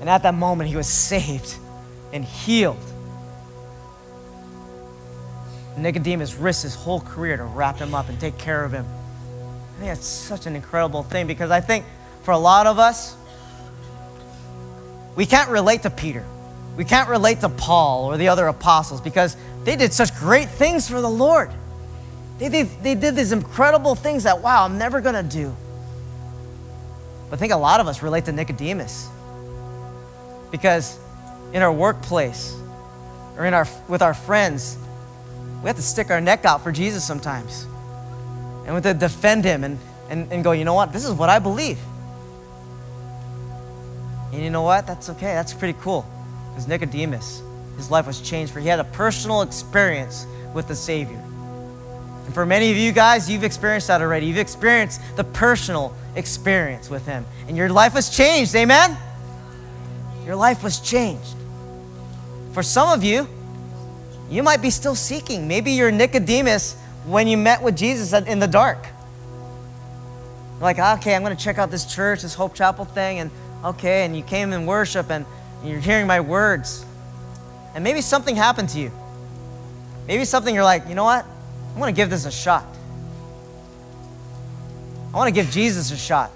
And 0.00 0.08
at 0.08 0.22
that 0.24 0.34
moment, 0.34 0.68
he 0.68 0.76
was 0.76 0.88
saved 0.88 1.56
and 2.12 2.24
healed. 2.24 2.76
Nicodemus 5.76 6.34
risked 6.34 6.64
his 6.64 6.74
whole 6.74 7.00
career 7.00 7.36
to 7.36 7.44
wrap 7.44 7.78
him 7.78 7.94
up 7.94 8.08
and 8.08 8.18
take 8.20 8.36
care 8.36 8.64
of 8.64 8.72
him. 8.72 8.84
I 8.84 9.80
think 9.80 9.94
that's 9.94 10.06
such 10.06 10.46
an 10.46 10.56
incredible 10.56 11.04
thing 11.04 11.26
because 11.26 11.50
I 11.50 11.60
think 11.60 11.84
for 12.22 12.32
a 12.32 12.38
lot 12.38 12.66
of 12.66 12.78
us, 12.78 13.16
we 15.16 15.26
can't 15.26 15.50
relate 15.50 15.82
to 15.82 15.90
Peter. 15.90 16.24
We 16.76 16.84
can't 16.84 17.08
relate 17.08 17.40
to 17.40 17.48
Paul 17.48 18.04
or 18.06 18.16
the 18.16 18.28
other 18.28 18.46
apostles 18.46 19.00
because 19.00 19.36
they 19.64 19.74
did 19.74 19.92
such 19.92 20.14
great 20.16 20.48
things 20.48 20.88
for 20.88 21.00
the 21.00 21.10
Lord. 21.10 21.50
They, 22.38 22.48
they, 22.48 22.62
they 22.62 22.94
did 22.94 23.16
these 23.16 23.32
incredible 23.32 23.96
things 23.96 24.22
that, 24.22 24.40
wow, 24.42 24.64
I'm 24.64 24.78
never 24.78 25.00
going 25.00 25.16
to 25.16 25.28
do. 25.28 25.54
But 27.28 27.36
I 27.36 27.40
think 27.40 27.52
a 27.52 27.56
lot 27.56 27.80
of 27.80 27.88
us 27.88 28.02
relate 28.02 28.26
to 28.26 28.32
Nicodemus 28.32 29.08
because 30.50 30.98
in 31.52 31.62
our 31.62 31.72
workplace 31.72 32.54
or 33.36 33.44
in 33.44 33.54
our, 33.54 33.66
with 33.88 34.02
our 34.02 34.14
friends, 34.14 34.78
we 35.62 35.66
have 35.66 35.76
to 35.76 35.82
stick 35.82 36.10
our 36.10 36.20
neck 36.20 36.44
out 36.44 36.62
for 36.62 36.70
Jesus 36.70 37.04
sometimes. 37.04 37.64
And 37.64 38.68
we 38.68 38.74
have 38.74 38.82
to 38.84 38.94
defend 38.94 39.44
him 39.44 39.64
and, 39.64 39.78
and, 40.08 40.32
and 40.32 40.44
go, 40.44 40.52
you 40.52 40.64
know 40.64 40.74
what? 40.74 40.92
This 40.92 41.04
is 41.04 41.12
what 41.12 41.28
I 41.28 41.38
believe. 41.38 41.78
And 44.32 44.42
you 44.42 44.50
know 44.50 44.62
what? 44.62 44.86
That's 44.86 45.08
okay. 45.10 45.34
That's 45.34 45.52
pretty 45.52 45.78
cool. 45.80 46.06
Because 46.50 46.68
Nicodemus, 46.68 47.42
his 47.76 47.90
life 47.90 48.06
was 48.06 48.20
changed 48.20 48.52
for 48.52 48.60
he 48.60 48.68
had 48.68 48.80
a 48.80 48.84
personal 48.84 49.42
experience 49.42 50.26
with 50.54 50.68
the 50.68 50.76
Savior. 50.76 51.22
And 52.26 52.34
for 52.34 52.44
many 52.44 52.70
of 52.70 52.76
you 52.76 52.92
guys, 52.92 53.30
you've 53.30 53.44
experienced 53.44 53.86
that 53.88 54.02
already. 54.02 54.26
You've 54.26 54.36
experienced 54.36 55.00
the 55.16 55.24
personal 55.24 55.94
experience 56.14 56.90
with 56.90 57.06
him. 57.06 57.24
And 57.46 57.56
your 57.56 57.70
life 57.70 57.94
was 57.94 58.14
changed. 58.14 58.54
Amen? 58.54 58.96
Your 60.26 60.36
life 60.36 60.62
was 60.62 60.78
changed. 60.78 61.36
For 62.52 62.62
some 62.62 62.90
of 62.90 63.02
you, 63.02 63.26
you 64.30 64.42
might 64.42 64.60
be 64.60 64.68
still 64.68 64.94
seeking. 64.94 65.48
Maybe 65.48 65.72
you're 65.72 65.90
Nicodemus 65.90 66.76
when 67.06 67.28
you 67.28 67.38
met 67.38 67.62
with 67.62 67.76
Jesus 67.76 68.12
in 68.12 68.40
the 68.40 68.46
dark. 68.46 68.86
Like, 70.60 70.78
ah, 70.78 70.98
okay, 70.98 71.14
I'm 71.14 71.22
going 71.22 71.36
to 71.36 71.42
check 71.42 71.56
out 71.56 71.70
this 71.70 71.86
church, 71.86 72.22
this 72.22 72.34
Hope 72.34 72.54
Chapel 72.54 72.84
thing, 72.84 73.20
and 73.20 73.30
okay, 73.64 74.04
and 74.04 74.16
you 74.16 74.22
came 74.22 74.52
in 74.52 74.66
worship 74.66 75.10
and 75.10 75.26
you're 75.64 75.80
hearing 75.80 76.06
my 76.06 76.20
words. 76.20 76.84
And 77.74 77.84
maybe 77.84 78.00
something 78.00 78.36
happened 78.36 78.70
to 78.70 78.80
you. 78.80 78.92
Maybe 80.06 80.24
something 80.24 80.54
you're 80.54 80.64
like, 80.64 80.88
you 80.88 80.94
know 80.94 81.04
what? 81.04 81.24
I 81.24 81.78
want 81.78 81.94
to 81.94 81.96
give 81.96 82.10
this 82.10 82.24
a 82.24 82.30
shot. 82.30 82.64
I 85.12 85.16
want 85.16 85.28
to 85.28 85.32
give 85.32 85.50
Jesus 85.50 85.90
a 85.90 85.96
shot. 85.96 86.30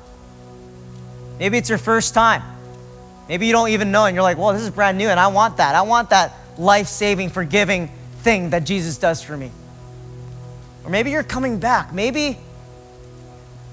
Maybe 1.39 1.59
it's 1.59 1.68
your 1.68 1.79
first 1.79 2.14
time. 2.14 2.43
Maybe 3.29 3.47
you 3.47 3.53
don't 3.53 3.70
even 3.70 3.93
know 3.93 4.05
and 4.05 4.14
you're 4.14 4.23
like, 4.23 4.39
well, 4.39 4.53
this 4.53 4.62
is 4.62 4.70
brand 4.70 4.99
new 4.99 5.09
and 5.09 5.18
I 5.18 5.29
want 5.29 5.57
that. 5.57 5.75
I 5.75 5.83
want 5.83 6.11
that 6.11 6.35
life 6.59 6.87
saving, 6.87 7.31
forgiving 7.31 7.91
thing 8.18 8.51
that 8.51 8.64
Jesus 8.64 8.99
does 8.99 9.23
for 9.23 9.37
me. 9.37 9.51
Or 10.85 10.91
maybe 10.91 11.11
you're 11.11 11.23
coming 11.23 11.59
back. 11.59 11.93
Maybe 11.93 12.39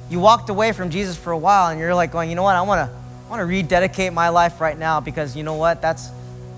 you 0.10 0.20
walked 0.20 0.50
away 0.50 0.72
from 0.72 0.90
Jesus 0.90 1.18
for 1.18 1.32
a 1.32 1.38
while 1.38 1.70
and 1.70 1.80
you're 1.80 1.96
like 1.96 2.12
going, 2.12 2.30
you 2.30 2.36
know 2.36 2.44
what? 2.44 2.56
I 2.56 2.62
want 2.62 2.90
to 2.90 2.96
I 3.30 3.32
want 3.32 3.42
to 3.42 3.46
rededicate 3.46 4.12
my 4.12 4.30
life 4.30 4.60
right 4.60 4.76
now 4.76 5.02
because 5.02 5.36
you 5.36 5.44
know 5.44 5.54
what? 5.54 5.84
That's 5.84 6.10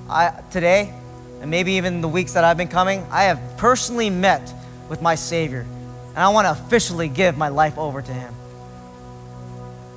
I 0.09 0.41
today 0.51 0.93
and 1.41 1.51
maybe 1.51 1.73
even 1.73 1.99
the 1.99 2.07
weeks 2.07 2.31
that 2.33 2.45
I've 2.45 2.55
been 2.55 2.69
coming, 2.69 3.05
I 3.11 3.23
have 3.23 3.41
personally 3.57 4.09
met 4.09 4.53
with 4.87 5.01
my 5.01 5.15
Savior. 5.15 5.65
And 6.09 6.17
I 6.17 6.29
want 6.29 6.45
to 6.45 6.51
officially 6.51 7.09
give 7.09 7.35
my 7.35 7.49
life 7.49 7.77
over 7.77 8.01
to 8.01 8.13
him. 8.13 8.33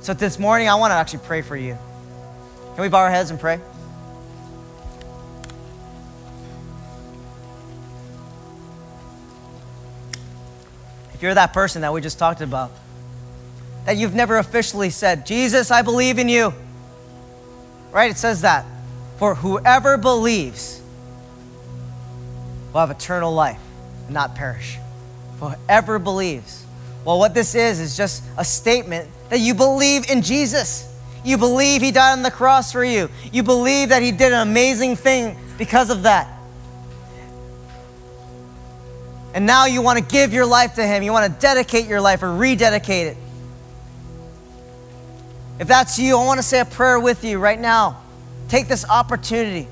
So 0.01 0.13
this 0.13 0.37
morning 0.37 0.67
I 0.67 0.75
want 0.75 0.91
to 0.91 0.95
actually 0.95 1.19
pray 1.19 1.43
for 1.43 1.55
you. 1.55 1.77
Can 2.73 2.81
we 2.81 2.89
bow 2.89 2.97
our 2.97 3.09
heads 3.09 3.29
and 3.29 3.39
pray? 3.39 3.61
If 11.13 11.21
you're 11.21 11.35
that 11.35 11.53
person 11.53 11.83
that 11.83 11.93
we 11.93 12.01
just 12.01 12.19
talked 12.19 12.41
about, 12.41 12.71
that 13.85 13.95
you've 13.95 14.13
never 14.13 14.39
officially 14.39 14.89
said, 14.89 15.25
Jesus, 15.25 15.71
I 15.71 15.83
believe 15.83 16.19
in 16.19 16.27
you. 16.27 16.53
Right? 17.95 18.11
It 18.11 18.17
says 18.17 18.41
that. 18.41 18.65
For 19.19 19.35
whoever 19.35 19.95
believes 19.95 20.81
will 22.73 22.81
have 22.81 22.91
eternal 22.91 23.33
life 23.33 23.61
and 24.07 24.13
not 24.13 24.35
perish. 24.35 24.77
For 25.39 25.51
whoever 25.51 25.97
believes. 25.97 26.65
Well, 27.05 27.19
what 27.19 27.33
this 27.33 27.55
is, 27.55 27.79
is 27.79 27.95
just 27.95 28.21
a 28.37 28.43
statement 28.43 29.09
that 29.29 29.39
you 29.39 29.53
believe 29.53 30.09
in 30.09 30.23
Jesus. 30.23 30.93
You 31.23 31.37
believe 31.37 31.81
he 31.81 31.91
died 31.91 32.11
on 32.11 32.21
the 32.21 32.31
cross 32.31 32.73
for 32.73 32.83
you. 32.83 33.09
You 33.31 33.43
believe 33.43 33.89
that 33.89 34.01
he 34.01 34.11
did 34.11 34.33
an 34.33 34.45
amazing 34.45 34.97
thing 34.97 35.37
because 35.57 35.89
of 35.89 36.03
that. 36.03 36.27
And 39.33 39.45
now 39.45 39.67
you 39.67 39.81
want 39.81 39.99
to 39.99 40.03
give 40.03 40.33
your 40.33 40.45
life 40.45 40.73
to 40.73 40.85
him. 40.85 41.01
You 41.01 41.13
want 41.13 41.33
to 41.33 41.39
dedicate 41.39 41.87
your 41.87 42.01
life 42.01 42.23
or 42.23 42.35
rededicate 42.35 43.07
it. 43.07 43.17
If 45.59 45.67
that's 45.67 45.97
you, 45.97 46.17
I 46.17 46.25
want 46.25 46.39
to 46.39 46.43
say 46.43 46.59
a 46.59 46.65
prayer 46.65 46.99
with 46.99 47.23
you 47.23 47.39
right 47.39 47.59
now. 47.59 48.01
Take 48.49 48.67
this 48.67 48.87
opportunity 48.87 49.67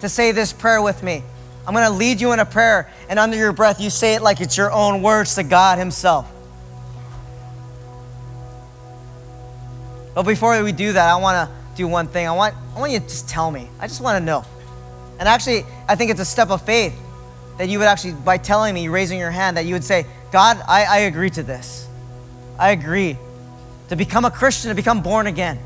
to 0.00 0.08
say 0.08 0.32
this 0.32 0.52
prayer 0.52 0.80
with 0.80 1.02
me. 1.02 1.22
I'm 1.66 1.74
going 1.74 1.86
to 1.86 1.92
lead 1.92 2.20
you 2.20 2.32
in 2.32 2.40
a 2.40 2.44
prayer, 2.44 2.90
and 3.08 3.18
under 3.18 3.36
your 3.36 3.52
breath, 3.52 3.80
you 3.80 3.90
say 3.90 4.14
it 4.14 4.22
like 4.22 4.40
it's 4.40 4.56
your 4.56 4.70
own 4.70 5.02
words 5.02 5.34
to 5.36 5.42
God 5.42 5.78
Himself. 5.78 6.30
But 10.14 10.24
before 10.24 10.62
we 10.62 10.72
do 10.72 10.92
that, 10.92 11.08
I 11.08 11.16
want 11.16 11.48
to 11.48 11.56
do 11.76 11.88
one 11.88 12.06
thing. 12.06 12.28
I 12.28 12.32
want, 12.32 12.54
I 12.76 12.78
want 12.78 12.92
you 12.92 13.00
to 13.00 13.04
just 13.04 13.28
tell 13.28 13.50
me. 13.50 13.68
I 13.80 13.88
just 13.88 14.00
want 14.00 14.20
to 14.20 14.24
know. 14.24 14.44
And 15.18 15.28
actually, 15.28 15.64
I 15.88 15.96
think 15.96 16.10
it's 16.10 16.20
a 16.20 16.24
step 16.24 16.50
of 16.50 16.62
faith 16.62 16.94
that 17.58 17.68
you 17.68 17.78
would 17.78 17.88
actually, 17.88 18.12
by 18.12 18.38
telling 18.38 18.74
me, 18.74 18.88
raising 18.88 19.18
your 19.18 19.30
hand, 19.30 19.56
that 19.56 19.64
you 19.64 19.74
would 19.74 19.84
say, 19.84 20.06
God, 20.30 20.60
I, 20.68 20.84
I 20.84 20.98
agree 21.00 21.30
to 21.30 21.42
this. 21.42 21.88
I 22.58 22.70
agree 22.70 23.18
to 23.88 23.96
become 23.96 24.24
a 24.24 24.30
Christian, 24.30 24.70
to 24.70 24.74
become 24.74 25.02
born 25.02 25.26
again, 25.26 25.58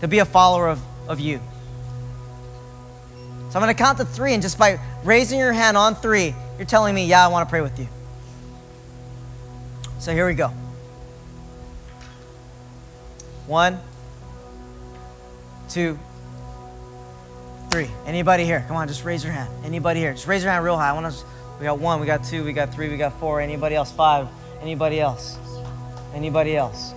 to 0.00 0.08
be 0.08 0.18
a 0.18 0.24
follower 0.24 0.68
of, 0.68 0.80
of 1.08 1.20
you. 1.20 1.40
So 3.50 3.58
I'm 3.58 3.62
going 3.62 3.74
to 3.74 3.74
count 3.74 3.98
to 3.98 4.04
three, 4.04 4.32
and 4.34 4.42
just 4.42 4.58
by 4.58 4.80
raising 5.04 5.38
your 5.38 5.52
hand 5.52 5.76
on 5.76 5.94
three, 5.94 6.34
you're 6.58 6.66
telling 6.66 6.94
me, 6.94 7.06
yeah, 7.06 7.24
I 7.24 7.28
want 7.28 7.46
to 7.46 7.50
pray 7.50 7.60
with 7.60 7.78
you. 7.78 7.88
So 9.98 10.12
here 10.12 10.26
we 10.26 10.34
go. 10.34 10.48
One, 13.46 13.78
two, 15.68 15.98
three. 17.70 17.88
Anybody 18.06 18.44
here? 18.44 18.64
Come 18.66 18.76
on, 18.76 18.88
just 18.88 19.04
raise 19.04 19.22
your 19.22 19.32
hand. 19.32 19.48
Anybody 19.64 20.00
here? 20.00 20.12
Just 20.12 20.26
raise 20.26 20.42
your 20.42 20.52
hand 20.52 20.64
real 20.64 20.76
high. 20.76 20.90
I 20.90 20.92
want 20.92 21.12
to. 21.12 21.24
We 21.60 21.64
got 21.64 21.78
one. 21.78 22.00
We 22.00 22.06
got 22.06 22.24
two. 22.24 22.44
We 22.44 22.52
got 22.52 22.74
three. 22.74 22.88
We 22.88 22.96
got 22.96 23.18
four. 23.20 23.40
Anybody 23.40 23.76
else? 23.76 23.92
Five. 23.92 24.28
Anybody 24.60 25.00
else? 25.00 25.38
Anybody 26.14 26.56
else? 26.56 26.92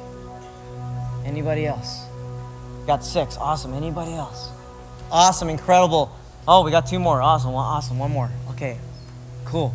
Anybody 1.29 1.67
else? 1.67 2.05
Got 2.87 3.05
six. 3.05 3.37
Awesome. 3.37 3.75
Anybody 3.75 4.13
else? 4.13 4.49
Awesome. 5.11 5.47
Incredible. 5.49 6.11
Oh, 6.47 6.63
we 6.63 6.71
got 6.71 6.87
two 6.87 6.99
more. 6.99 7.21
Awesome. 7.21 7.51
One, 7.51 7.63
awesome. 7.63 7.99
One 7.99 8.11
more. 8.11 8.31
Okay. 8.49 8.79
Cool. 9.45 9.71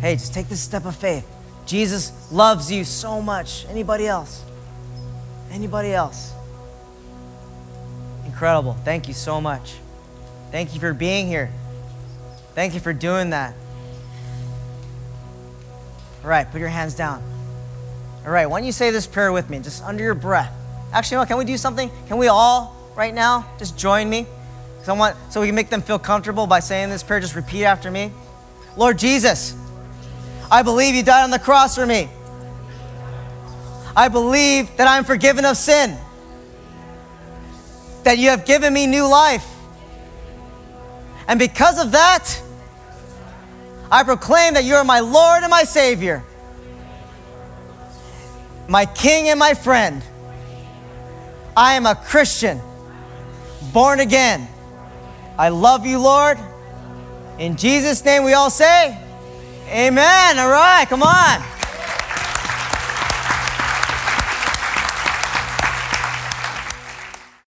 Hey, 0.00 0.14
just 0.14 0.32
take 0.32 0.48
this 0.48 0.60
step 0.60 0.86
of 0.86 0.96
faith. 0.96 1.28
Jesus 1.66 2.32
loves 2.32 2.72
you 2.72 2.82
so 2.84 3.20
much. 3.20 3.66
Anybody 3.68 4.06
else? 4.06 4.42
Anybody 5.50 5.92
else? 5.92 6.32
Incredible. 8.24 8.72
Thank 8.84 9.08
you 9.08 9.14
so 9.14 9.38
much. 9.38 9.74
Thank 10.50 10.72
you 10.72 10.80
for 10.80 10.94
being 10.94 11.26
here. 11.26 11.50
Thank 12.54 12.72
you 12.72 12.80
for 12.80 12.94
doing 12.94 13.30
that. 13.30 13.54
All 16.24 16.30
right, 16.30 16.50
put 16.50 16.58
your 16.58 16.68
hands 16.70 16.94
down. 16.94 17.22
All 18.24 18.30
right, 18.30 18.46
why 18.46 18.60
don't 18.60 18.66
you 18.66 18.72
say 18.72 18.90
this 18.90 19.06
prayer 19.06 19.32
with 19.32 19.50
me, 19.50 19.58
just 19.58 19.82
under 19.82 20.02
your 20.02 20.14
breath? 20.14 20.52
Actually, 20.92 21.26
can 21.26 21.38
we 21.38 21.44
do 21.44 21.56
something? 21.56 21.90
Can 22.06 22.18
we 22.18 22.28
all, 22.28 22.76
right 22.94 23.12
now, 23.12 23.46
just 23.58 23.76
join 23.76 24.08
me? 24.08 24.26
I 24.86 24.92
want, 24.92 25.16
so 25.30 25.40
we 25.40 25.46
can 25.46 25.54
make 25.54 25.70
them 25.70 25.80
feel 25.80 25.98
comfortable 25.98 26.46
by 26.46 26.60
saying 26.60 26.90
this 26.90 27.02
prayer, 27.02 27.20
just 27.20 27.36
repeat 27.36 27.64
after 27.64 27.90
me. 27.90 28.10
Lord 28.76 28.98
Jesus, 28.98 29.56
I 30.50 30.62
believe 30.62 30.94
you 30.94 31.02
died 31.02 31.24
on 31.24 31.30
the 31.30 31.38
cross 31.38 31.76
for 31.76 31.86
me. 31.86 32.08
I 33.94 34.08
believe 34.08 34.76
that 34.76 34.88
I'm 34.88 35.04
forgiven 35.04 35.44
of 35.44 35.56
sin, 35.56 35.96
that 38.04 38.18
you 38.18 38.30
have 38.30 38.44
given 38.44 38.72
me 38.72 38.86
new 38.86 39.06
life. 39.06 39.46
And 41.28 41.38
because 41.38 41.78
of 41.78 41.92
that, 41.92 42.42
I 43.90 44.02
proclaim 44.02 44.54
that 44.54 44.64
you 44.64 44.74
are 44.74 44.84
my 44.84 45.00
Lord 45.00 45.42
and 45.42 45.50
my 45.50 45.62
Savior, 45.64 46.24
my 48.72 48.86
King 48.86 49.28
and 49.28 49.38
my 49.38 49.52
friend. 49.52 50.02
I 51.54 51.74
am 51.74 51.84
a 51.84 51.94
Christian, 51.94 52.58
born 53.70 54.00
again. 54.00 54.48
I 55.38 55.50
love 55.50 55.84
you, 55.84 55.98
Lord. 55.98 56.38
In 57.38 57.58
Jesus' 57.58 58.02
name, 58.02 58.24
we 58.24 58.32
all 58.32 58.48
say, 58.48 58.96
Amen. 59.68 60.38
All 60.38 60.48
right, 60.48 60.86
come 60.88 61.02
on. 61.02 61.61